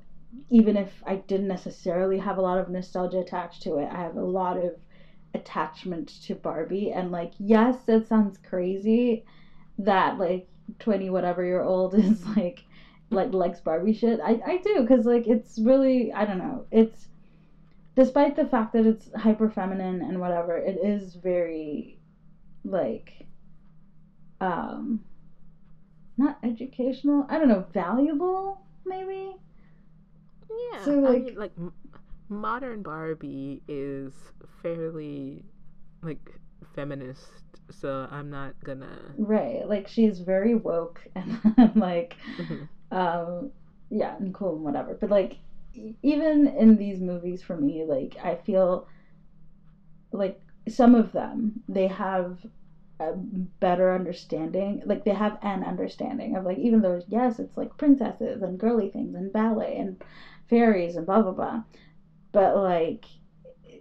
even 0.49 0.75
if 0.75 1.03
I 1.05 1.17
didn't 1.17 1.47
necessarily 1.47 2.17
have 2.17 2.37
a 2.37 2.41
lot 2.41 2.57
of 2.57 2.69
nostalgia 2.69 3.19
attached 3.19 3.61
to 3.63 3.77
it, 3.77 3.89
I 3.91 3.97
have 3.97 4.15
a 4.15 4.23
lot 4.23 4.57
of 4.57 4.75
attachment 5.33 6.09
to 6.23 6.35
Barbie. 6.35 6.91
And 6.91 7.11
like, 7.11 7.33
yes, 7.37 7.77
it 7.87 8.07
sounds 8.07 8.37
crazy 8.37 9.23
that 9.79 10.17
like 10.17 10.47
twenty 10.79 11.09
whatever 11.09 11.43
year 11.43 11.61
old 11.61 11.93
is 12.05 12.25
like 12.35 12.63
like 13.09 13.33
likes 13.33 13.59
Barbie 13.59 13.93
shit. 13.93 14.19
I 14.23 14.39
I 14.45 14.57
do 14.57 14.81
because 14.81 15.05
like 15.05 15.27
it's 15.27 15.59
really 15.59 16.11
I 16.13 16.25
don't 16.25 16.39
know. 16.39 16.65
It's 16.71 17.07
despite 17.95 18.35
the 18.35 18.45
fact 18.45 18.73
that 18.73 18.85
it's 18.85 19.09
hyper 19.15 19.49
feminine 19.49 20.01
and 20.01 20.19
whatever, 20.19 20.57
it 20.57 20.77
is 20.83 21.15
very 21.15 21.99
like 22.63 23.25
um 24.41 24.99
not 26.17 26.37
educational. 26.43 27.25
I 27.29 27.37
don't 27.37 27.47
know, 27.47 27.65
valuable 27.73 28.61
maybe. 28.85 29.35
Yeah. 30.71 30.83
So, 30.85 30.91
I 31.05 31.09
like- 31.09 31.23
mean, 31.23 31.35
like 31.35 31.51
modern 32.29 32.81
Barbie 32.81 33.61
is 33.67 34.13
fairly 34.61 35.43
like 36.01 36.39
feminist, 36.77 37.27
so 37.71 38.07
I'm 38.11 38.29
not 38.29 38.53
gonna. 38.63 39.15
Right. 39.17 39.67
Like 39.67 39.87
she's 39.87 40.19
very 40.19 40.55
woke 40.55 41.01
and 41.15 41.71
like 41.75 42.15
Mhm. 42.37 42.67
um 42.91 43.51
yeah, 43.89 44.15
and 44.17 44.33
cool 44.33 44.55
and 44.55 44.63
whatever. 44.63 44.97
But 45.01 45.09
like 45.09 45.37
even 46.03 46.47
in 46.47 46.77
these 46.77 47.01
movies 47.01 47.41
for 47.43 47.57
me, 47.57 47.83
like 47.85 48.17
I 48.23 48.35
feel 48.35 48.87
like 50.11 50.39
some 50.69 50.95
of 50.95 51.11
them 51.11 51.61
they 51.67 51.87
have 51.87 52.37
a 52.99 53.13
better 53.59 53.93
understanding 53.93 54.81
like 54.85 55.03
they 55.05 55.11
have 55.13 55.37
an 55.43 55.63
understanding 55.63 56.35
of 56.35 56.45
like 56.45 56.57
even 56.57 56.81
though 56.81 56.99
yes 57.07 57.39
it's 57.39 57.55
like 57.55 57.77
princesses 57.77 58.41
and 58.41 58.59
girly 58.59 58.89
things 58.89 59.13
and 59.15 59.31
ballet 59.31 59.77
and 59.77 60.03
fairies 60.49 60.95
and 60.95 61.05
blah 61.05 61.21
blah 61.21 61.31
blah 61.31 61.61
but 62.31 62.57
like 62.57 63.05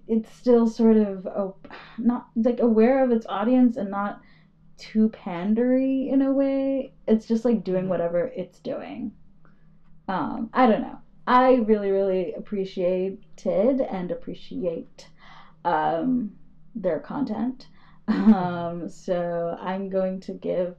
it's 0.08 0.30
still 0.32 0.66
sort 0.68 0.96
of 0.96 1.26
oh, 1.26 1.56
not 1.98 2.28
like 2.36 2.60
aware 2.60 3.02
of 3.04 3.10
its 3.10 3.26
audience 3.28 3.76
and 3.76 3.90
not 3.90 4.20
too 4.78 5.08
pandery 5.10 6.08
in 6.08 6.22
a 6.22 6.32
way. 6.32 6.92
It's 7.08 7.26
just 7.26 7.44
like 7.44 7.64
doing 7.64 7.86
Mhm. 7.86 7.88
whatever 7.88 8.30
it's 8.36 8.60
doing. 8.60 9.12
Um 10.08 10.50
i 10.52 10.66
don't 10.66 10.80
know. 10.82 10.98
I 11.26 11.54
really 11.56 11.90
really 11.90 12.32
appreciated 12.32 13.80
and 13.80 14.10
appreciate 14.10 15.08
um 15.64 16.36
their 16.74 16.98
content. 17.00 17.68
Um 18.08 18.88
so 18.88 19.56
i'm 19.60 19.88
going 19.88 20.20
to 20.20 20.32
give 20.34 20.76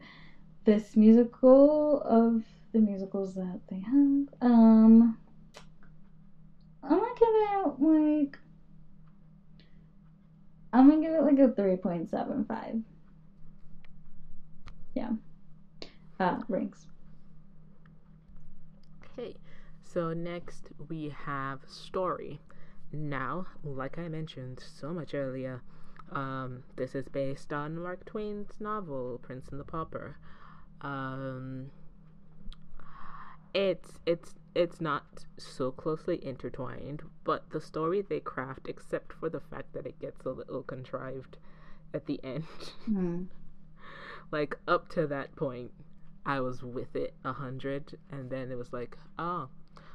this 0.66 0.96
musical 0.96 2.02
of 2.02 2.44
the 2.74 2.80
musicals 2.80 3.36
that 3.36 3.60
they 3.70 3.80
have 3.80 4.26
um 4.42 5.18
i'm 6.84 6.90
gonna 6.90 7.14
give 7.20 7.30
it 7.32 7.80
like 7.80 8.40
i'm 10.74 10.90
gonna 10.90 11.02
give 11.02 11.14
it 11.14 11.22
like 11.24 11.40
a 11.40 11.48
3.75 11.50 12.84
yeah 14.96 15.10
uh 16.20 16.38
rings 16.48 16.88
Okay, 19.20 19.36
so 19.84 20.14
next 20.14 20.70
we 20.90 21.10
have 21.26 21.60
story. 21.68 22.40
Now, 22.92 23.48
like 23.64 23.98
I 23.98 24.08
mentioned 24.08 24.60
so 24.80 24.94
much 24.94 25.14
earlier, 25.14 25.62
um, 26.12 26.64
this 26.76 26.96
is 26.96 27.08
based 27.10 27.52
on 27.52 27.78
Mark 27.82 28.06
Twain's 28.06 28.54
novel 28.60 29.20
Prince 29.22 29.50
and 29.50 29.60
the 29.60 29.64
Pauper. 29.64 30.18
Um, 30.82 31.72
it's 33.58 34.00
it's 34.06 34.36
it's 34.54 34.80
not 34.80 35.26
so 35.38 35.72
closely 35.72 36.24
intertwined, 36.24 37.02
but 37.24 37.50
the 37.50 37.60
story 37.60 38.02
they 38.04 38.20
craft, 38.20 38.68
except 38.68 39.14
for 39.14 39.30
the 39.30 39.40
fact 39.40 39.74
that 39.74 39.88
it 39.88 40.00
gets 40.00 40.24
a 40.26 40.30
little 40.30 40.62
contrived 40.62 41.38
at 41.94 42.06
the 42.06 42.24
end, 42.24 42.44
Hmm. 42.86 43.24
like 44.32 44.58
up 44.68 44.90
to 44.90 45.08
that 45.08 45.36
point, 45.36 45.72
I 46.24 46.40
was 46.40 46.62
with 46.62 46.96
it 46.96 47.16
a 47.26 47.34
hundred, 47.34 47.98
and 48.12 48.30
then 48.30 48.52
it 48.52 48.58
was 48.58 48.74
like, 48.74 48.96
oh, 49.18 49.50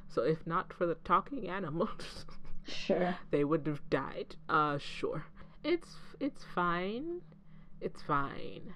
so 0.08 0.22
if 0.22 0.44
not 0.44 0.72
for 0.72 0.86
the 0.86 0.96
talking 0.96 1.48
animals, 1.48 2.26
sure 2.66 3.16
they 3.30 3.44
would 3.44 3.64
have 3.68 3.88
died. 3.90 4.34
Uh, 4.48 4.78
sure. 4.78 5.24
It's 5.62 5.96
it's 6.18 6.44
fine. 6.52 7.20
It's 7.80 8.02
fine. 8.02 8.74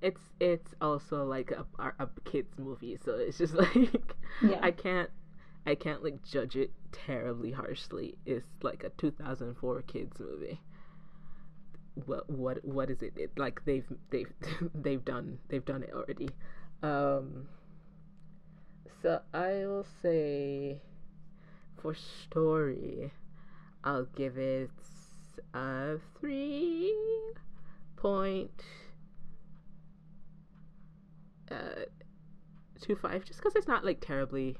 It's 0.00 0.20
it's 0.40 0.74
also 0.80 1.24
like 1.24 1.50
a 1.50 1.66
a, 1.98 2.08
kids 2.24 2.58
movie, 2.58 2.96
so 3.04 3.14
it's 3.14 3.38
just 3.38 3.54
like 3.64 4.16
yeah 4.42 4.60
I 4.62 4.70
can't 4.70 5.10
I 5.66 5.74
can't 5.74 6.02
like 6.02 6.22
judge 6.22 6.56
it 6.56 6.70
terribly 6.92 7.50
harshly. 7.52 8.16
It's 8.24 8.46
like 8.62 8.84
a 8.84 8.90
2004 8.90 9.82
kids 9.82 10.18
movie. 10.20 10.60
What 12.06 12.30
what 12.30 12.64
what 12.64 12.90
is 12.90 13.02
it? 13.02 13.14
it 13.16 13.32
like 13.36 13.64
they've 13.64 13.86
they've 14.10 14.32
they've 14.74 15.04
done 15.04 15.38
they've 15.48 15.64
done 15.64 15.82
it 15.82 15.90
already. 15.92 16.28
Um 16.82 17.48
So 19.02 19.20
I 19.34 19.66
will 19.66 19.86
say 20.02 20.80
for 21.82 21.94
story, 21.94 23.12
I'll 23.84 24.06
give 24.16 24.38
it 24.38 24.70
a 25.54 25.98
three 26.18 26.94
point 27.96 28.62
uh, 31.50 31.84
two 32.80 32.96
five, 32.96 33.24
just 33.24 33.40
because 33.40 33.54
it's 33.56 33.68
not 33.68 33.84
like 33.84 34.00
terribly 34.00 34.56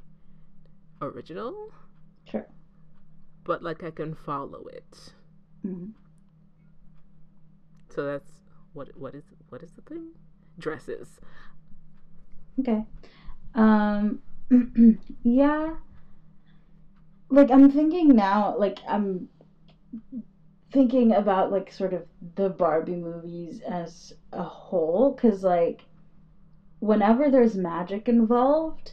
original. 1.01 1.72
Sure. 2.30 2.47
But 3.45 3.62
like 3.62 3.82
I 3.82 3.91
can 3.91 4.14
follow 4.14 4.66
it. 4.66 5.12
Mhm. 5.64 5.93
So 7.89 8.05
that's 8.05 8.30
what 8.72 8.89
what 8.97 9.14
is 9.14 9.24
what 9.49 9.62
is 9.62 9.72
the 9.72 9.82
thing? 9.82 10.09
Dresses. 10.59 11.20
Okay. 12.61 12.84
Um 13.55 14.20
yeah. 15.22 15.76
Like 17.30 17.51
I'm 17.51 17.70
thinking 17.70 18.14
now, 18.14 18.57
like 18.59 18.78
I'm 18.89 19.28
thinking 20.72 21.12
about 21.12 21.51
like 21.51 21.72
sort 21.72 21.95
of 21.95 22.07
the 22.36 22.51
Barbie 22.51 22.97
movies 22.97 23.61
as 23.61 24.12
a 24.32 24.43
whole 24.43 25.14
cuz 25.14 25.43
like 25.43 25.84
whenever 26.81 27.31
there's 27.31 27.57
magic 27.57 28.09
involved, 28.09 28.93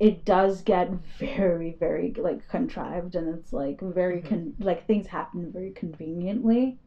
it 0.00 0.24
does 0.24 0.62
get 0.62 0.90
very 1.18 1.72
very 1.78 2.12
like 2.16 2.46
contrived 2.48 3.14
and 3.16 3.28
it's 3.38 3.52
like 3.52 3.80
very 3.80 4.20
con- 4.22 4.54
like 4.60 4.86
things 4.86 5.06
happen 5.08 5.50
very 5.52 5.72
conveniently. 5.72 6.78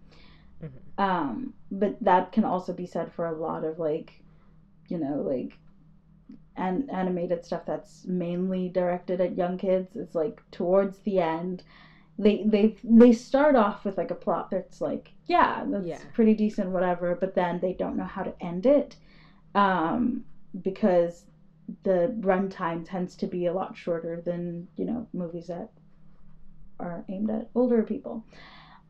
Mhm. 0.63 1.03
Um 1.03 1.53
but 1.71 1.97
that 2.01 2.31
can 2.31 2.45
also 2.45 2.73
be 2.73 2.85
said 2.85 3.11
for 3.11 3.25
a 3.25 3.33
lot 3.37 3.63
of 3.63 3.79
like 3.79 4.21
you 4.89 4.97
know 4.97 5.21
like 5.21 5.57
an 6.57 6.89
animated 6.91 7.45
stuff 7.45 7.65
that's 7.65 8.05
mainly 8.05 8.69
directed 8.69 9.21
at 9.21 9.37
young 9.37 9.57
kids 9.57 9.95
it's 9.95 10.15
like 10.15 10.41
towards 10.51 10.99
the 10.99 11.19
end 11.19 11.63
they 12.19 12.43
they 12.45 12.75
they 12.83 13.11
start 13.13 13.55
off 13.55 13.85
with 13.85 13.97
like 13.97 14.11
a 14.11 14.15
plot 14.15 14.49
that's 14.51 14.81
like 14.81 15.13
yeah 15.27 15.63
that's 15.67 15.85
Yeah. 15.87 15.99
pretty 16.13 16.33
decent 16.33 16.69
whatever 16.71 17.15
but 17.15 17.35
then 17.35 17.59
they 17.61 17.73
don't 17.73 17.95
know 17.95 18.03
how 18.05 18.23
to 18.23 18.33
end 18.43 18.65
it 18.65 18.95
um 19.55 20.23
because 20.63 21.25
the 21.83 22.13
runtime 22.21 22.83
tends 22.85 23.15
to 23.15 23.27
be 23.27 23.45
a 23.45 23.53
lot 23.53 23.75
shorter 23.75 24.21
than 24.25 24.67
you 24.77 24.85
know 24.85 25.07
movies 25.13 25.47
that 25.47 25.69
are 26.79 27.03
aimed 27.09 27.29
at 27.29 27.47
older 27.55 27.83
people. 27.83 28.25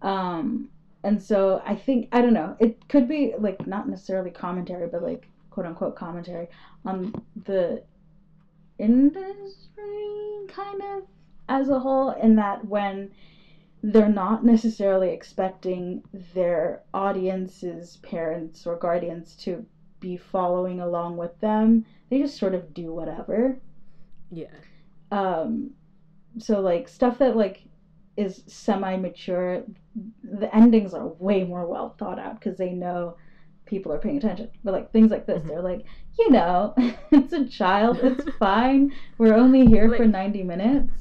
Um 0.01 0.69
and 1.03 1.21
so 1.21 1.61
i 1.65 1.75
think 1.75 2.07
i 2.11 2.21
don't 2.21 2.33
know 2.33 2.55
it 2.59 2.87
could 2.89 3.07
be 3.07 3.33
like 3.39 3.65
not 3.67 3.87
necessarily 3.87 4.31
commentary 4.31 4.87
but 4.87 5.01
like 5.01 5.27
quote 5.49 5.65
unquote 5.65 5.95
commentary 5.95 6.47
on 6.85 7.11
the 7.45 7.81
industry 8.79 10.45
kind 10.47 10.81
of 10.81 11.03
as 11.49 11.69
a 11.69 11.79
whole 11.79 12.11
in 12.11 12.35
that 12.35 12.63
when 12.65 13.09
they're 13.83 14.09
not 14.09 14.43
necessarily 14.43 15.09
expecting 15.11 16.01
their 16.33 16.81
audience's 16.93 17.97
parents 18.03 18.67
or 18.67 18.75
guardians 18.75 19.35
to 19.35 19.65
be 20.01 20.17
following 20.17 20.81
along 20.81 21.15
with 21.15 21.39
them 21.39 21.85
they 22.09 22.19
just 22.19 22.37
sort 22.37 22.53
of 22.53 22.73
do 22.73 22.93
whatever 22.93 23.57
Yeah. 24.29 24.47
um 25.11 25.71
so 26.39 26.59
like 26.59 26.87
stuff 26.89 27.17
that 27.19 27.37
like 27.37 27.63
is 28.17 28.43
semi 28.47 28.97
mature 28.97 29.63
the 30.23 30.53
endings 30.55 30.93
are 30.93 31.07
way 31.07 31.43
more 31.45 31.65
well 31.67 31.95
thought 31.97 32.19
out 32.19 32.35
because 32.39 32.57
they 32.57 32.71
know 32.71 33.15
people 33.65 33.91
are 33.93 33.99
paying 33.99 34.17
attention 34.17 34.49
but 34.65 34.73
like 34.73 34.91
things 34.91 35.11
like 35.11 35.25
this 35.25 35.41
Mhm. 35.43 35.47
they're 35.47 35.61
like 35.61 35.85
you 36.19 36.29
know 36.29 36.73
it's 37.11 37.31
a 37.33 37.45
child 37.47 37.99
it's 38.03 38.23
fine 38.39 38.91
we're 39.17 39.33
only 39.33 39.65
here 39.65 39.87
for 39.95 40.05
90 40.05 40.43
minutes 40.43 40.93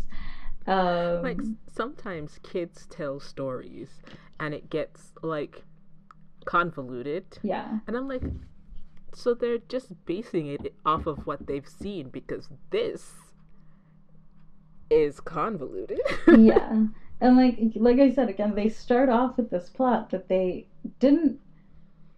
um 0.67 1.23
Like 1.23 1.41
sometimes 1.67 2.39
kids 2.43 2.87
tell 2.91 3.19
stories 3.19 4.03
and 4.39 4.55
it 4.55 4.71
gets 4.71 5.13
like 5.23 5.65
convoluted. 6.45 7.39
yeah 7.43 7.79
And 7.87 7.97
I'm 7.97 8.09
like, 8.09 8.23
so 9.15 9.35
they're 9.35 9.59
just 9.59 10.05
basing 10.07 10.47
it 10.47 10.75
off 10.85 11.07
of 11.07 11.27
what 11.27 11.47
they've 11.47 11.69
seen 11.69 12.09
because 12.09 12.49
this 12.71 13.13
is 14.91 15.21
convoluted. 15.21 16.01
yeah 16.39 16.85
and 17.21 17.37
like 17.37 17.59
like 17.77 17.99
i 17.99 18.11
said 18.11 18.29
again 18.29 18.55
they 18.55 18.69
start 18.69 19.09
off 19.09 19.37
with 19.37 19.51
this 19.51 19.69
plot 19.69 20.11
that 20.11 20.29
they 20.29 20.67
didn't 20.99 21.39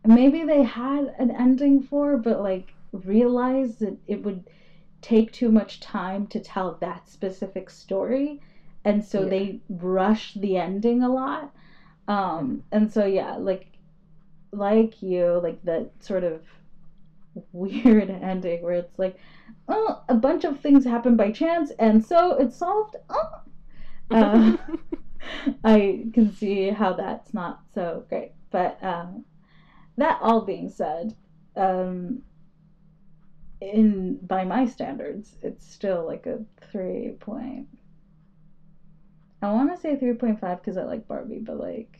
maybe 0.06 0.44
they 0.44 0.62
had 0.62 1.14
an 1.18 1.30
ending 1.30 1.82
for 1.82 2.16
but 2.16 2.40
like 2.40 2.72
realized 2.92 3.80
that 3.80 3.96
it 4.06 4.22
would 4.22 4.44
take 5.00 5.32
too 5.32 5.50
much 5.50 5.80
time 5.80 6.26
to 6.26 6.38
tell 6.38 6.76
that 6.80 7.08
specific 7.08 7.68
story 7.68 8.40
and 8.84 9.04
so 9.04 9.22
Yeah. 9.22 9.28
they 9.28 9.60
rush 9.68 10.34
the 10.34 10.56
ending 10.56 11.02
a 11.02 11.08
lot 11.08 11.52
um 12.08 12.62
and 12.72 12.92
so 12.92 13.04
yeah 13.04 13.36
like 13.36 13.66
like 14.52 15.02
you 15.02 15.40
like 15.42 15.62
that 15.64 15.90
sort 16.00 16.24
of 16.24 16.42
weird 17.52 18.10
ending 18.22 18.62
where 18.62 18.74
it's 18.74 18.98
like 18.98 19.16
oh 19.68 20.02
a 20.08 20.14
bunch 20.14 20.44
of 20.44 20.60
things 20.60 20.84
happen 20.84 21.16
by 21.16 21.30
chance 21.30 21.70
and 21.78 22.04
so 22.04 22.36
it's 22.36 22.56
solved 22.56 22.96
oh 23.08 23.42
uh, 24.10 24.56
I 25.64 26.04
can 26.12 26.32
see 26.34 26.70
how 26.70 26.94
that's 26.94 27.32
not 27.32 27.62
so 27.74 28.04
great. 28.08 28.32
But 28.50 28.82
um, 28.82 29.24
that 29.96 30.18
all 30.20 30.42
being 30.42 30.68
said, 30.68 31.14
um, 31.56 32.22
in 33.60 34.16
by 34.16 34.44
my 34.44 34.66
standards, 34.66 35.36
it's 35.42 35.66
still 35.66 36.04
like 36.06 36.26
a 36.26 36.44
three 36.70 37.16
point. 37.20 37.68
I 39.40 39.52
want 39.52 39.74
to 39.74 39.80
say 39.80 39.96
three 39.96 40.14
point 40.14 40.40
five 40.40 40.60
because 40.60 40.76
I 40.76 40.84
like 40.84 41.08
Barbie, 41.08 41.38
but 41.38 41.58
like 41.58 41.98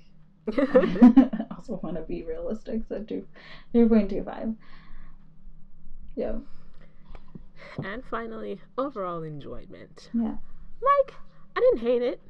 I 0.58 1.46
also 1.56 1.80
want 1.82 1.96
to 1.96 2.02
be 2.02 2.24
realistic, 2.24 2.82
so 2.88 3.02
two, 3.02 3.26
three 3.72 3.88
point 3.88 4.10
two 4.10 4.24
five. 4.24 4.54
Yeah, 6.14 6.38
and 7.82 8.04
finally, 8.04 8.60
overall 8.76 9.22
enjoyment. 9.22 10.10
yeah, 10.12 10.36
Like, 10.80 11.14
I 11.56 11.60
didn't 11.60 11.78
hate 11.80 12.02
it. 12.02 12.20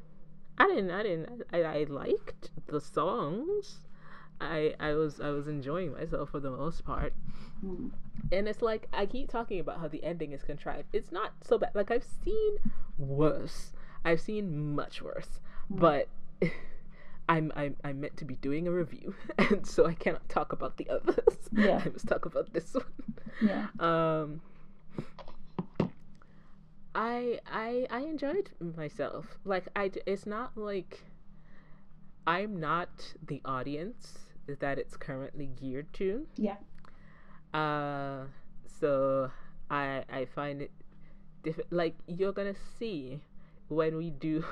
I 0.59 0.67
didn't. 0.67 0.91
I 0.91 1.03
didn't. 1.03 1.43
I, 1.53 1.63
I 1.63 1.85
liked 1.89 2.51
the 2.67 2.81
songs. 2.81 3.79
I 4.41 4.75
I 4.79 4.93
was 4.95 5.21
I 5.21 5.31
was 5.31 5.49
enjoying 5.49 5.93
myself 5.93 6.31
for 6.31 6.41
the 6.41 6.51
most 6.51 6.85
part. 6.85 7.15
Mm. 7.65 7.91
And 8.31 8.49
it's 8.49 8.63
like 8.63 8.89
I 8.93 9.07
keep 9.07 9.31
talking 9.31 9.61
about 9.61 9.81
how 9.81 9.89
the 9.89 10.03
ending 10.05 10.33
is 10.33 10.43
contrived. 10.43 10.89
It's 10.93 11.11
not 11.11 11.33
so 11.43 11.59
bad. 11.59 11.71
Like 11.75 11.91
I've 11.91 12.05
seen 12.25 12.57
worse. 12.99 13.73
I've 14.05 14.21
seen 14.21 14.75
much 14.75 15.01
worse. 15.03 15.41
Mm. 15.73 15.81
But 15.81 16.09
I'm 17.33 17.51
I'm 17.57 17.77
I'm 17.83 17.99
meant 18.01 18.17
to 18.19 18.25
be 18.25 18.37
doing 18.37 18.69
a 18.69 18.71
review, 18.71 19.15
and 19.39 19.67
so 19.67 19.87
I 19.87 19.95
cannot 19.95 20.29
talk 20.29 20.53
about 20.53 20.77
the 20.77 20.89
others. 20.91 21.39
Yeah. 21.53 21.81
I 21.87 21.89
must 21.89 22.07
talk 22.07 22.25
about 22.27 22.53
this 22.53 22.75
one. 22.75 22.85
yeah, 23.41 23.67
Um, 23.81 24.41
I 26.95 27.41
I 27.47 27.87
I 27.91 28.01
enjoyed 28.01 28.51
myself. 28.61 29.39
Like 29.45 29.69
I, 29.75 29.91
it's 30.07 30.27
not 30.27 30.57
like 30.57 31.05
I'm 32.27 32.61
not 32.61 33.15
the 33.27 33.41
audience 33.45 34.19
that 34.47 34.79
it's 34.79 34.97
currently 34.97 35.47
geared 35.61 35.93
to. 35.95 36.27
Yeah. 36.37 36.57
Uh, 37.55 38.27
so 38.81 39.31
I 39.71 40.05
I 40.13 40.27
find 40.27 40.61
it 40.63 40.71
diff- 41.43 41.69
like 41.71 41.95
you're 42.07 42.33
gonna 42.33 42.61
see 42.79 43.21
when 43.69 43.97
we 43.97 44.11
do 44.11 44.45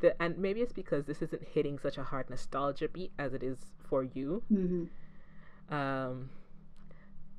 the 0.00 0.20
and 0.22 0.36
maybe 0.38 0.60
it's 0.60 0.72
because 0.72 1.04
this 1.06 1.22
isn't 1.22 1.42
hitting 1.54 1.78
such 1.78 1.96
a 1.98 2.04
hard 2.04 2.28
nostalgia 2.30 2.88
beat 2.88 3.12
as 3.18 3.32
it 3.34 3.42
is 3.42 3.58
for 3.88 4.02
you. 4.02 4.42
Hmm 4.48 4.84
um 5.70 6.30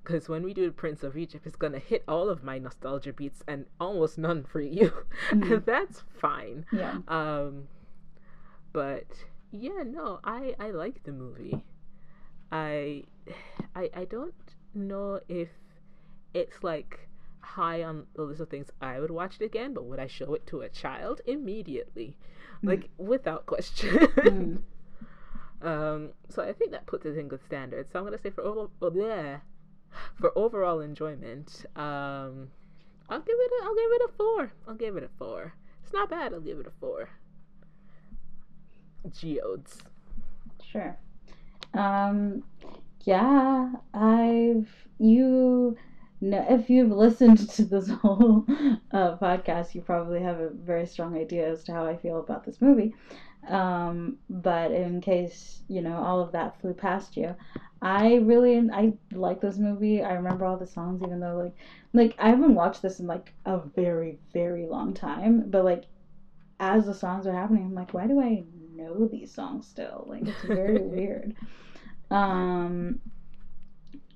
because 0.03 0.30
when 0.30 0.41
we 0.41 0.53
do 0.53 0.66
the 0.66 0.72
prince 0.72 1.03
of 1.03 1.18
egypt 1.18 1.45
it's 1.45 1.57
gonna 1.57 1.78
hit 1.80 2.01
all 2.07 2.30
of 2.30 2.43
my 2.43 2.57
nostalgia 2.57 3.12
beats 3.14 3.43
and 3.47 3.66
almost 3.80 4.18
none 4.18 4.43
for 4.43 4.62
you. 4.62 4.91
Mhm. 5.32 5.51
and 5.51 5.66
that's 5.66 6.01
fine. 6.20 6.66
Yeah, 6.72 6.99
um 7.07 7.68
but 8.74 9.05
yeah 9.51 9.84
no 9.86 10.20
i 10.24 10.55
i 10.59 10.72
like 10.72 11.03
the 11.03 11.12
movie. 11.12 11.64
I 12.51 13.03
i 13.76 13.89
i 13.95 14.05
don't 14.05 14.34
know 14.74 15.20
if 15.28 15.49
it's 16.34 16.64
like 16.64 17.09
high 17.42 17.84
on 17.84 18.06
the 18.16 18.22
list 18.22 18.39
of 18.39 18.50
things 18.50 18.70
i 18.82 19.00
would 19.00 19.12
watch 19.12 19.36
it 19.39 19.46
again 19.46 19.74
but 19.74 19.86
would 19.86 20.00
i 20.00 20.08
show 20.08 20.34
it 20.34 20.46
to 20.46 20.62
a 20.62 20.70
child 20.70 21.22
immediately 21.26 22.16
like 22.64 22.89
without 22.98 23.46
question 23.46 23.98
Mm. 23.98 24.62
um, 25.62 26.10
so 26.30 26.44
I 26.44 26.54
think 26.54 26.72
that 26.72 26.86
puts 26.86 27.06
it 27.06 27.18
in 27.18 27.28
good 27.28 27.44
standards. 27.46 27.89
So 27.92 28.00
I'm 28.00 28.06
gonna 28.06 28.18
say 28.18 28.30
for 28.30 28.44
over, 28.44 28.70
oh, 28.82 28.92
bleh. 28.92 29.42
for 30.20 30.32
overall 30.38 30.80
enjoyment, 30.80 31.66
um, 31.76 32.50
I'll 33.10 33.20
give 33.20 33.36
it 33.38 33.52
a, 33.62 33.66
I'll 33.66 33.76
give 33.76 33.92
it 33.92 34.02
a 34.06 34.12
four. 34.18 34.54
I'll 34.68 34.76
give 34.76 34.96
it 34.98 35.04
a 35.04 35.10
four. 35.18 35.54
It's 35.84 35.94
not 35.94 36.10
bad. 36.10 36.34
I'll 36.34 36.39
give 36.39 36.60
it 36.60 36.68
a 36.68 36.72
four. 36.80 37.10
Geodes. 39.10 39.80
Sure. 40.72 40.98
Um, 41.74 42.44
yeah, 43.04 43.72
I've 43.94 44.70
you 45.00 45.78
no, 46.22 46.45
if 46.47 46.69
you've 46.69 46.91
listened 46.91 47.49
to 47.55 47.65
this 47.65 47.89
whole 47.89 48.45
uh, 48.91 49.17
podcast, 49.17 49.74
you 49.74 49.82
probably 49.82 50.22
have 50.22 50.39
a 50.39 50.49
very 50.49 50.86
strong 50.86 51.17
idea 51.17 51.49
as 51.51 51.63
to 51.65 51.74
how 51.74 51.86
I 51.86 51.97
feel 51.97 52.19
about 52.19 52.45
this 52.45 52.61
movie. 52.61 52.93
Um, 53.47 54.17
but 54.30 54.72
in 54.72 55.01
case 55.01 55.63
you 55.67 55.82
know 55.82 55.95
all 55.97 56.19
of 56.22 56.32
that 56.34 56.61
flew 56.61 56.74
past 56.74 57.17
you, 57.17 57.36
I 57.82 58.15
really 58.17 58.69
I 58.72 58.93
like 59.11 59.41
this 59.41 59.57
movie. 59.57 60.03
I 60.03 60.13
remember 60.13 60.45
all 60.45 60.57
the 60.57 60.67
songs, 60.67 61.01
even 61.03 61.19
though 61.19 61.38
like 61.38 61.55
like 61.93 62.15
I 62.19 62.30
haven't 62.30 62.53
watched 62.53 62.84
this 62.84 62.99
in 62.99 63.07
like 63.07 63.34
a 63.45 63.57
very 63.57 64.19
very 64.32 64.67
long 64.67 64.93
time. 64.93 65.49
But 65.49 65.65
like 65.65 65.86
as 66.59 66.86
the 66.86 66.93
songs 66.93 67.26
are 67.26 67.34
happening, 67.34 67.65
I'm 67.65 67.74
like, 67.74 67.95
why 67.95 68.05
do 68.05 68.22
I 68.22 68.43
know 68.76 69.07
these 69.07 69.34
songs 69.34 69.67
still? 69.67 70.05
Like 70.07 70.28
it's 70.28 70.43
very 70.43 70.78
weird. 70.84 71.36
Um, 72.11 72.99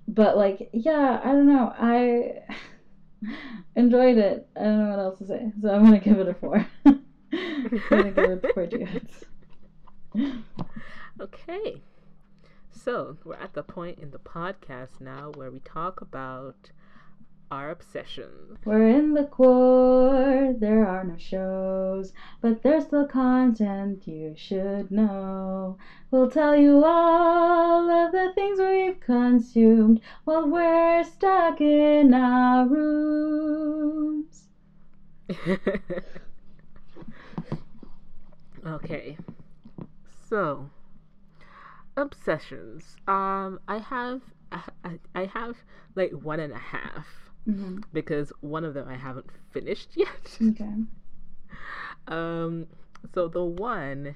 but 0.07 0.37
like 0.37 0.69
yeah, 0.73 1.19
I 1.23 1.27
don't 1.27 1.47
know. 1.47 1.73
I 1.77 2.43
enjoyed 3.75 4.17
it. 4.17 4.47
I 4.55 4.63
don't 4.63 4.79
know 4.79 4.89
what 4.89 4.99
else 4.99 5.19
to 5.19 5.27
say, 5.27 5.51
so 5.61 5.69
I'm 5.69 5.83
gonna 5.83 5.99
give 5.99 6.19
it 6.19 6.27
a 6.27 6.33
four. 6.33 6.65
I'm 6.85 7.81
gonna 7.89 8.11
give 8.11 8.43
it 8.43 8.53
four 8.53 8.65
dudes. 8.67 9.23
Okay. 11.21 11.81
So, 12.71 13.17
we're 13.23 13.35
at 13.35 13.53
the 13.53 13.63
point 13.63 13.99
in 13.99 14.11
the 14.11 14.19
podcast 14.19 14.99
now 14.99 15.31
where 15.35 15.49
we 15.49 15.59
talk 15.59 16.01
about 16.01 16.71
our 17.51 17.69
obsessions. 17.69 18.57
We're 18.65 18.87
in 18.87 19.13
the 19.13 19.25
core, 19.25 20.53
there 20.57 20.87
are 20.87 21.03
no 21.03 21.17
shows, 21.17 22.13
but 22.41 22.61
there's 22.63 22.85
still 22.85 23.07
content 23.07 24.07
you 24.07 24.33
should 24.35 24.91
know. 24.91 25.77
We'll 26.11 26.29
tell 26.31 26.55
you 26.55 26.83
all 26.85 27.89
of 27.89 28.11
the 28.11 28.31
things 28.35 28.59
we've 28.59 28.99
consumed 28.99 30.01
while 30.23 30.47
we're 30.47 31.03
stuck 31.03 31.61
in 31.61 32.13
our 32.13 32.67
rooms. 32.67 34.43
okay. 38.65 39.17
So, 40.29 40.69
obsessions. 41.97 42.95
Um, 43.07 43.59
I 43.67 43.77
have 43.79 44.21
I, 44.51 44.99
I 45.13 45.25
have 45.25 45.57
like 45.95 46.11
one 46.11 46.39
and 46.39 46.53
a 46.53 46.57
half 46.57 47.24
Mm-hmm. 47.47 47.81
because 47.93 48.33
one 48.41 48.63
of 48.63 48.73
them 48.73 48.87
I 48.87 48.95
haven't 48.95 49.29
finished 49.51 49.89
yet. 49.95 50.37
Okay. 50.41 50.73
um, 52.07 52.65
so 53.13 53.27
the 53.27 53.43
one 53.43 54.15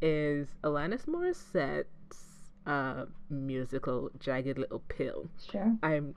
is 0.00 0.48
Alanis 0.62 1.06
Morissette's 1.06 2.52
uh, 2.66 3.06
musical 3.30 4.10
"Jagged 4.20 4.58
Little 4.58 4.82
Pill." 4.88 5.28
Sure. 5.50 5.76
I'm 5.82 6.14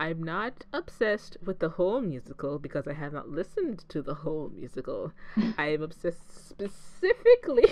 I'm 0.00 0.22
not 0.22 0.64
obsessed 0.72 1.36
with 1.44 1.58
the 1.58 1.68
whole 1.68 2.00
musical 2.00 2.58
because 2.58 2.88
I 2.88 2.94
have 2.94 3.12
not 3.12 3.28
listened 3.28 3.84
to 3.90 4.00
the 4.02 4.14
whole 4.14 4.50
musical. 4.54 5.12
I 5.58 5.66
am 5.74 5.82
obsessed 5.82 6.48
specifically 6.48 7.70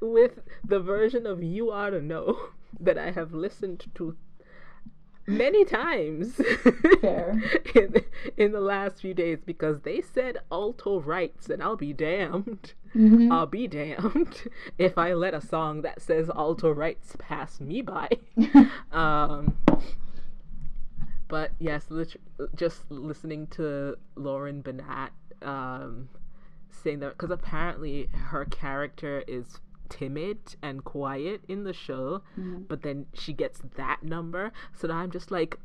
with 0.00 0.40
the 0.64 0.80
version 0.80 1.26
of 1.26 1.42
You 1.42 1.70
Ought 1.70 1.90
to 1.90 2.02
Know 2.02 2.48
that 2.80 2.98
I 2.98 3.12
have 3.12 3.32
listened 3.32 3.86
to 3.94 4.16
many 5.30 5.64
times 5.64 6.40
in, 7.02 7.94
in 8.36 8.52
the 8.52 8.60
last 8.60 9.00
few 9.00 9.14
days 9.14 9.38
because 9.44 9.80
they 9.82 10.00
said 10.00 10.38
alto 10.50 11.00
rights 11.00 11.48
and 11.48 11.62
I'll 11.62 11.76
be 11.76 11.92
damned. 11.92 12.74
Mhm. 12.94 13.30
I'll 13.30 13.46
be 13.46 13.68
damned 13.68 14.48
if 14.78 14.98
I 14.98 15.14
let 15.14 15.32
a 15.34 15.40
song 15.40 15.82
that 15.82 16.02
says 16.02 16.28
alto 16.28 16.72
rights 16.72 17.14
pass 17.18 17.60
me 17.60 17.82
by. 17.82 18.08
um, 18.92 19.56
but 21.28 21.52
yes, 21.58 21.86
lit- 21.88 22.20
just 22.56 22.90
listening 22.90 23.46
to 23.48 23.96
Lauren 24.16 24.62
Patten 24.62 25.14
um, 25.42 26.08
saying 26.70 27.00
that 27.00 27.10
because 27.16 27.30
apparently 27.30 28.08
her 28.12 28.44
character 28.44 29.22
is 29.28 29.60
timid 29.90 30.56
and 30.62 30.82
quiet 30.84 31.42
in 31.48 31.64
the 31.64 31.72
show, 31.74 32.22
Mhm. 32.38 32.66
but 32.68 32.80
then 32.82 33.06
she 33.12 33.32
gets 33.34 33.60
that 33.76 34.02
number. 34.02 34.52
So 34.74 34.88
now 34.88 34.96
I'm 34.98 35.10
just 35.10 35.30
like, 35.30 35.58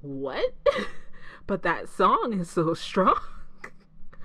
what? 0.00 0.54
but 1.46 1.62
that 1.62 1.88
song 1.88 2.32
is 2.40 2.48
so 2.50 2.72
strong. 2.74 3.18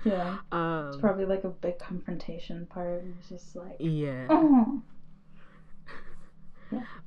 Yeah. 0.04 0.38
Um, 0.50 0.88
It's 0.88 0.96
probably 0.96 1.26
like 1.26 1.44
a 1.44 1.48
big 1.48 1.78
confrontation 1.78 2.66
part. 2.66 3.04
It's 3.20 3.28
just 3.28 3.54
like, 3.54 3.76
yeah. 3.78 4.26
oh. 4.30 4.82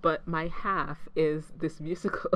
but 0.01 0.25
my 0.25 0.47
half 0.47 1.09
is 1.13 1.51
this 1.59 1.81
musical 1.81 2.29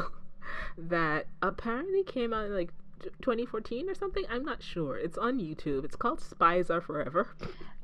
that 0.78 1.28
apparently 1.42 2.04
came 2.04 2.34
out 2.34 2.48
in 2.48 2.54
like 2.54 2.74
2014 3.22 3.90
or 3.90 3.96
something. 3.96 4.26
I'm 4.30 4.44
not 4.46 4.64
sure. 4.64 4.98
It's 4.98 5.18
on 5.18 5.40
YouTube. 5.40 5.84
It's 5.86 5.96
called 5.96 6.22
Spies 6.22 6.70
Are 6.70 6.82
Forever. 6.82 7.36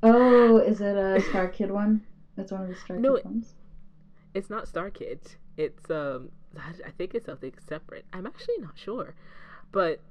Oh, 0.01 0.57
is 0.57 0.80
it 0.80 0.95
a 0.95 1.20
Star 1.22 1.49
Kid 1.49 1.70
one? 1.72 2.05
It's 2.38 2.51
one 2.51 2.61
of 2.63 2.70
the 2.70 2.76
Star 2.76 2.97
No, 2.97 3.18
Kid 3.18 3.26
ones. 3.26 3.55
It's 4.34 4.49
not 4.49 4.68
Star 4.68 4.89
Kids. 4.89 5.38
It's 5.57 5.89
um 5.89 6.32
I 6.57 6.91
think 6.91 7.16
it's 7.16 7.26
something 7.26 7.53
separate. 7.68 8.05
I'm 8.13 8.26
actually 8.28 8.57
not 8.59 8.78
sure. 8.78 9.16
But 9.72 10.01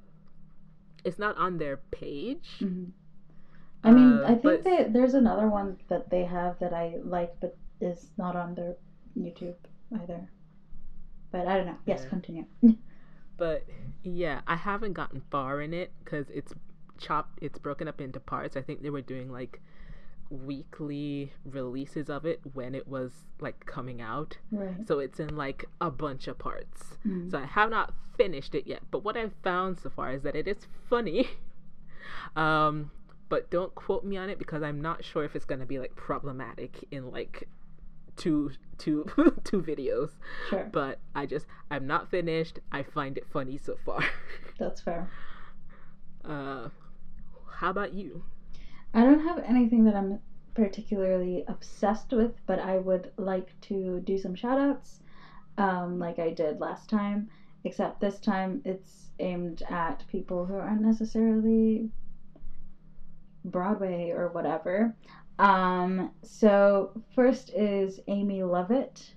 it's 1.05 1.19
not 1.19 1.37
on 1.37 1.59
their 1.59 1.77
page. 1.91 2.49
hmm 2.59 2.87
I 3.85 3.93
mean, 3.93 4.23
Uh, 4.23 4.25
I 4.27 4.35
think 4.35 4.65
they, 4.65 4.85
there's 4.85 5.15
another 5.15 5.49
one 5.49 5.79
that 5.89 6.11
they 6.11 6.25
have 6.25 6.59
that 6.61 6.73
I 6.73 6.97
like, 7.05 7.39
but 7.41 7.57
is 7.81 8.11
not 8.17 8.35
on 8.37 8.55
their 8.55 8.77
YouTube 9.17 9.57
either. 9.93 10.31
But 11.31 11.47
I 11.49 11.57
don't 11.59 11.67
know. 11.67 11.79
Yes, 11.87 12.05
Yeah. 12.05 12.09
continue. 12.09 12.47
But 13.37 13.65
yeah, 14.03 14.41
I 14.47 14.57
haven't 14.57 14.93
gotten 14.93 15.23
far 15.31 15.61
in 15.61 15.75
it 15.75 15.93
because 16.03 16.27
it's 16.31 16.53
chopped. 16.99 17.39
It's 17.43 17.59
broken 17.59 17.89
up 17.89 18.01
into 18.01 18.21
parts. 18.21 18.57
I 18.57 18.63
think 18.63 18.83
they 18.83 18.91
were 18.91 19.03
doing 19.03 19.31
like 19.31 19.61
weekly 20.31 21.33
releases 21.45 22.09
of 22.09 22.25
it 22.25 22.41
when 22.55 22.75
it 22.75 22.89
was 22.89 23.13
like 23.41 23.65
coming 23.67 24.01
out. 24.01 24.37
Right. 24.51 24.87
So 24.87 24.99
it's 24.99 25.21
in 25.21 25.37
like 25.37 25.65
a 25.81 25.91
bunch 25.91 26.29
of 26.29 26.39
parts. 26.39 26.97
Mm. 27.07 27.31
So 27.31 27.39
I 27.39 27.47
have 27.47 27.71
not 27.71 27.95
finished 28.17 28.55
it 28.55 28.67
yet. 28.67 28.83
But 28.91 29.05
what 29.05 29.17
I've 29.17 29.35
found 29.43 29.79
so 29.79 29.91
far 29.91 30.13
is 30.13 30.23
that 30.23 30.37
it 30.37 30.49
is 30.49 30.67
funny. 30.89 31.29
um, 32.37 32.91
but 33.29 33.51
don't 33.51 33.75
quote 33.75 34.05
me 34.05 34.17
on 34.17 34.29
it 34.29 34.39
because 34.39 34.63
I'm 34.63 34.81
not 34.81 35.05
sure 35.05 35.25
if 35.25 35.35
it's 35.35 35.45
gonna 35.45 35.67
be 35.67 35.79
like 35.79 35.97
problematic 35.97 36.87
in 36.91 37.11
like 37.11 37.49
two 38.17 38.53
two 38.79 39.07
two 39.45 39.63
videos. 39.63 40.11
Sure. 40.51 40.69
But 40.73 41.01
I 41.15 41.27
just 41.27 41.47
I'm 41.71 41.87
not 41.87 42.11
finished. 42.11 42.59
I 42.73 42.83
find 42.83 43.17
it 43.19 43.27
funny 43.33 43.59
so 43.59 43.77
far. 43.85 44.05
That's 44.59 44.81
fair. 44.81 45.11
uh, 46.25 46.69
how 47.51 47.71
about 47.71 47.95
you? 47.95 48.25
I 48.93 49.03
don't 49.03 49.21
have 49.27 49.39
anything 49.45 49.85
that 49.85 49.95
I'm 49.97 50.21
particularly 50.55 51.45
obsessed 51.49 52.13
with, 52.13 52.33
but 52.47 52.61
I 52.61 52.79
would 52.79 53.11
like 53.17 53.59
to 53.63 54.01
do 54.01 54.19
some 54.19 54.35
shout 54.35 54.59
outs 54.59 55.01
um, 55.59 55.99
like 55.99 56.19
I 56.19 56.31
did 56.31 56.61
last 56.61 56.89
time, 56.89 57.29
except 57.65 58.01
this 58.01 58.19
time 58.19 58.63
it's 58.65 59.11
aimed 59.19 59.63
at 59.69 60.05
people 60.09 60.45
who 60.47 60.55
aren't 60.55 60.83
necessarily 60.83 61.91
Broadway 63.45 64.11
or 64.11 64.29
whatever. 64.29 64.95
Um, 65.39 66.13
so, 66.23 67.03
first 67.15 67.51
is 67.51 68.01
Amy 68.07 68.43
Lovett. 68.43 69.15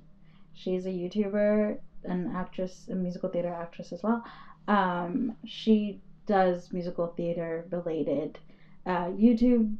She's 0.54 0.86
a 0.86 0.90
YouTuber, 0.90 1.78
an 2.06 2.34
actress, 2.36 2.88
a 2.92 2.96
musical 2.96 3.30
theater 3.30 3.54
actress 3.54 3.92
as 3.92 4.02
well. 4.02 4.24
Um, 4.68 5.36
she 5.46 6.02
does 6.26 6.74
musical 6.74 7.08
theater 7.08 7.66
related 7.72 8.40
uh, 8.86 9.10
YouTube 9.12 9.76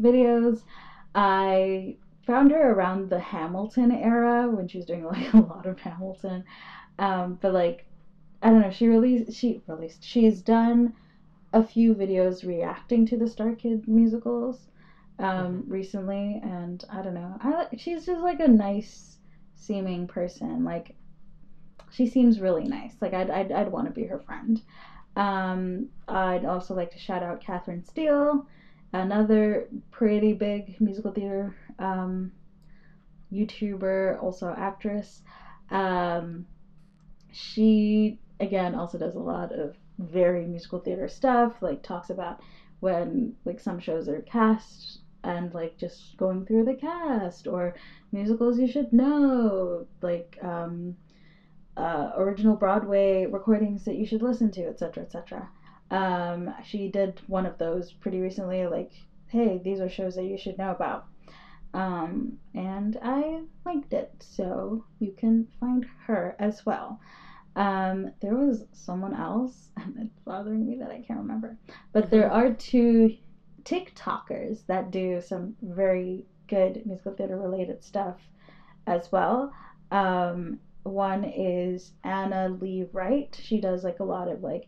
videos. 0.00 0.62
I 1.14 1.96
found 2.26 2.50
her 2.50 2.72
around 2.72 3.10
the 3.10 3.18
Hamilton 3.18 3.92
era 3.92 4.48
when 4.50 4.66
she 4.66 4.78
was 4.78 4.86
doing 4.86 5.04
like 5.04 5.32
a 5.34 5.38
lot 5.38 5.66
of 5.66 5.78
Hamilton. 5.78 6.44
Um, 6.98 7.38
but 7.40 7.52
like, 7.52 7.86
I 8.42 8.50
don't 8.50 8.60
know. 8.60 8.70
She 8.70 8.88
released. 8.88 9.32
She 9.32 9.60
released. 9.66 10.02
She's 10.02 10.40
done 10.40 10.94
a 11.52 11.62
few 11.62 11.94
videos 11.94 12.46
reacting 12.46 13.06
to 13.06 13.16
the 13.16 13.28
Star 13.28 13.54
Kid 13.54 13.86
musicals 13.86 14.66
um, 15.18 15.64
recently, 15.66 16.40
and 16.42 16.84
I 16.90 17.02
don't 17.02 17.14
know. 17.14 17.36
I 17.40 17.66
she's 17.76 18.06
just 18.06 18.22
like 18.22 18.40
a 18.40 18.48
nice 18.48 19.18
seeming 19.54 20.06
person. 20.06 20.64
Like, 20.64 20.94
she 21.90 22.06
seems 22.06 22.40
really 22.40 22.64
nice. 22.64 22.94
Like 23.00 23.14
I'd 23.14 23.30
I'd, 23.30 23.52
I'd 23.52 23.72
want 23.72 23.86
to 23.86 23.92
be 23.92 24.04
her 24.04 24.18
friend. 24.18 24.60
Um, 25.16 25.88
I'd 26.08 26.44
also 26.44 26.74
like 26.74 26.90
to 26.92 26.98
shout 26.98 27.22
out 27.22 27.40
Catherine 27.40 27.84
Steele, 27.84 28.46
another 28.92 29.68
pretty 29.90 30.32
big 30.32 30.80
musical 30.80 31.12
theater 31.12 31.54
um, 31.78 32.32
YouTuber, 33.32 34.20
also 34.22 34.52
actress. 34.56 35.22
Um, 35.70 36.46
she 37.32 38.18
again 38.40 38.74
also 38.74 38.98
does 38.98 39.14
a 39.14 39.20
lot 39.20 39.52
of 39.52 39.76
very 39.98 40.46
musical 40.46 40.80
theater 40.80 41.06
stuff. 41.06 41.54
Like 41.60 41.82
talks 41.82 42.10
about 42.10 42.40
when 42.80 43.34
like 43.44 43.60
some 43.60 43.78
shows 43.78 44.08
are 44.08 44.20
cast 44.22 44.98
and 45.24 45.52
like 45.54 45.76
just 45.76 46.16
going 46.16 46.44
through 46.44 46.64
the 46.64 46.74
cast 46.74 47.46
or 47.46 47.74
musicals 48.12 48.58
you 48.58 48.66
should 48.66 48.92
know 48.92 49.84
like 50.02 50.38
um 50.42 50.94
uh, 51.76 52.12
original 52.16 52.54
Broadway 52.54 53.26
recordings 53.26 53.84
that 53.84 53.96
you 53.96 54.06
should 54.06 54.22
listen 54.22 54.50
to, 54.52 54.66
etc., 54.66 55.02
etc. 55.02 55.48
Um, 55.90 56.50
she 56.62 56.88
did 56.88 57.20
one 57.26 57.46
of 57.46 57.58
those 57.58 57.92
pretty 57.92 58.20
recently, 58.20 58.66
like, 58.66 58.92
hey, 59.26 59.60
these 59.62 59.80
are 59.80 59.88
shows 59.88 60.14
that 60.14 60.24
you 60.24 60.36
should 60.36 60.58
know 60.58 60.70
about. 60.70 61.06
Um, 61.72 62.38
and 62.54 62.96
I 63.02 63.40
liked 63.64 63.92
it, 63.92 64.12
so 64.20 64.84
you 65.00 65.10
can 65.10 65.46
find 65.58 65.84
her 66.06 66.36
as 66.38 66.64
well. 66.64 67.00
Um, 67.56 68.10
there 68.20 68.34
was 68.34 68.64
someone 68.72 69.14
else, 69.14 69.70
and 69.76 69.96
it's 69.98 70.18
bothering 70.20 70.64
me 70.64 70.76
that 70.76 70.90
I 70.90 71.00
can't 71.00 71.20
remember, 71.20 71.56
but 71.92 72.10
there 72.10 72.30
are 72.30 72.50
two 72.50 73.10
TikTokers 73.64 74.64
that 74.66 74.90
do 74.90 75.20
some 75.20 75.54
very 75.62 76.24
good 76.48 76.82
musical 76.84 77.12
theater 77.12 77.36
related 77.36 77.82
stuff 77.82 78.16
as 78.86 79.10
well. 79.10 79.50
Um, 79.90 80.56
one 80.82 81.24
is 81.24 81.92
Anna 82.02 82.48
Lee 82.48 82.84
Wright. 82.92 83.36
She 83.40 83.58
does 83.58 83.82
like 83.84 84.00
a 84.00 84.04
lot 84.04 84.28
of 84.28 84.42
like, 84.42 84.66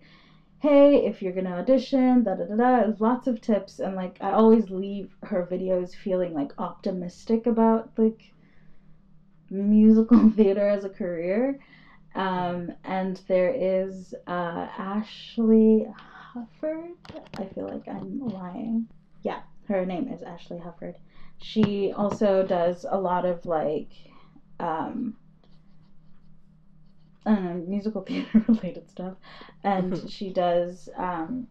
hey, 0.58 1.04
if 1.04 1.22
you're 1.22 1.32
gonna 1.32 1.50
audition, 1.50 2.22
da 2.22 2.34
da 2.34 2.44
da 2.44 2.56
da. 2.56 2.92
Lots 2.98 3.26
of 3.26 3.40
tips, 3.40 3.78
and 3.78 3.94
like 3.94 4.16
I 4.20 4.30
always 4.32 4.70
leave 4.70 5.14
her 5.24 5.44
videos 5.44 5.94
feeling 5.94 6.32
like 6.32 6.52
optimistic 6.58 7.46
about 7.46 7.90
like 7.98 8.32
musical 9.50 10.28
theater 10.36 10.68
as 10.68 10.84
a 10.84 10.88
career. 10.88 11.56
Um, 12.14 12.72
and 12.84 13.20
there 13.28 13.50
is 13.50 14.14
uh, 14.26 14.66
Ashley 14.78 15.86
Hufford. 16.36 16.90
I 17.38 17.44
feel 17.46 17.68
like 17.68 17.88
I'm 17.88 18.20
lying. 18.28 18.88
Yeah, 19.22 19.40
her 19.68 19.86
name 19.86 20.08
is 20.08 20.22
Ashley 20.22 20.58
Hufford. 20.58 20.96
She 21.38 21.92
also 21.92 22.46
does 22.46 22.84
a 22.88 23.00
lot 23.00 23.24
of 23.24 23.46
like 23.46 23.90
um, 24.60 25.16
uh, 27.24 27.54
musical 27.66 28.02
theater 28.06 28.44
related 28.48 28.88
stuff, 28.90 29.14
and 29.64 30.10
she 30.10 30.32
does 30.32 30.88
um, 30.96 31.46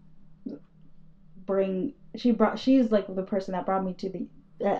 bring. 1.45 1.93
She 2.15 2.31
brought. 2.31 2.59
She's 2.59 2.91
like 2.91 3.13
the 3.13 3.23
person 3.23 3.53
that 3.53 3.65
brought 3.65 3.83
me 3.83 3.93
to 3.93 4.09
the. 4.09 4.27
Uh, 4.65 4.79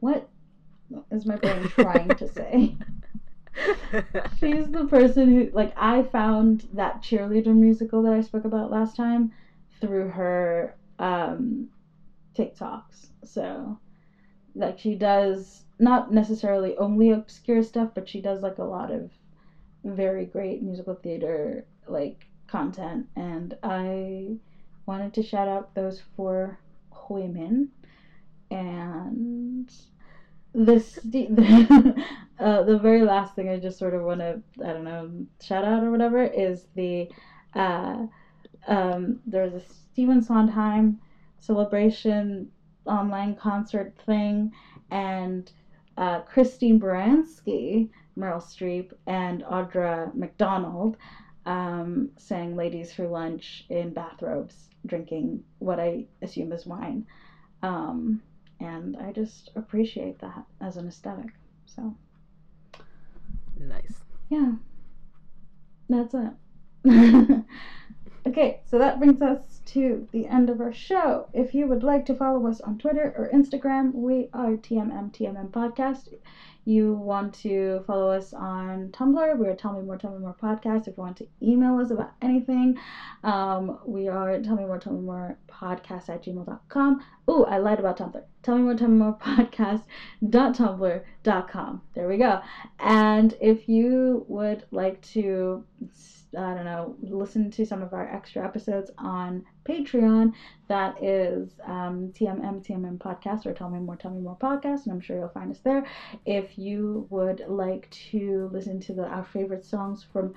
what 0.00 0.28
is 1.10 1.26
my 1.26 1.36
brain 1.36 1.62
trying 1.68 2.08
to 2.08 2.28
say? 2.32 2.76
She's 4.38 4.70
the 4.70 4.86
person 4.86 5.32
who, 5.32 5.50
like, 5.52 5.72
I 5.76 6.02
found 6.02 6.66
that 6.74 7.02
cheerleader 7.02 7.54
musical 7.54 8.02
that 8.02 8.12
I 8.12 8.20
spoke 8.20 8.44
about 8.44 8.70
last 8.70 8.96
time 8.96 9.32
through 9.80 10.08
her 10.08 10.76
um, 10.98 11.68
TikToks. 12.34 13.08
So, 13.24 13.78
like, 14.54 14.78
she 14.78 14.94
does 14.94 15.64
not 15.78 16.12
necessarily 16.12 16.76
only 16.76 17.10
obscure 17.10 17.62
stuff, 17.62 17.90
but 17.94 18.08
she 18.08 18.20
does 18.20 18.42
like 18.42 18.58
a 18.58 18.64
lot 18.64 18.90
of 18.90 19.10
very 19.84 20.24
great 20.24 20.62
musical 20.62 20.94
theater 20.94 21.64
like 21.86 22.26
content. 22.46 23.06
And 23.16 23.56
I 23.62 24.36
wanted 24.86 25.14
to 25.14 25.22
shout 25.22 25.48
out 25.48 25.74
those 25.74 26.00
four 26.16 26.58
women 27.08 27.68
and 28.50 29.70
this 30.54 30.94
the, 31.04 32.04
uh, 32.38 32.62
the 32.62 32.78
very 32.78 33.02
last 33.02 33.34
thing 33.34 33.48
I 33.48 33.58
just 33.58 33.78
sort 33.78 33.94
of 33.94 34.02
want 34.02 34.20
to 34.20 34.40
I 34.64 34.72
don't 34.72 34.84
know 34.84 35.10
shout 35.42 35.64
out 35.64 35.82
or 35.82 35.90
whatever 35.90 36.22
is 36.24 36.66
the 36.74 37.08
uh, 37.54 38.06
um, 38.66 39.20
there's 39.26 39.54
a 39.54 39.60
Stephen 39.60 40.22
Sondheim 40.22 41.00
celebration 41.40 42.50
online 42.86 43.34
concert 43.34 43.94
thing 44.06 44.52
and 44.90 45.50
uh, 45.96 46.20
Christine 46.22 46.80
Baranski, 46.80 47.88
Meryl 48.18 48.42
Streep, 48.42 48.92
and 49.06 49.42
Audra 49.44 50.12
McDonald 50.14 50.96
um, 51.46 52.10
sang 52.16 52.56
Ladies 52.56 52.92
for 52.92 53.06
Lunch 53.06 53.64
in 53.68 53.92
bathrobes, 53.92 54.68
drinking 54.86 55.42
what 55.58 55.78
I 55.78 56.06
assume 56.22 56.52
is 56.52 56.66
wine. 56.66 57.06
Um, 57.62 58.20
and 58.64 58.96
I 58.96 59.12
just 59.12 59.50
appreciate 59.56 60.18
that 60.20 60.44
as 60.60 60.76
an 60.76 60.88
aesthetic. 60.88 61.32
So, 61.66 61.94
nice. 63.58 64.04
Yeah, 64.28 64.52
that's 65.88 66.14
it. 66.14 66.30
okay, 68.26 68.60
so 68.66 68.78
that 68.78 68.98
brings 68.98 69.22
us 69.22 69.60
to 69.66 70.06
the 70.12 70.26
end 70.26 70.50
of 70.50 70.60
our 70.60 70.72
show. 70.72 71.28
If 71.32 71.54
you 71.54 71.66
would 71.66 71.82
like 71.82 72.06
to 72.06 72.14
follow 72.14 72.46
us 72.46 72.60
on 72.60 72.78
Twitter 72.78 73.14
or 73.16 73.30
Instagram, 73.32 73.94
we 73.94 74.28
are 74.32 74.52
TMM 74.52 75.12
TMM 75.12 75.50
Podcast. 75.50 76.08
You 76.66 76.94
want 76.94 77.34
to 77.42 77.82
follow 77.86 78.10
us 78.10 78.32
on 78.32 78.88
Tumblr, 78.88 79.38
we 79.38 79.46
are 79.48 79.54
Tell 79.54 79.72
Me 79.72 79.82
More, 79.82 79.98
Tell 79.98 80.12
Me 80.12 80.18
More 80.18 80.32
Podcast. 80.34 80.88
If 80.88 80.96
you 80.96 81.02
want 81.02 81.18
to 81.18 81.26
email 81.42 81.76
us 81.78 81.90
about 81.90 82.12
anything, 82.22 82.78
um, 83.22 83.76
we 83.84 84.08
are 84.08 84.38
Tell 84.38 84.56
Me 84.56 84.64
More, 84.64 84.78
Tell 84.78 84.94
Me 84.94 85.00
More 85.00 85.36
Podcast 85.46 86.08
at 86.08 86.24
gmail.com. 86.24 87.04
Oh, 87.28 87.44
I 87.44 87.58
lied 87.58 87.80
about 87.80 87.98
Tumblr. 87.98 88.22
Tell 88.42 88.56
Me 88.56 88.62
More, 88.62 88.74
Tell 88.74 88.88
Me 88.88 88.96
More 88.96 89.12
Podcast.tumblr.com. 89.12 91.82
There 91.94 92.08
we 92.08 92.16
go. 92.16 92.40
And 92.78 93.34
if 93.42 93.68
you 93.68 94.24
would 94.28 94.64
like 94.70 95.02
to 95.12 95.62
I 96.36 96.54
don't 96.54 96.64
know, 96.64 96.96
listen 97.02 97.50
to 97.50 97.64
some 97.64 97.82
of 97.82 97.92
our 97.92 98.06
extra 98.12 98.44
episodes 98.44 98.90
on 98.98 99.42
Patreon. 99.64 100.32
That 100.68 101.02
is 101.02 101.50
um, 101.64 102.10
TMM 102.10 102.66
TMM 102.66 102.98
Podcast 102.98 103.46
or 103.46 103.52
Tell 103.52 103.68
Me 103.68 103.78
More 103.78 103.96
Tell 103.96 104.10
Me 104.10 104.20
More 104.20 104.36
Podcast, 104.36 104.84
and 104.84 104.92
I'm 104.92 105.00
sure 105.00 105.16
you'll 105.16 105.28
find 105.28 105.50
us 105.50 105.60
there. 105.64 105.84
If 106.24 106.58
you 106.58 107.06
would 107.10 107.42
like 107.46 107.88
to 108.10 108.48
listen 108.52 108.80
to 108.80 108.94
the, 108.94 109.04
our 109.04 109.24
favorite 109.24 109.64
songs 109.64 110.04
from 110.12 110.32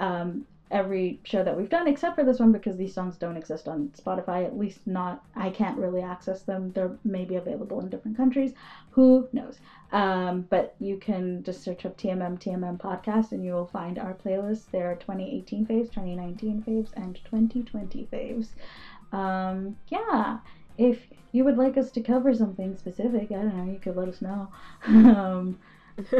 um, 0.00 0.44
every 0.70 1.20
show 1.24 1.44
that 1.44 1.56
we've 1.56 1.68
done, 1.68 1.86
except 1.86 2.16
for 2.16 2.24
this 2.24 2.40
one 2.40 2.50
because 2.50 2.76
these 2.76 2.94
songs 2.94 3.16
don't 3.16 3.36
exist 3.36 3.68
on 3.68 3.90
Spotify. 3.96 4.44
At 4.44 4.58
least 4.58 4.86
not, 4.86 5.22
I 5.36 5.50
can't 5.50 5.78
really 5.78 6.02
access 6.02 6.42
them. 6.42 6.72
They're 6.72 6.96
maybe 7.04 7.36
available 7.36 7.80
in 7.80 7.90
different 7.90 8.16
countries. 8.16 8.52
Who 8.90 9.28
knows? 9.32 9.58
Um, 9.92 10.46
but 10.50 10.74
you 10.80 10.96
can 10.96 11.42
just 11.42 11.62
search 11.62 11.84
up 11.84 11.96
TMM 11.96 12.40
TMM 12.40 12.78
podcast 12.78 13.32
and 13.32 13.44
you 13.44 13.52
will 13.52 13.66
find 13.66 13.98
our 13.98 14.14
playlist. 14.14 14.70
There 14.70 14.90
are 14.90 14.96
2018 14.96 15.66
faves, 15.66 15.90
2019 15.90 16.64
faves, 16.66 16.90
and 16.96 17.14
2020 17.24 18.08
faves. 18.12 18.48
Um, 19.12 19.76
yeah, 19.88 20.38
if 20.78 21.06
you 21.32 21.44
would 21.44 21.56
like 21.56 21.76
us 21.76 21.90
to 21.92 22.00
cover 22.00 22.34
something 22.34 22.76
specific, 22.76 23.30
I 23.30 23.34
don't 23.34 23.56
know, 23.56 23.72
you 23.72 23.78
could 23.78 23.96
let 23.96 24.08
us 24.08 24.22
know. 24.22 24.48
um, 24.86 25.58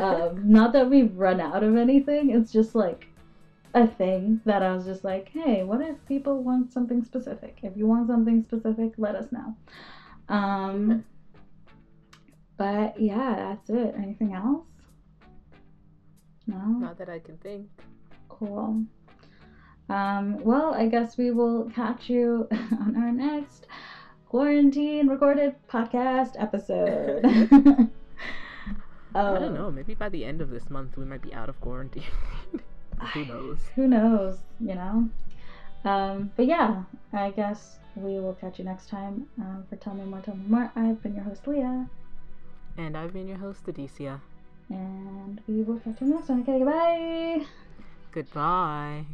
um, 0.00 0.48
not 0.48 0.72
that 0.74 0.88
we've 0.88 1.16
run 1.16 1.40
out 1.40 1.64
of 1.64 1.76
anything, 1.76 2.30
it's 2.30 2.52
just 2.52 2.74
like 2.74 3.08
a 3.74 3.88
thing 3.88 4.40
that 4.44 4.62
I 4.62 4.74
was 4.74 4.84
just 4.86 5.04
like, 5.04 5.28
hey, 5.30 5.64
what 5.64 5.80
if 5.80 5.96
people 6.06 6.42
want 6.42 6.72
something 6.72 7.02
specific? 7.02 7.58
If 7.62 7.76
you 7.76 7.86
want 7.86 8.06
something 8.06 8.42
specific, 8.42 8.92
let 8.96 9.16
us 9.16 9.32
know. 9.32 9.56
Um, 10.28 11.04
but 12.56 13.00
yeah, 13.00 13.34
that's 13.36 13.70
it. 13.70 13.94
Anything 13.98 14.32
else? 14.32 14.66
No? 16.46 16.56
Not 16.56 16.98
that 16.98 17.08
I 17.08 17.18
can 17.18 17.36
think. 17.38 17.66
Cool. 18.28 18.84
Um, 19.88 20.38
well, 20.44 20.72
I 20.72 20.86
guess 20.86 21.18
we 21.18 21.32
will 21.32 21.70
catch 21.74 22.08
you 22.08 22.48
on 22.52 22.96
our 22.96 23.12
next 23.12 23.66
quarantine 24.28 25.08
recorded 25.08 25.56
podcast 25.68 26.34
episode. 26.38 27.24
um, 27.24 27.90
I 29.14 29.38
don't 29.38 29.54
know. 29.54 29.70
Maybe 29.70 29.94
by 29.94 30.08
the 30.08 30.24
end 30.24 30.40
of 30.40 30.50
this 30.50 30.70
month, 30.70 30.96
we 30.96 31.04
might 31.04 31.22
be 31.22 31.34
out 31.34 31.48
of 31.48 31.60
quarantine. 31.60 32.04
Who 33.12 33.24
knows? 33.24 33.58
Who 33.76 33.88
knows? 33.88 34.38
You 34.60 34.74
know. 34.74 35.08
Um, 35.84 36.30
but 36.36 36.46
yeah, 36.46 36.84
I 37.12 37.30
guess 37.30 37.78
we 37.94 38.18
will 38.18 38.34
catch 38.34 38.58
you 38.58 38.64
next 38.64 38.88
time 38.88 39.26
uh, 39.40 39.62
for 39.68 39.76
Tell 39.76 39.94
Me 39.94 40.04
More, 40.04 40.20
Tell 40.20 40.34
Me 40.34 40.44
More. 40.48 40.72
I've 40.74 41.02
been 41.02 41.14
your 41.14 41.24
host, 41.24 41.46
Leah. 41.46 41.88
And 42.76 42.96
I've 42.96 43.12
been 43.12 43.28
your 43.28 43.38
host, 43.38 43.66
Adicia. 43.66 44.20
And 44.70 45.40
we 45.46 45.62
will 45.62 45.78
catch 45.78 46.00
you 46.00 46.08
next 46.08 46.26
time. 46.26 46.40
Okay, 46.42 46.58
goodbye. 46.58 47.44
Goodbye. 48.12 49.04